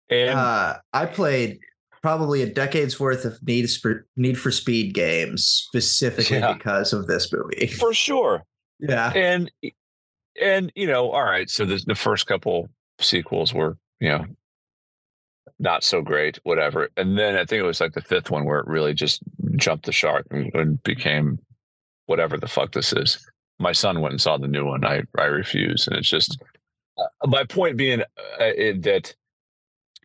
and 0.09 0.37
uh, 0.37 0.77
I 0.93 1.05
played 1.05 1.59
probably 2.01 2.41
a 2.41 2.45
decade's 2.53 2.99
worth 2.99 3.25
of 3.25 3.41
Need 3.45 3.69
for 3.69 4.05
Need 4.15 4.37
for 4.37 4.51
Speed 4.51 4.93
games 4.93 5.45
specifically 5.45 6.37
Yeah. 6.37 6.53
because 6.53 6.93
of 6.93 7.07
this 7.07 7.31
movie. 7.33 7.67
For 7.67 7.93
sure. 7.93 8.43
Yeah. 8.79 9.11
And 9.13 9.51
and 10.41 10.71
you 10.75 10.87
know, 10.87 11.11
all 11.11 11.23
right, 11.23 11.49
so 11.49 11.65
the 11.65 11.81
the 11.85 11.95
first 11.95 12.27
couple 12.27 12.69
sequels 12.99 13.53
were, 13.53 13.77
you 13.99 14.09
know, 14.09 14.25
not 15.59 15.83
so 15.83 16.01
great, 16.01 16.39
whatever. 16.43 16.89
And 16.95 17.17
then 17.17 17.35
I 17.35 17.39
think 17.45 17.59
it 17.59 17.65
was 17.65 17.81
like 17.81 17.93
the 17.93 18.01
fifth 18.01 18.31
one 18.31 18.45
where 18.45 18.59
it 18.59 18.67
really 18.67 18.93
just 18.93 19.21
jumped 19.57 19.85
the 19.85 19.91
shark 19.91 20.25
and, 20.31 20.53
and 20.53 20.81
became 20.83 21.39
whatever 22.05 22.37
the 22.37 22.47
fuck 22.47 22.71
this 22.71 22.93
is. 22.93 23.17
My 23.59 23.71
son 23.71 24.01
went 24.01 24.13
and 24.13 24.21
saw 24.21 24.37
the 24.37 24.47
new 24.47 24.65
one. 24.65 24.85
I 24.85 25.03
I 25.17 25.25
refuse, 25.25 25.87
and 25.87 25.97
it's 25.97 26.09
just 26.09 26.41
uh, 26.97 27.27
my 27.27 27.43
point 27.43 27.77
being 27.77 28.01
uh, 28.01 28.05
it, 28.39 28.83
that 28.83 29.13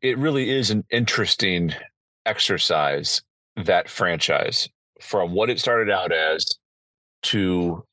it 0.02 0.18
really 0.18 0.50
is 0.50 0.70
an 0.70 0.84
interesting 0.90 1.72
exercise 2.26 3.22
that 3.64 3.88
franchise 3.88 4.68
from 5.00 5.32
what 5.32 5.50
it 5.50 5.60
started 5.60 5.90
out 5.90 6.12
as 6.12 6.46
to 7.22 7.84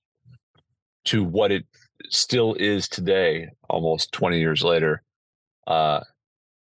to 1.06 1.24
what 1.24 1.52
it 1.52 1.66
still 2.10 2.56
is 2.56 2.88
today, 2.88 3.50
almost 3.70 4.12
20 4.12 4.40
years 4.40 4.64
later. 4.64 5.02
Uh, 5.68 6.02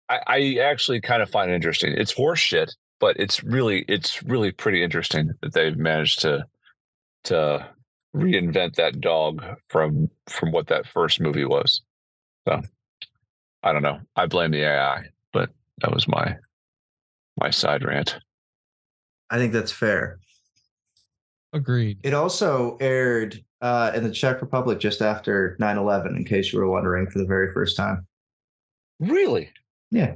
I, 0.10 0.20
I 0.28 0.58
actually 0.62 1.02
kind 1.02 1.22
of 1.22 1.30
find 1.30 1.52
it 1.52 1.56
interesting. 1.56 1.94
It's 1.94 2.14
horseshit, 2.14 2.74
but 3.00 3.18
it's 3.20 3.44
really 3.44 3.86
it's 3.88 4.24
really 4.24 4.52
pretty 4.52 4.84
interesting 4.84 5.32
that 5.42 5.54
they've 5.54 5.78
managed 5.78 6.22
to 6.22 6.46
to 7.26 7.68
reinvent 8.16 8.76
that 8.76 9.02
dog 9.02 9.44
from 9.70 10.10
from 10.28 10.52
what 10.52 10.68
that 10.68 10.88
first 10.88 11.20
movie 11.20 11.46
was. 11.46 11.82
So 12.48 12.62
I 13.64 13.74
don't 13.74 13.84
know. 13.84 14.00
I 14.16 14.26
blame 14.26 14.52
the 14.52 14.64
AI, 14.64 15.06
but 15.32 15.50
that 15.82 15.94
was 15.94 16.08
my 16.08 16.36
my 17.40 17.50
side 17.50 17.84
rant. 17.84 18.18
I 19.30 19.38
think 19.38 19.54
that's 19.54 19.72
fair. 19.72 20.20
Agreed. 21.54 22.00
It 22.04 22.14
also 22.14 22.78
aired 22.80 23.44
uh, 23.62 23.92
in 23.96 24.04
the 24.04 24.12
Czech 24.12 24.42
Republic 24.42 24.80
just 24.80 25.02
after 25.02 25.56
9 25.60 25.78
11, 25.78 26.16
in 26.16 26.26
case 26.26 26.52
you 26.52 26.60
were 26.60 26.70
wondering 26.70 27.10
for 27.10 27.20
the 27.20 27.26
very 27.26 27.52
first 27.52 27.78
time. 27.78 28.06
Really? 29.00 29.50
Yeah. 29.92 30.16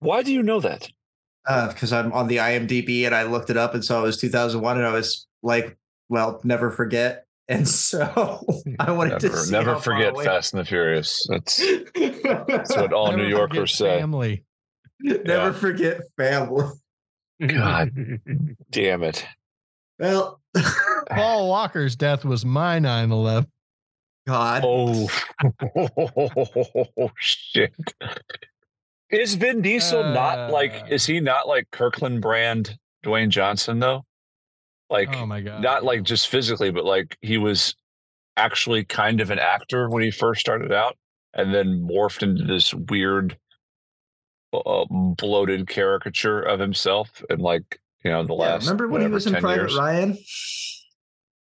Why 0.00 0.22
do 0.22 0.32
you 0.32 0.42
know 0.42 0.60
that? 0.60 0.88
Because 1.46 1.92
I'm 1.92 2.12
on 2.12 2.28
the 2.28 2.36
IMDb 2.36 3.06
and 3.06 3.14
I 3.14 3.22
looked 3.22 3.50
it 3.50 3.56
up 3.56 3.74
and 3.74 3.84
saw 3.84 4.00
it 4.00 4.06
was 4.06 4.20
2001, 4.20 4.76
and 4.76 4.86
I 4.86 4.92
was 4.92 5.26
like, 5.42 5.76
well, 6.10 6.40
never 6.44 6.70
forget. 6.70 7.24
And 7.48 7.66
so 7.66 8.44
I 8.78 8.92
wanted 8.92 9.18
to 9.20 9.28
Never, 9.28 9.38
see 9.38 9.50
never 9.52 9.70
how 9.72 9.78
far 9.80 9.94
forget 9.94 10.10
away- 10.10 10.24
Fast 10.26 10.52
and 10.52 10.60
the 10.60 10.64
Furious. 10.66 11.26
That's 11.30 11.56
that's 12.46 12.76
what 12.76 12.92
all 12.92 13.06
Never 13.10 13.22
New 13.22 13.28
Yorkers 13.28 13.74
say. 13.74 13.98
Family. 13.98 14.44
Never 15.00 15.24
Yeah. 15.46 15.52
forget 15.52 16.00
family. 16.18 16.68
God 17.48 17.90
damn 18.70 19.02
it. 19.02 19.24
Well, 19.98 20.40
Paul 21.10 21.48
Walker's 21.48 21.96
death 21.96 22.24
was 22.24 22.44
my 22.44 22.78
9 22.78 23.10
11. 23.10 23.50
God. 24.26 24.62
Oh, 24.64 25.08
shit. 27.18 27.72
Is 29.10 29.34
Vin 29.34 29.60
Diesel 29.62 30.04
not 30.04 30.50
like, 30.52 30.72
Uh. 30.72 30.86
is 30.90 31.06
he 31.06 31.18
not 31.20 31.48
like 31.48 31.68
Kirkland 31.72 32.20
brand 32.22 32.76
Dwayne 33.04 33.28
Johnson 33.30 33.78
though? 33.80 34.04
Like, 34.90 35.14
Oh 35.16 35.24
my 35.26 35.40
God. 35.40 35.62
not 35.62 35.84
like 35.84 36.02
just 36.02 36.28
physically, 36.28 36.70
but 36.70 36.84
like 36.84 37.16
he 37.22 37.38
was 37.38 37.74
actually 38.36 38.84
kind 38.84 39.20
of 39.20 39.30
an 39.30 39.38
actor 39.38 39.88
when 39.88 40.02
he 40.02 40.10
first 40.10 40.40
started 40.40 40.72
out 40.72 40.96
and 41.34 41.54
then 41.54 41.86
morphed 41.88 42.22
into 42.22 42.44
this 42.44 42.74
weird, 42.74 43.38
uh, 44.52 44.84
bloated 44.90 45.68
caricature 45.68 46.40
of 46.40 46.58
himself 46.58 47.22
And 47.30 47.40
like, 47.40 47.78
you 48.04 48.10
know, 48.10 48.24
the 48.24 48.34
Yeah, 48.34 48.40
last. 48.54 48.62
remember 48.64 48.88
when 48.88 49.02
he 49.02 49.06
was 49.08 49.26
in 49.26 49.34
Private 49.34 49.54
years. 49.62 49.76
Ryan? 49.76 50.18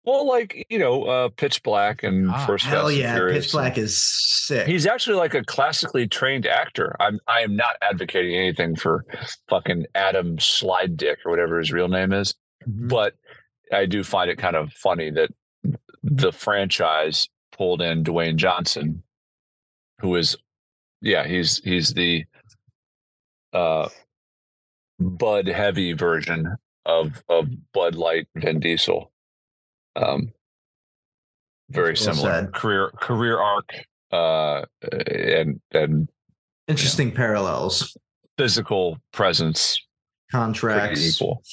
Well, 0.06 0.28
like, 0.28 0.66
you 0.70 0.78
know, 0.78 1.04
uh, 1.06 1.30
Pitch 1.36 1.64
Black 1.64 2.04
and 2.04 2.30
Ah, 2.30 2.46
First 2.46 2.66
Hell 2.66 2.88
Fast 2.89 2.96
yeah, 2.98 3.18
Pitch 3.18 3.52
Black 3.52 3.78
is 3.78 4.02
sick. 4.04 4.68
He's 4.68 4.86
actually 4.86 5.16
like 5.18 5.34
a 5.34 5.43
classically 5.43 6.08
trained 6.08 6.46
actor. 6.46 6.96
I'm 7.00 7.20
I 7.28 7.41
am 7.41 7.56
not 7.56 7.76
advocating 7.82 8.36
anything 8.36 8.76
for 8.76 9.04
fucking 9.50 9.86
Adam 9.96 10.39
Slide 10.39 10.96
Dick 10.96 11.20
or 11.26 11.32
whatever 11.32 11.58
his 11.60 11.72
real 11.72 11.88
name 11.88 12.14
is, 12.14 12.36
Mhm. 12.68 12.88
but 12.88 13.16
I 13.72 13.86
do 13.86 14.03
find 14.03 14.30
it 14.30 14.38
kind 14.38 14.55
of 14.55 14.72
funny 14.74 15.11
that 15.11 15.30
the 16.03 16.32
franchise 16.32 17.28
pulled 17.51 17.82
in 17.82 18.03
Dwayne 18.03 18.36
Johnson, 18.36 19.03
who 20.01 20.16
is 20.16 20.38
yeah, 21.01 21.26
he's 21.28 21.59
he's 21.63 21.93
the 21.93 22.26
uh 23.53 23.89
Bud 24.99 25.47
heavy 25.47 25.93
version 25.93 26.55
of 26.86 27.24
of 27.30 27.47
Bud 27.74 27.95
Light 27.95 28.28
Vin 28.36 28.59
Diesel. 28.59 29.11
Um 29.95 30.32
very 31.70 31.97
similar 31.97 32.47
career 32.47 32.91
career 33.01 33.39
arc 33.39 33.74
uh 34.11 34.66
and 35.07 35.59
and 35.72 36.09
Interesting 36.68 37.11
parallels, 37.11 37.95
physical 38.39 38.97
presence 39.11 39.78
contracts. 40.32 41.16
equal. 41.22 41.43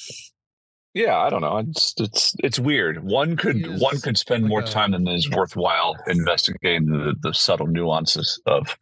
Yeah, 0.93 1.17
I 1.17 1.29
don't 1.29 1.41
know. 1.41 1.57
It's 1.57 1.93
it's 1.97 2.35
it's 2.43 2.59
weird. 2.59 3.03
One 3.03 3.35
could 3.35 3.65
is 3.65 3.81
one 3.81 3.99
could 3.99 4.17
spend 4.17 4.43
like 4.43 4.49
more 4.49 4.59
a- 4.61 4.65
time 4.67 4.91
than 4.91 5.07
is 5.07 5.29
worthwhile 5.35 5.95
investigating 6.07 6.85
the, 6.85 7.15
the 7.21 7.33
subtle 7.33 7.67
nuances 7.67 8.39
of 8.45 8.77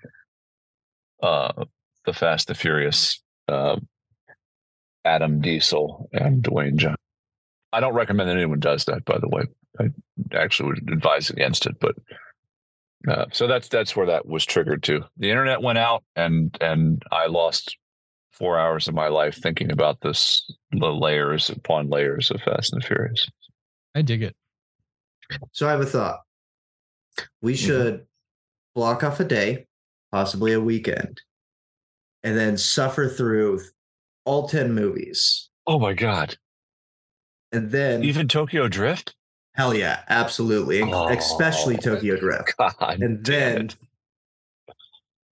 uh 1.24 1.66
the 2.05 2.14
Fast 2.14 2.47
the 2.47 2.55
Furious 2.55 3.22
uh, 3.47 3.78
Adam 5.05 5.39
Diesel 5.41 6.09
and 6.12 6.43
Dwayne 6.43 6.76
Johnson. 6.76 6.97
I 7.74 7.80
don't 7.80 7.93
recommend 7.93 8.30
that 8.30 8.36
anyone 8.38 8.59
does 8.59 8.86
that, 8.86 9.05
by 9.05 9.18
the 9.20 9.30
way. 9.30 9.43
I 9.80 9.86
actually 10.34 10.70
would 10.70 10.91
advise 10.91 11.30
against 11.30 11.66
it, 11.66 11.80
but 11.80 11.95
uh, 13.07 13.26
so 13.32 13.47
that's 13.47 13.70
that's 13.70 13.95
where 13.95 14.07
that 14.07 14.26
was 14.28 14.45
triggered 14.45 14.84
to. 14.84 15.05
The 15.18 15.30
internet 15.30 15.62
went 15.62 15.78
out, 15.78 16.03
and 16.16 16.55
and 16.59 17.01
I 17.12 17.28
lost 17.28 17.78
four 18.32 18.57
hours 18.59 18.88
of 18.88 18.93
my 18.93 19.07
life 19.07 19.36
thinking 19.41 19.71
about 19.71 20.01
this 20.01 20.49
the 20.71 20.91
layers 20.91 21.49
upon 21.49 21.89
layers 21.89 22.32
of 22.32 22.41
Fast 22.41 22.73
and 22.73 22.82
the 22.82 22.88
Furious. 22.88 23.29
I 23.95 24.01
dig 24.01 24.23
it. 24.23 24.36
So 25.51 25.67
I 25.67 25.71
have 25.71 25.82
a 25.82 25.86
thought. 25.86 26.21
We 27.41 27.53
Mhm. 27.53 27.57
should 27.65 28.07
block 28.73 29.03
off 29.03 29.19
a 29.19 29.25
day, 29.25 29.67
possibly 30.11 30.53
a 30.53 30.61
weekend, 30.61 31.21
and 32.23 32.38
then 32.38 32.57
suffer 32.57 33.07
through 33.09 33.61
all 34.25 34.47
10 34.47 34.73
movies. 34.73 35.49
Oh 35.67 35.77
my 35.79 35.93
god! 35.93 36.38
And 37.51 37.71
then, 37.71 38.03
Even 38.03 38.27
Tokyo 38.27 38.67
Drift. 38.69 39.13
hell 39.55 39.73
yeah, 39.73 40.03
absolutely. 40.09 40.82
Oh. 40.82 41.07
Especially 41.09 41.77
Tokyo 41.77 42.15
Drift. 42.17 42.55
God, 42.57 43.01
And 43.01 43.23
then 43.25 43.65
it. 43.65 43.75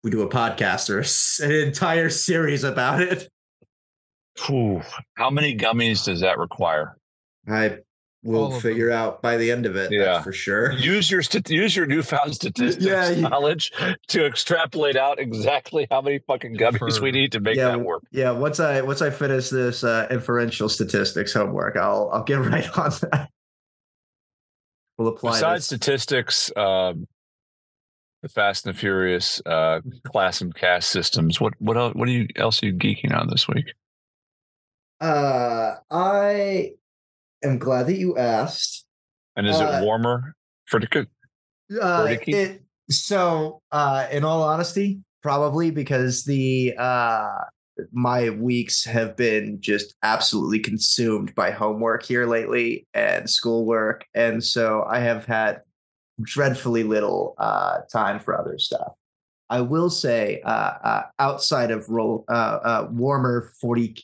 We 0.02 0.10
do 0.10 0.22
a 0.22 0.28
podcast 0.28 0.88
or 0.90 1.44
an 1.44 1.52
entire 1.68 2.08
series 2.10 2.64
about 2.64 3.00
it. 3.02 3.28
Phew. 4.38 4.80
how 5.14 5.28
many 5.30 5.56
gummies 5.56 6.04
does 6.04 6.20
that 6.20 6.38
require? 6.38 6.96
I 7.48 7.78
will 8.22 8.54
of 8.54 8.62
figure 8.62 8.90
out 8.90 9.20
by 9.22 9.36
the 9.36 9.50
end 9.50 9.66
of 9.66 9.76
it. 9.76 9.90
Yeah. 9.92 10.04
That's 10.04 10.24
for 10.24 10.32
sure. 10.32 10.72
Use 10.72 11.10
your 11.10 11.22
st- 11.22 11.50
use 11.50 11.74
your 11.76 11.86
newfound 11.86 12.34
statistics 12.36 12.84
Yeah, 12.84 13.10
you- 13.10 13.28
knowledge 13.28 13.72
to 14.08 14.24
extrapolate 14.26 14.96
out 14.96 15.18
exactly 15.18 15.86
how 15.90 16.00
many 16.00 16.20
fucking 16.26 16.56
gummies 16.56 17.00
we 17.00 17.10
need 17.12 17.32
to 17.32 17.40
make 17.40 17.56
Yeah, 17.56 17.68
that 17.68 17.80
work. 17.80 18.02
Yeah, 18.12 18.30
once 18.30 18.60
I 18.60 18.80
once 18.82 19.02
I 19.02 19.10
finish 19.10 19.50
this 19.50 19.84
uh, 19.84 20.06
inferential 20.10 20.68
statistics 20.68 21.32
homework, 21.34 21.76
I'll 21.76 22.08
I'll 22.12 22.24
get 22.24 22.36
right 22.40 22.68
on 22.78 22.90
that. 23.10 23.30
We'll 24.96 25.08
apply 25.08 25.32
Besides 25.32 25.68
this. 25.68 25.78
statistics, 25.78 26.52
um, 26.56 27.06
the 28.22 28.28
Fast 28.28 28.66
and 28.66 28.74
the 28.74 28.78
Furious 28.78 29.40
uh, 29.46 29.80
class 30.06 30.40
and 30.40 30.54
cast 30.54 30.90
systems. 30.90 31.40
What 31.40 31.54
what 31.58 31.76
else, 31.76 31.94
what 31.94 32.08
are 32.08 32.12
you 32.12 32.28
else 32.36 32.62
are 32.62 32.66
you 32.66 32.74
geeking 32.74 33.14
on 33.14 33.28
this 33.28 33.48
week? 33.48 33.72
Uh, 35.00 35.76
I 35.90 36.72
am 37.42 37.58
glad 37.58 37.86
that 37.86 37.96
you 37.96 38.18
asked. 38.18 38.84
And 39.36 39.46
is 39.46 39.60
Uh, 39.60 39.80
it 39.80 39.84
warmer 39.84 40.34
for 40.66 40.80
the 40.80 41.06
Uh, 41.80 42.16
it, 42.26 42.62
so, 42.90 43.62
uh, 43.70 44.06
in 44.10 44.24
all 44.24 44.42
honesty, 44.42 45.00
probably 45.22 45.70
because 45.70 46.24
the 46.24 46.74
uh, 46.76 47.44
my 47.92 48.30
weeks 48.30 48.84
have 48.84 49.16
been 49.16 49.58
just 49.60 49.94
absolutely 50.02 50.58
consumed 50.58 51.34
by 51.34 51.50
homework 51.50 52.04
here 52.04 52.26
lately 52.26 52.86
and 52.92 53.30
schoolwork, 53.30 54.04
and 54.14 54.44
so 54.44 54.84
I 54.86 54.98
have 54.98 55.24
had 55.24 55.60
dreadfully 56.22 56.82
little 56.82 57.34
uh, 57.38 57.80
time 57.92 58.20
for 58.20 58.38
other 58.38 58.58
stuff. 58.58 58.92
I 59.48 59.60
will 59.62 59.90
say, 59.90 60.40
uh, 60.44 60.48
uh, 60.82 61.02
outside 61.18 61.70
of 61.70 61.88
roll, 61.88 62.24
uh, 62.28 62.32
uh, 62.32 62.88
warmer 62.90 63.50
40, 63.60 63.96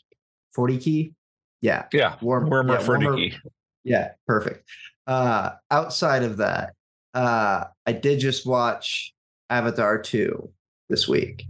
40 0.55 0.79
key, 0.79 1.13
yeah, 1.61 1.85
yeah 1.93 2.17
warm, 2.21 2.51
warmer 2.51 2.75
yeah, 2.75 2.79
for 2.81 2.99
warmer- 2.99 3.17
Nikki? 3.17 3.37
yeah, 3.85 4.13
perfect. 4.27 4.69
Uh 5.07 5.53
outside 5.71 6.23
of 6.25 6.39
that, 6.39 6.75
uh 7.15 7.65
I 7.87 7.93
did 7.93 8.19
just 8.19 8.45
watch 8.45 9.15
Avatar 9.51 10.01
2 10.03 10.51
this 10.89 11.07
week. 11.07 11.45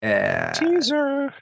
And 0.00 0.54
Teaser. 0.54 1.34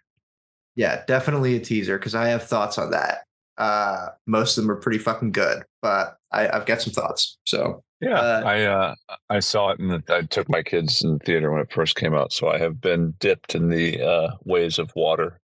Yeah, 0.75 1.05
definitely 1.07 1.57
a 1.57 1.61
teaser 1.61 1.99
because 1.99 2.15
I 2.15 2.29
have 2.29 2.43
thoughts 2.43 2.79
on 2.79 2.91
that. 2.91 3.25
Uh, 3.57 4.09
most 4.27 4.59
of 4.59 4.65
them 4.65 4.71
are 4.71 4.77
pretty 4.81 4.99
fucking 4.99 5.33
good, 5.33 5.63
but 5.81 6.17
I, 6.33 6.49
I've 6.49 6.67
got 6.67 6.83
some 6.83 6.93
thoughts. 6.93 7.39
So 7.45 7.83
Yeah, 8.01 8.21
Uh, 8.21 8.43
I 8.45 8.63
uh, 8.65 8.95
I 9.31 9.41
saw 9.41 9.71
it 9.71 9.79
and 9.79 10.03
I 10.11 10.23
took 10.23 10.49
my 10.49 10.63
kids 10.63 11.03
in 11.03 11.15
the 11.15 11.19
theater 11.21 11.51
when 11.51 11.63
it 11.63 11.73
first 11.73 11.97
came 11.97 12.15
out, 12.15 12.33
so 12.33 12.49
I 12.49 12.59
have 12.59 12.81
been 12.81 13.15
dipped 13.21 13.55
in 13.55 13.71
the 13.71 14.03
uh, 14.03 14.29
waves 14.45 14.79
of 14.79 14.93
water 14.95 15.41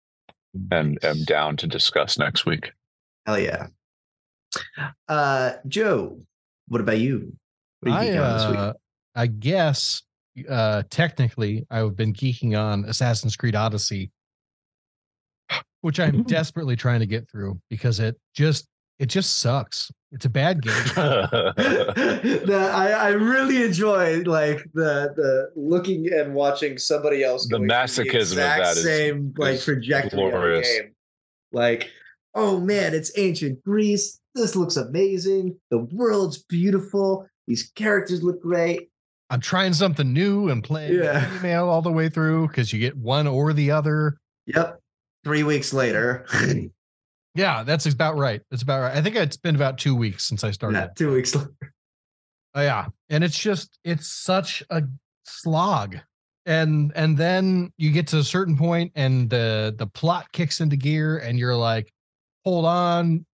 and 0.71 1.03
am 1.03 1.25
down 1.25 1.57
to 1.59 1.67
discuss 1.67 2.19
next 2.19 2.45
week. 2.45 2.73
hell 3.27 3.39
yeah. 3.39 3.69
Uh, 5.09 5.53
Joe, 5.67 6.19
what 6.69 6.83
about 6.83 6.99
you? 6.99 7.33
What 7.81 7.93
are 7.93 8.05
you 8.05 8.11
I, 8.11 8.15
geeking 8.15 8.25
on 8.25 8.39
this 8.39 8.47
week? 8.49 8.59
uh, 8.59 8.73
I 9.15 9.27
guess 9.27 10.03
uh, 10.49 10.83
technically 10.91 11.67
I've 11.71 11.97
been 11.97 12.13
geeking 12.13 12.59
on 12.59 12.85
Assassin's 12.85 13.37
Creed 13.37 13.57
Odyssey, 13.57 14.11
which 15.81 15.99
I'm 16.01 16.23
desperately 16.25 16.77
trying 16.77 17.01
to 17.01 17.07
get 17.07 17.31
through 17.31 17.61
because 17.71 17.99
it 17.99 18.19
just 18.35 18.67
it 18.99 19.07
just 19.07 19.39
sucks. 19.39 19.91
It's 20.13 20.27
a 20.27 20.31
bad 20.31 20.61
game. 20.63 20.73
the, 20.95 22.71
I, 22.73 22.91
I 22.91 23.09
really 23.11 23.63
enjoy 23.63 24.21
like 24.23 24.59
the 24.75 25.13
the 25.17 25.51
looking 25.57 26.13
and 26.13 26.35
watching 26.35 26.77
somebody 26.79 27.25
else 27.25 27.45
The 27.47 27.57
going 27.59 27.69
through 27.69 27.77
masochism 27.77 28.13
of 28.33 28.39
exact 28.39 28.63
that 28.65 28.77
is- 28.77 28.85
same 28.85 29.35
like 29.39 29.55
is 29.55 29.65
trajectory 29.65 30.25
of 30.27 30.33
the 30.33 30.61
game. 30.63 30.95
Like, 31.53 31.91
oh 32.35 32.61
man, 32.61 32.95
it's 32.95 33.17
ancient 33.19 33.63
Greece. 33.65 34.21
This 34.35 34.55
looks 34.57 34.77
amazing. 34.77 35.57
The 35.71 35.79
world's 35.93 36.43
beautiful. 36.45 37.27
These 37.47 37.71
characters 37.75 38.23
look 38.23 38.41
great. 38.43 38.89
I'm 39.31 39.41
trying 39.41 39.73
something 39.73 40.13
new 40.13 40.51
and 40.51 40.63
playing 40.63 40.95
Yeah. 40.95 41.39
email 41.39 41.69
all 41.69 41.81
the 41.83 41.91
way 41.93 42.09
through 42.11 42.49
because 42.49 42.73
you 42.73 42.79
get 42.79 42.97
one 42.97 43.27
or 43.27 43.53
the 43.55 43.71
other. 43.71 44.19
Yep. 44.47 44.79
Three 45.25 45.43
weeks 45.43 45.73
later, 45.73 46.27
Yeah, 47.35 47.63
that's 47.63 47.87
about 47.87 48.17
right. 48.17 48.43
That's 48.51 48.63
about 48.63 48.81
right. 48.83 48.97
I 48.97 49.01
think 49.03 49.17
it's 49.17 49.37
been 49.39 49.55
about 49.57 49.79
two 49.79 49.95
weeks 49.95 50.25
since 50.25 50.45
I 50.45 50.51
started. 50.51 50.77
yeah, 50.79 50.87
two 50.95 51.13
weeks 51.13 51.35
later. 51.35 51.53
Oh, 52.55 52.61
yeah, 52.61 52.85
and 53.09 53.25
it's 53.25 53.39
just 53.39 53.79
it's 53.83 54.07
such 54.09 54.63
a 54.69 54.83
slog, 55.25 55.97
and 56.45 56.93
and 56.95 57.17
then 57.17 57.73
you 57.79 57.91
get 57.91 58.07
to 58.09 58.19
a 58.19 58.23
certain 58.23 58.59
point, 58.59 58.93
and 58.95 59.31
the 59.31 59.75
the 59.79 59.87
plot 59.87 60.31
kicks 60.33 60.61
into 60.61 60.77
gear, 60.77 61.17
and 61.17 61.39
you're 61.39 61.57
like, 61.57 61.91
hold 62.45 62.67
on, 62.67 63.25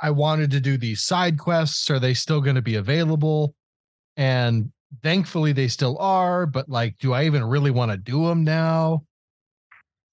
I- 0.00 0.06
I 0.06 0.10
wanted 0.12 0.52
to 0.52 0.60
do 0.60 0.76
these 0.78 1.02
side 1.02 1.40
quests. 1.40 1.90
Are 1.90 1.98
they 1.98 2.14
still 2.14 2.40
going 2.40 2.54
to 2.54 2.62
be 2.62 2.76
available? 2.76 3.52
And 4.16 4.70
thankfully, 5.02 5.50
they 5.50 5.66
still 5.66 5.98
are. 5.98 6.46
But 6.46 6.68
like, 6.68 6.98
do 6.98 7.12
I 7.12 7.24
even 7.24 7.42
really 7.42 7.72
want 7.72 7.90
to 7.90 7.96
do 7.96 8.26
them 8.26 8.44
now? 8.44 9.02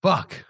Fuck, 0.01 0.43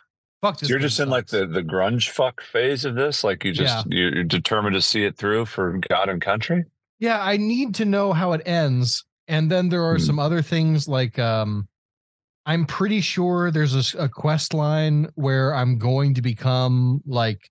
fuck. 0.46 0.60
this 0.60 0.70
You're 0.70 0.80
just 0.80 1.00
in 1.00 1.10
like 1.10 1.28
the 1.28 1.46
the 1.46 1.62
grunge 1.64 2.10
fuck 2.10 2.42
phase 2.42 2.86
of 2.86 2.96
this. 2.96 3.24
Like 3.24 3.44
you 3.44 3.52
just 3.52 3.86
you're 3.92 4.24
determined 4.24 4.76
to 4.76 4.82
see 4.82 5.04
it 5.06 5.18
through 5.18 5.46
for 5.46 5.80
God 5.90 6.10
and 6.10 6.22
country. 6.22 6.64
yeah 7.00 7.22
i 7.22 7.36
need 7.38 7.76
to 7.76 7.84
know 7.86 8.14
how 8.14 8.32
it 8.34 8.42
ends 8.46 9.04
and 9.28 9.52
then 9.52 9.68
there 9.70 9.84
are 9.84 9.98
Hmm. 9.98 10.04
some 10.04 10.20
other 10.20 10.42
things 10.42 10.88
like 10.88 11.20
um 11.20 11.68
i'm 12.46 12.66
pretty 12.66 13.02
sure 13.02 13.52
there's 13.52 13.94
a 13.96 14.08
quest 14.08 14.54
line 14.54 15.08
where 15.16 15.54
i'm 15.54 15.78
going 15.78 16.14
to 16.14 16.22
become 16.22 17.02
like 17.06 17.50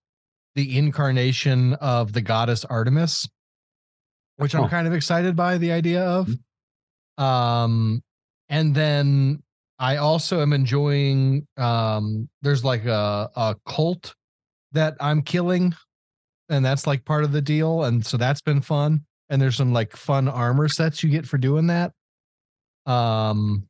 the 0.55 0.79
incarnation 0.79 1.75
of 1.75 2.13
the 2.15 2.23
goddess 2.23 2.65
artemis 2.65 3.29
which 4.37 4.55
i'm 4.55 4.69
kind 4.71 4.87
of 4.87 4.95
excited 4.95 5.37
by 5.37 5.59
the 5.59 5.73
idea 5.73 6.03
of 6.03 6.29
um 7.19 8.03
and 8.49 8.75
then 8.75 9.43
i 9.79 9.97
also 9.97 10.41
am 10.41 10.53
enjoying 10.53 11.47
um 11.57 12.29
there's 12.43 12.65
like 12.65 12.85
a, 12.85 13.31
a 13.37 13.57
cult 13.67 14.15
that 14.73 14.95
i'm 15.01 15.23
killing 15.23 15.75
and 16.49 16.65
that's 16.65 16.87
like 16.87 17.05
part 17.05 17.25
of 17.25 17.33
the 17.33 17.43
deal 17.43 17.85
and 17.85 18.05
so 18.05 18.17
that's 18.17 18.41
been 18.41 18.61
fun 18.61 19.05
and 19.29 19.41
there's 19.41 19.57
some 19.57 19.73
like 19.73 19.97
fun 19.97 20.29
armor 20.29 20.69
sets 20.69 21.03
you 21.03 21.11
get 21.11 21.27
for 21.27 21.39
doing 21.39 21.67
that. 21.69 21.93
Um 22.87 23.67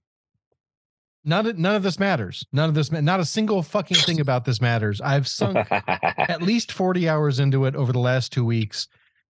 none 1.24 1.46
of, 1.46 1.58
none 1.58 1.76
of 1.76 1.82
this 1.82 1.98
matters. 1.98 2.44
None 2.52 2.68
of 2.68 2.74
this 2.74 2.90
not 2.90 3.20
a 3.20 3.24
single 3.24 3.62
fucking 3.62 3.96
thing 3.98 4.20
about 4.20 4.44
this 4.44 4.60
matters. 4.60 5.00
I've 5.00 5.28
sunk 5.28 5.56
at 5.70 6.42
least 6.42 6.72
40 6.72 7.08
hours 7.08 7.38
into 7.38 7.64
it 7.66 7.76
over 7.76 7.92
the 7.92 7.98
last 7.98 8.32
two 8.32 8.44
weeks 8.44 8.88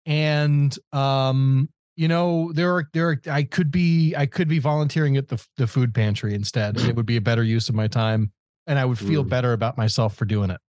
and 0.05 0.77
um 0.93 1.69
you 1.99 2.07
know 2.07 2.49
there 2.53 2.73
are 2.73 2.89
there 2.93 3.09
are, 3.09 3.21
i 3.29 3.43
could 3.43 3.69
be 3.69 4.15
i 4.15 4.25
could 4.25 4.47
be 4.47 4.57
volunteering 4.57 5.17
at 5.17 5.27
the, 5.27 5.45
the 5.57 5.67
food 5.67 5.93
pantry 5.93 6.33
instead 6.33 6.77
and 6.77 6.87
it 6.87 6.95
would 6.95 7.05
be 7.05 7.17
a 7.17 7.21
better 7.21 7.43
use 7.43 7.67
of 7.67 7.75
my 7.75 7.87
time 7.89 8.31
and 8.67 8.79
i 8.79 8.85
would 8.85 8.97
feel 8.97 9.19
Ooh. 9.19 9.25
better 9.25 9.51
about 9.51 9.77
myself 9.77 10.15
for 10.15 10.23
doing 10.23 10.49
it 10.49 10.61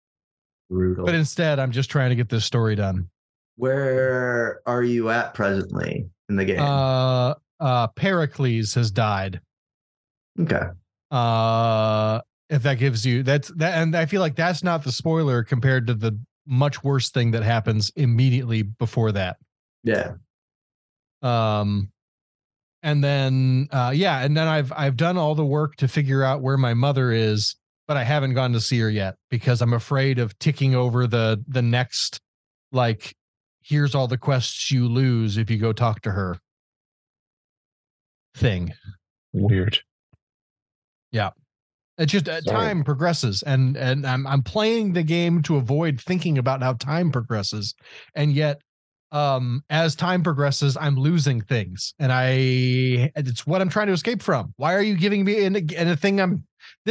Brutal. 0.68 1.06
but 1.06 1.14
instead 1.14 1.60
i'm 1.60 1.70
just 1.70 1.88
trying 1.88 2.10
to 2.10 2.16
get 2.16 2.28
this 2.28 2.44
story 2.44 2.74
done 2.74 3.08
Where 3.54 4.60
are 4.66 4.82
you 4.82 5.10
at 5.10 5.32
presently 5.34 6.10
in 6.28 6.34
the 6.34 6.44
game? 6.44 6.58
uh 6.58 7.34
uh 7.60 7.86
pericles 7.94 8.74
has 8.74 8.90
died 8.90 9.40
okay. 10.40 10.66
uh 11.12 12.20
if 12.48 12.64
that 12.64 12.74
gives 12.80 13.06
you 13.06 13.22
that's 13.22 13.52
that 13.54 13.74
and 13.78 13.96
i 13.96 14.04
feel 14.04 14.20
like 14.20 14.34
that's 14.34 14.64
not 14.64 14.82
the 14.82 14.90
spoiler 14.90 15.44
compared 15.44 15.86
to 15.86 15.94
the 15.94 16.18
much 16.44 16.82
worse 16.82 17.10
thing 17.10 17.30
that 17.30 17.44
happens 17.44 17.92
immediately 17.94 18.62
before 18.62 19.12
that 19.12 19.36
Yeah. 19.84 20.14
Um 21.22 21.90
and 22.82 23.04
then 23.04 23.68
uh 23.72 23.92
yeah 23.94 24.20
and 24.20 24.36
then 24.36 24.48
i've 24.48 24.72
i've 24.74 24.96
done 24.96 25.16
all 25.16 25.34
the 25.34 25.44
work 25.44 25.76
to 25.76 25.88
figure 25.88 26.22
out 26.22 26.40
where 26.40 26.56
my 26.56 26.74
mother 26.74 27.12
is 27.12 27.56
but 27.86 27.96
i 27.96 28.04
haven't 28.04 28.34
gone 28.34 28.52
to 28.52 28.60
see 28.60 28.78
her 28.80 28.90
yet 28.90 29.16
because 29.30 29.60
i'm 29.60 29.72
afraid 29.72 30.18
of 30.18 30.38
ticking 30.38 30.74
over 30.74 31.06
the 31.06 31.42
the 31.48 31.62
next 31.62 32.20
like 32.72 33.14
here's 33.62 33.94
all 33.94 34.08
the 34.08 34.18
quests 34.18 34.70
you 34.70 34.88
lose 34.88 35.36
if 35.36 35.50
you 35.50 35.58
go 35.58 35.72
talk 35.72 36.00
to 36.00 36.10
her 36.10 36.38
thing 38.36 38.72
Weird. 39.32 39.78
Yeah. 41.12 41.30
It's 41.98 42.12
just 42.12 42.28
uh, 42.28 42.40
time 42.40 42.82
progresses, 42.82 43.42
and 43.42 43.76
and 43.76 44.06
I'm 44.06 44.26
I'm 44.26 44.42
playing 44.42 44.94
the 44.94 45.02
game 45.02 45.42
to 45.42 45.56
avoid 45.56 46.00
thinking 46.00 46.38
about 46.38 46.62
how 46.62 46.72
time 46.72 47.12
progresses, 47.12 47.74
and 48.14 48.32
yet, 48.32 48.62
um, 49.12 49.64
as 49.70 49.94
time 49.94 50.22
progresses, 50.22 50.76
I'm 50.76 50.96
losing 50.96 51.40
things, 51.40 51.94
and 51.98 52.12
I 52.12 53.10
it's 53.16 53.46
what 53.46 53.60
I'm 53.60 53.68
trying 53.68 53.88
to 53.88 53.92
escape 53.92 54.22
from. 54.22 54.54
Why 54.56 54.74
are 54.74 54.82
you 54.82 54.96
giving 54.96 55.24
me 55.24 55.44
in 55.44 55.56
a, 55.56 55.90
a 55.90 55.96
thing 55.96 56.20
I'm 56.20 56.44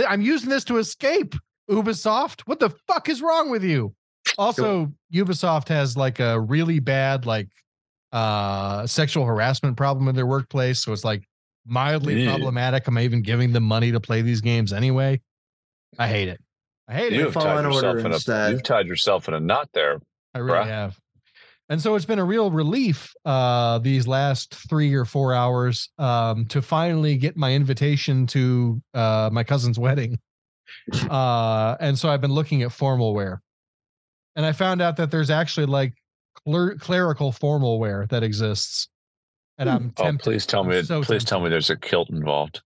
I'm 0.08 0.22
using 0.22 0.50
this 0.50 0.64
to 0.66 0.78
escape? 0.78 1.36
Ubisoft, 1.70 2.42
what 2.42 2.60
the 2.60 2.72
fuck 2.88 3.10
is 3.10 3.22
wrong 3.22 3.50
with 3.50 3.64
you? 3.64 3.94
Also, 4.38 4.92
Ubisoft 5.14 5.68
has 5.70 5.96
like 5.96 6.20
a 6.20 6.40
really 6.40 6.80
bad 6.80 7.26
like 7.26 7.48
uh 8.12 8.88
sexual 8.88 9.24
harassment 9.26 9.78
problem 9.78 10.08
in 10.08 10.16
their 10.16 10.26
workplace, 10.26 10.80
so 10.84 10.92
it's 10.92 11.04
like 11.06 11.24
mildly 11.66 12.24
Yeah. 12.24 12.30
problematic. 12.32 12.88
Am 12.88 12.98
I 12.98 13.04
even 13.04 13.22
giving 13.22 13.54
them 13.54 13.64
money 13.64 13.92
to 13.92 14.00
play 14.00 14.22
these 14.22 14.42
games 14.42 14.74
anyway? 14.74 15.22
I 15.98 16.08
hate 16.08 16.28
it. 16.28 16.42
I 16.88 16.94
hate 16.96 17.14
You 17.14 17.28
it. 17.28 17.34
have 17.34 17.34
tied 17.36 17.66
in 17.66 17.72
yourself 17.72 17.98
in 18.00 18.12
a 18.12 18.50
you've 18.52 18.64
tied 18.64 18.88
yourself 18.88 19.28
in 19.28 19.36
a 19.36 19.40
knot 19.40 19.70
there. 19.74 20.02
I 20.34 20.40
really 20.40 20.60
bruh. 20.60 20.66
have. 20.68 21.00
And 21.72 21.80
so 21.80 21.94
it's 21.96 22.06
been 22.06 22.18
a 22.20 22.26
real 22.26 22.50
relief 22.52 23.14
uh 23.26 23.78
these 23.80 24.08
last 24.08 24.56
3 24.70 24.94
or 24.96 25.06
4 25.06 25.34
hours 25.34 25.90
um 26.00 26.46
to 26.48 26.62
finally 26.62 27.16
get 27.18 27.38
my 27.38 27.54
invitation 27.54 28.26
to 28.28 28.82
uh 28.94 29.30
my 29.32 29.44
cousin's 29.44 29.78
wedding. 29.80 30.18
Uh 31.10 31.76
and 31.80 31.98
so 31.98 32.10
I've 32.10 32.22
been 32.22 32.34
looking 32.34 32.64
at 32.64 32.72
formal 32.72 33.14
wear. 33.14 33.42
And 34.36 34.46
I 34.46 34.52
found 34.52 34.82
out 34.82 34.98
that 34.98 35.12
there's 35.12 35.30
actually 35.30 35.66
like 35.68 35.94
cler- 36.48 36.76
clerical 36.80 37.32
formal 37.32 37.80
wear 37.80 38.08
that 38.10 38.24
exists. 38.24 38.88
And 39.58 39.70
I'm 39.70 39.94
Oh, 39.98 40.04
tempted. 40.04 40.24
please 40.24 40.46
tell 40.46 40.64
me. 40.64 40.82
so 40.84 41.02
please 41.04 41.24
tell 41.26 41.40
me 41.42 41.50
there's 41.50 41.70
a 41.70 41.76
kilt 41.76 42.10
involved. 42.10 42.62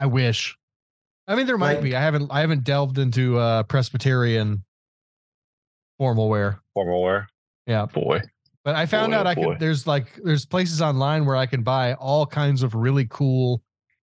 I 0.00 0.06
wish. 0.06 0.56
I 1.26 1.34
mean, 1.34 1.46
there 1.46 1.58
might 1.58 1.82
be. 1.82 1.96
I 1.96 2.00
haven't. 2.00 2.30
I 2.30 2.40
haven't 2.40 2.64
delved 2.64 2.98
into 2.98 3.38
uh, 3.38 3.62
Presbyterian 3.64 4.62
formal 5.98 6.28
wear. 6.28 6.60
Formal 6.74 7.02
wear. 7.02 7.28
Yeah, 7.66 7.86
Boy. 7.86 8.20
but 8.64 8.74
I 8.74 8.86
found 8.86 9.12
Boy, 9.12 9.16
oh 9.16 9.20
out 9.20 9.26
oh 9.26 9.30
I 9.30 9.34
boy. 9.34 9.50
can. 9.52 9.58
There's 9.58 9.86
like 9.86 10.06
there's 10.22 10.44
places 10.44 10.82
online 10.82 11.24
where 11.24 11.36
I 11.36 11.46
can 11.46 11.62
buy 11.62 11.94
all 11.94 12.26
kinds 12.26 12.62
of 12.62 12.74
really 12.74 13.06
cool, 13.08 13.62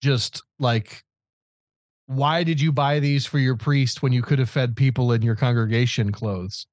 just 0.03 0.43
like. 0.59 1.03
Why 2.07 2.43
did 2.43 2.61
you 2.61 2.73
buy 2.73 2.99
these 2.99 3.25
for 3.27 3.39
your 3.39 3.57
priest 3.57 4.03
when 4.03 4.13
you 4.13 4.23
could 4.23 4.39
have 4.39 4.51
fed 4.51 4.77
people 4.77 5.13
in 5.13 5.23
your 5.23 5.37
congregation 5.37 6.13
clothes? 6.13 6.67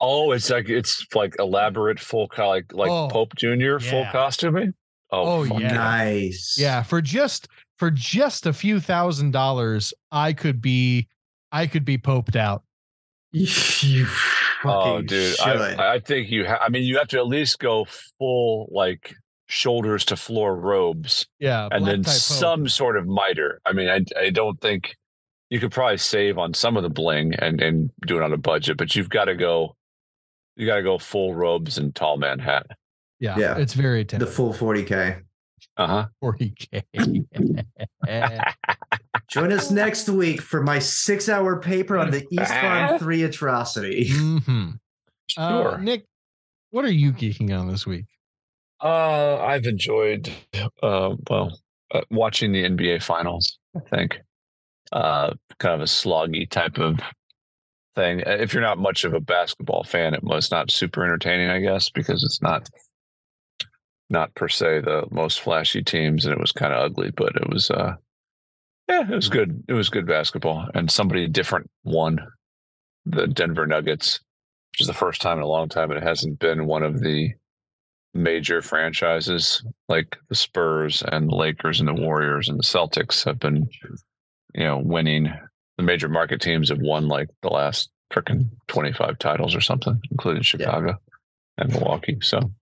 Oh, 0.00 0.30
it's 0.32 0.48
like 0.48 0.70
it's 0.70 1.04
like 1.14 1.34
elaborate 1.38 1.98
full 2.00 2.28
co- 2.28 2.48
like 2.48 2.72
like 2.72 2.90
Oh, 2.90 3.08
Pope 3.10 3.34
Junior 3.36 3.78
full 3.80 4.00
yeah. 4.00 4.12
costuming. 4.12 4.72
Oh, 5.10 5.40
Oh, 5.40 5.58
yeah. 5.58 5.72
Nice. 5.74 6.56
Yeah, 6.58 6.82
for 6.82 7.02
just 7.02 7.48
for 7.78 7.90
just 7.90 8.46
a 8.46 8.52
few 8.54 8.78
thousand 8.80 9.32
dollars, 9.32 9.92
I 10.12 10.32
could 10.32 10.62
be, 10.62 11.08
I 11.52 11.66
could 11.66 11.84
be 11.84 11.98
poped 11.98 12.36
out. 12.36 12.62
you 14.64 14.70
Oh, 14.70 15.02
dude, 15.02 15.36
should. 15.36 15.46
I, 15.60 15.94
I 15.94 16.00
think 16.00 16.30
you. 16.30 16.46
Ha- 16.46 16.58
I 16.62 16.68
mean, 16.68 16.82
you 16.84 16.98
have 16.98 17.08
to 17.08 17.18
at 17.18 17.26
least 17.26 17.58
go 17.58 17.86
full 18.18 18.68
like 18.70 19.14
shoulders 19.46 20.04
to 20.06 20.16
floor 20.16 20.54
robes, 20.56 21.26
Yeah, 21.38 21.68
and 21.72 21.86
then 21.86 22.02
tie 22.02 22.10
pope. 22.10 22.18
some 22.18 22.68
sort 22.68 22.96
of 22.96 23.06
mitre. 23.06 23.60
I 23.66 23.72
mean, 23.72 23.88
I 23.88 24.04
I 24.18 24.30
don't 24.30 24.60
think 24.60 24.94
you 25.48 25.58
could 25.60 25.72
probably 25.72 25.96
save 25.98 26.38
on 26.38 26.54
some 26.54 26.76
of 26.76 26.82
the 26.82 26.90
bling 26.90 27.34
and 27.34 27.60
and 27.60 27.90
do 28.06 28.16
it 28.16 28.22
on 28.22 28.32
a 28.32 28.36
budget, 28.36 28.76
but 28.76 28.94
you've 28.94 29.08
got 29.10 29.24
to 29.26 29.34
go. 29.34 29.74
You 30.56 30.66
got 30.66 30.76
to 30.76 30.82
go 30.82 30.98
full 30.98 31.34
robes 31.34 31.78
and 31.78 31.94
tall 31.94 32.18
man 32.18 32.38
hat. 32.38 32.66
Yeah, 33.18 33.38
Yeah. 33.38 33.56
it's 33.58 33.72
very 33.74 34.04
The 34.04 34.26
full 34.26 34.52
40K. 34.52 35.16
Uh 35.16 35.20
huh. 35.86 36.06
40k. 36.22 36.82
Join 39.28 39.52
us 39.52 39.70
next 39.70 40.08
week 40.08 40.40
for 40.42 40.62
my 40.62 40.78
six 40.78 41.28
hour 41.28 41.60
paper 41.60 41.96
on 41.98 42.10
the 42.10 42.26
East 42.32 42.52
Farm 42.52 42.98
3 42.98 43.22
atrocity. 43.24 44.06
Mhm. 44.08 44.74
Uh, 45.36 45.62
Sure. 45.62 45.78
Nick, 45.78 46.04
what 46.70 46.84
are 46.84 46.90
you 46.92 47.12
geeking 47.12 47.56
on 47.56 47.68
this 47.68 47.86
week? 47.86 48.06
Uh, 48.82 49.36
I've 49.38 49.66
enjoyed, 49.66 50.32
uh, 50.82 51.14
well, 51.28 51.56
uh, 51.94 52.00
watching 52.10 52.50
the 52.52 52.64
NBA 52.64 53.02
finals. 53.02 53.58
I 53.76 53.80
think, 53.88 54.18
uh, 54.92 55.34
kind 55.58 55.74
of 55.76 55.80
a 55.82 55.84
sloggy 55.84 56.48
type 56.50 56.78
of 56.78 56.98
thing. 57.94 58.26
Uh, 58.26 58.30
If 58.40 58.52
you're 58.52 58.62
not 58.62 58.78
much 58.78 59.04
of 59.04 59.14
a 59.14 59.20
basketball 59.20 59.84
fan, 59.84 60.14
it 60.14 60.24
was 60.24 60.50
not 60.50 60.70
super 60.72 61.04
entertaining, 61.04 61.48
I 61.50 61.60
guess, 61.60 61.90
because 61.90 62.24
it's 62.24 62.42
not, 62.42 62.68
not 64.10 64.34
per 64.34 64.48
se 64.48 64.80
the 64.80 65.06
most 65.10 65.40
flashy 65.40 65.82
teams, 65.82 66.26
and 66.26 66.34
it 66.34 66.40
was 66.40 66.52
kind 66.52 66.72
of 66.72 66.82
ugly. 66.82 67.10
But 67.16 67.36
it 67.36 67.48
was, 67.48 67.70
uh, 67.70 67.94
yeah, 68.88 69.02
it 69.08 69.14
was 69.14 69.28
good. 69.28 69.62
It 69.68 69.72
was 69.72 69.88
good 69.88 70.06
basketball, 70.06 70.68
and 70.74 70.90
somebody 70.90 71.26
different 71.28 71.70
won. 71.84 72.18
The 73.06 73.26
Denver 73.26 73.66
Nuggets, 73.66 74.20
which 74.72 74.82
is 74.82 74.86
the 74.86 74.92
first 74.92 75.22
time 75.22 75.38
in 75.38 75.42
a 75.42 75.48
long 75.48 75.68
time 75.70 75.90
it 75.90 76.02
hasn't 76.02 76.38
been 76.38 76.66
one 76.66 76.82
of 76.82 77.00
the 77.00 77.30
major 78.12 78.60
franchises 78.60 79.64
like 79.88 80.18
the 80.28 80.34
Spurs 80.34 81.02
and 81.10 81.28
the 81.30 81.34
Lakers 81.34 81.80
and 81.80 81.88
the 81.88 81.94
Warriors 81.94 82.48
and 82.48 82.58
the 82.58 82.64
Celtics 82.64 83.24
have 83.24 83.38
been, 83.38 83.68
you 84.54 84.64
know, 84.64 84.78
winning. 84.78 85.32
The 85.78 85.84
major 85.84 86.08
market 86.08 86.42
teams 86.42 86.68
have 86.68 86.80
won 86.80 87.08
like 87.08 87.28
the 87.42 87.48
last 87.48 87.88
freaking 88.12 88.50
25 88.68 89.18
titles 89.18 89.54
or 89.54 89.60
something, 89.60 89.98
including 90.10 90.42
Chicago 90.42 90.96
and 91.56 91.72
Milwaukee. 91.72 92.18
So, 92.20 92.52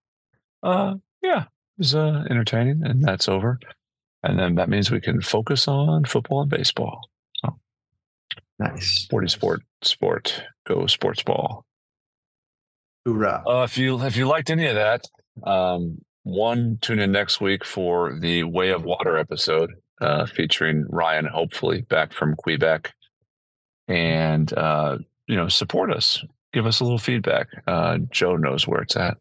uh, 0.63 0.95
yeah, 1.23 1.43
it 1.43 1.79
was 1.79 1.95
uh, 1.95 2.25
entertaining 2.31 2.83
and 2.85 3.03
that's 3.03 3.29
over. 3.29 3.59
And 4.23 4.39
then 4.39 4.57
that 4.57 4.69
means 4.69 4.91
we 4.91 5.01
can 5.01 5.21
focus 5.21 5.69
on 5.69 6.05
football 6.05 6.43
and 6.43 6.51
baseball. 6.51 7.01
Nice. 8.59 9.03
Sporty 9.03 9.29
sport, 9.29 9.63
sport, 9.83 10.43
go 10.67 10.87
sports 10.87 11.23
ball. 11.23 11.65
Hoorah. 13.05 13.45
Uh, 13.47 13.63
if 13.63 13.79
you 13.79 14.03
if 14.03 14.17
you 14.17 14.27
liked 14.27 14.51
any 14.51 14.67
of 14.67 14.75
that, 14.75 15.05
um, 15.45 15.99
one 16.25 16.79
tune 16.81 16.99
in 16.99 17.13
next 17.13 17.41
week 17.41 17.65
for 17.65 18.19
the 18.19 18.43
Way 18.43 18.71
of 18.71 18.85
Water 18.85 19.17
episode 19.17 19.71
uh, 20.01 20.27
featuring 20.27 20.85
Ryan, 20.89 21.27
hopefully 21.27 21.83
back 21.83 22.13
from 22.13 22.35
Quebec, 22.35 22.93
and 23.87 24.53
uh, 24.53 24.99
you 25.29 25.37
know 25.37 25.49
support 25.49 25.93
us, 25.93 26.23
give 26.53 26.67
us 26.67 26.81
a 26.81 26.85
little 26.85 26.99
feedback. 26.99 27.47
Uh, 27.69 27.99
Joe 28.11 28.37
knows 28.37 28.67
where 28.67 28.83
it's 28.83 28.97
at. 28.97 29.19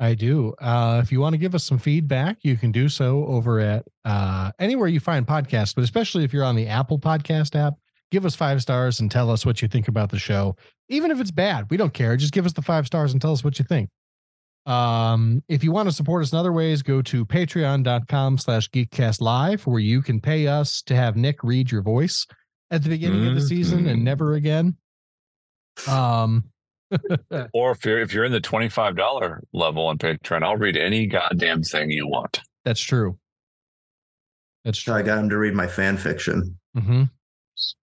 I 0.00 0.14
do. 0.14 0.54
Uh, 0.60 1.00
if 1.04 1.12
you 1.12 1.20
want 1.20 1.34
to 1.34 1.38
give 1.38 1.54
us 1.54 1.62
some 1.62 1.78
feedback, 1.78 2.38
you 2.42 2.56
can 2.56 2.72
do 2.72 2.88
so 2.88 3.26
over 3.26 3.60
at 3.60 3.84
uh, 4.06 4.50
anywhere 4.58 4.88
you 4.88 4.98
find 4.98 5.26
podcasts, 5.26 5.74
but 5.74 5.84
especially 5.84 6.24
if 6.24 6.32
you're 6.32 6.42
on 6.44 6.56
the 6.56 6.66
Apple 6.68 6.98
Podcast 6.98 7.54
app, 7.54 7.74
give 8.10 8.24
us 8.24 8.34
five 8.34 8.62
stars 8.62 9.00
and 9.00 9.10
tell 9.10 9.30
us 9.30 9.44
what 9.44 9.60
you 9.60 9.68
think 9.68 9.88
about 9.88 10.08
the 10.10 10.18
show. 10.18 10.56
Even 10.88 11.10
if 11.10 11.20
it's 11.20 11.30
bad, 11.30 11.66
we 11.70 11.76
don't 11.76 11.92
care. 11.92 12.16
Just 12.16 12.32
give 12.32 12.46
us 12.46 12.54
the 12.54 12.62
five 12.62 12.86
stars 12.86 13.12
and 13.12 13.20
tell 13.20 13.32
us 13.32 13.44
what 13.44 13.58
you 13.58 13.64
think. 13.64 13.90
Um, 14.66 15.42
if 15.48 15.62
you 15.62 15.70
want 15.70 15.88
to 15.88 15.94
support 15.94 16.22
us 16.22 16.32
in 16.32 16.38
other 16.38 16.52
ways, 16.52 16.82
go 16.82 17.02
to 17.02 17.24
patreon.com 17.26 18.38
slash 18.38 18.70
geekcast 18.70 19.20
live, 19.20 19.66
where 19.66 19.80
you 19.80 20.00
can 20.02 20.18
pay 20.20 20.46
us 20.46 20.80
to 20.82 20.96
have 20.96 21.16
Nick 21.16 21.42
read 21.44 21.70
your 21.70 21.82
voice 21.82 22.26
at 22.70 22.82
the 22.82 22.88
beginning 22.88 23.26
of 23.26 23.34
the 23.34 23.40
season 23.42 23.86
and 23.86 24.00
Mhm. 24.00 24.04
never 24.04 24.34
again. 24.34 24.76
Um, 25.88 26.44
Or 27.52 27.70
if 27.72 27.84
you're 27.84 28.00
if 28.00 28.12
you're 28.12 28.24
in 28.24 28.32
the 28.32 28.40
twenty 28.40 28.68
five 28.68 28.96
dollar 28.96 29.42
level 29.52 29.86
on 29.86 29.98
Patreon, 29.98 30.42
I'll 30.42 30.56
read 30.56 30.76
any 30.76 31.06
goddamn 31.06 31.62
thing 31.62 31.90
you 31.90 32.06
want. 32.06 32.40
that's 32.64 32.80
true. 32.80 33.18
That's 34.64 34.78
true. 34.78 34.94
I 34.94 35.02
got 35.02 35.18
him 35.18 35.28
to 35.30 35.38
read 35.38 35.54
my 35.54 35.66
fan 35.66 35.96
fiction. 35.96 36.58
hmm 36.76 37.04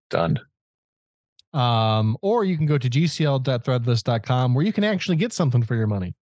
Done. 0.09 0.39
Um, 1.53 2.17
or 2.21 2.43
you 2.45 2.57
can 2.57 2.65
go 2.65 2.77
to 2.79 2.89
gcl.threadless.com 2.89 4.53
where 4.55 4.65
you 4.65 4.73
can 4.73 4.83
actually 4.83 5.17
get 5.17 5.33
something 5.33 5.61
for 5.63 5.75
your 5.75 5.85
money. 5.87 6.15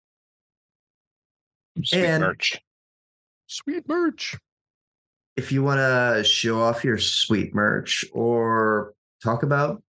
Sweet 1.85 2.05
And- 2.05 2.23
merch. 2.23 2.59
Sweet 3.47 3.89
merch. 3.89 4.37
If 5.37 5.53
you 5.53 5.63
want 5.63 5.79
to 5.79 6.23
show 6.25 6.61
off 6.61 6.85
your 6.85 6.99
sweet 6.99 7.55
merch 7.55 8.05
or 8.13 8.93
talk 9.23 9.43
about 9.43 9.83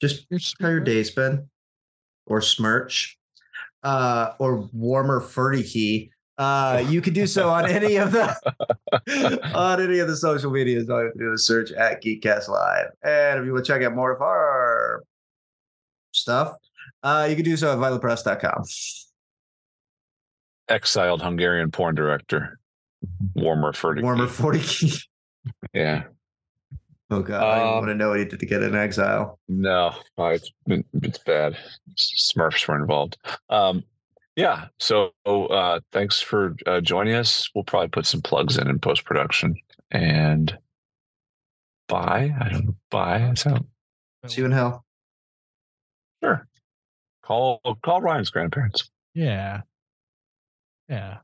just 0.00 0.26
Your 0.30 0.38
sweet 0.40 0.62
how 0.64 0.68
your 0.70 0.80
day's 0.80 1.10
been 1.10 1.48
or 2.26 2.40
smirch 2.40 3.18
uh, 3.82 4.32
or 4.38 4.68
warmer 4.72 5.20
key, 5.62 6.10
uh, 6.38 6.84
you 6.88 7.00
can 7.00 7.14
do 7.14 7.26
so 7.26 7.48
on 7.48 7.70
any 7.70 7.96
of 7.96 8.12
the 8.12 9.50
on 9.54 9.80
any 9.80 10.00
of 10.00 10.08
the 10.08 10.16
social 10.16 10.50
medias. 10.50 10.90
All 10.90 11.00
you 11.00 11.06
have 11.06 11.14
to 11.14 11.18
do 11.18 11.32
is 11.32 11.46
search 11.46 11.72
at 11.72 12.02
Geekcast 12.02 12.48
Live. 12.48 12.88
And 13.02 13.40
if 13.40 13.46
you 13.46 13.52
want 13.52 13.64
to 13.64 13.72
check 13.72 13.82
out 13.82 13.94
more 13.94 14.12
of 14.12 14.20
our 14.20 15.02
stuff, 16.12 16.56
uh, 17.02 17.26
you 17.28 17.36
can 17.36 17.44
do 17.44 17.56
so 17.56 17.72
at 17.72 17.78
vitalpress.com. 17.78 18.64
Exiled 20.68 21.22
Hungarian 21.22 21.70
porn 21.70 21.94
director. 21.94 22.58
Warmer 23.34 23.72
for 23.72 23.94
Warmer 24.00 24.26
40 24.26 24.58
key. 24.60 24.92
Yeah. 25.72 26.04
Oh 27.10 27.22
god, 27.22 27.42
I 27.42 27.58
don't 27.60 27.68
Um, 27.68 27.74
want 27.76 27.88
to 27.88 27.94
know 27.94 28.08
what 28.10 28.18
he 28.18 28.24
did 28.24 28.40
to 28.40 28.46
get 28.46 28.62
in 28.62 28.74
exile. 28.74 29.38
No, 29.48 29.94
it's 30.18 30.50
been- 30.66 30.84
it's 30.94 31.18
bad. 31.18 31.56
Smurfs 31.96 32.66
were 32.66 32.76
involved. 32.76 33.16
Um, 33.48 33.84
yeah. 34.34 34.66
So 34.80 35.12
uh, 35.24 35.80
thanks 35.92 36.20
for 36.20 36.56
uh, 36.66 36.80
joining 36.80 37.14
us. 37.14 37.48
We'll 37.54 37.64
probably 37.64 37.88
put 37.88 38.06
some 38.06 38.22
plugs 38.22 38.58
in 38.58 38.68
in 38.68 38.78
post 38.80 39.04
production 39.04 39.54
and 39.92 40.56
bye. 41.88 42.34
I 42.40 42.48
don't 42.50 42.64
know. 42.66 42.76
Bye. 42.90 43.32
So 43.36 43.56
See 44.26 44.40
you 44.40 44.46
in 44.46 44.52
hell. 44.52 44.84
sure. 46.22 46.46
Call 47.22 47.60
call 47.84 48.00
Ryan's 48.00 48.30
grandparents. 48.30 48.90
Yeah. 49.14 49.62
Yeah. 50.88 51.18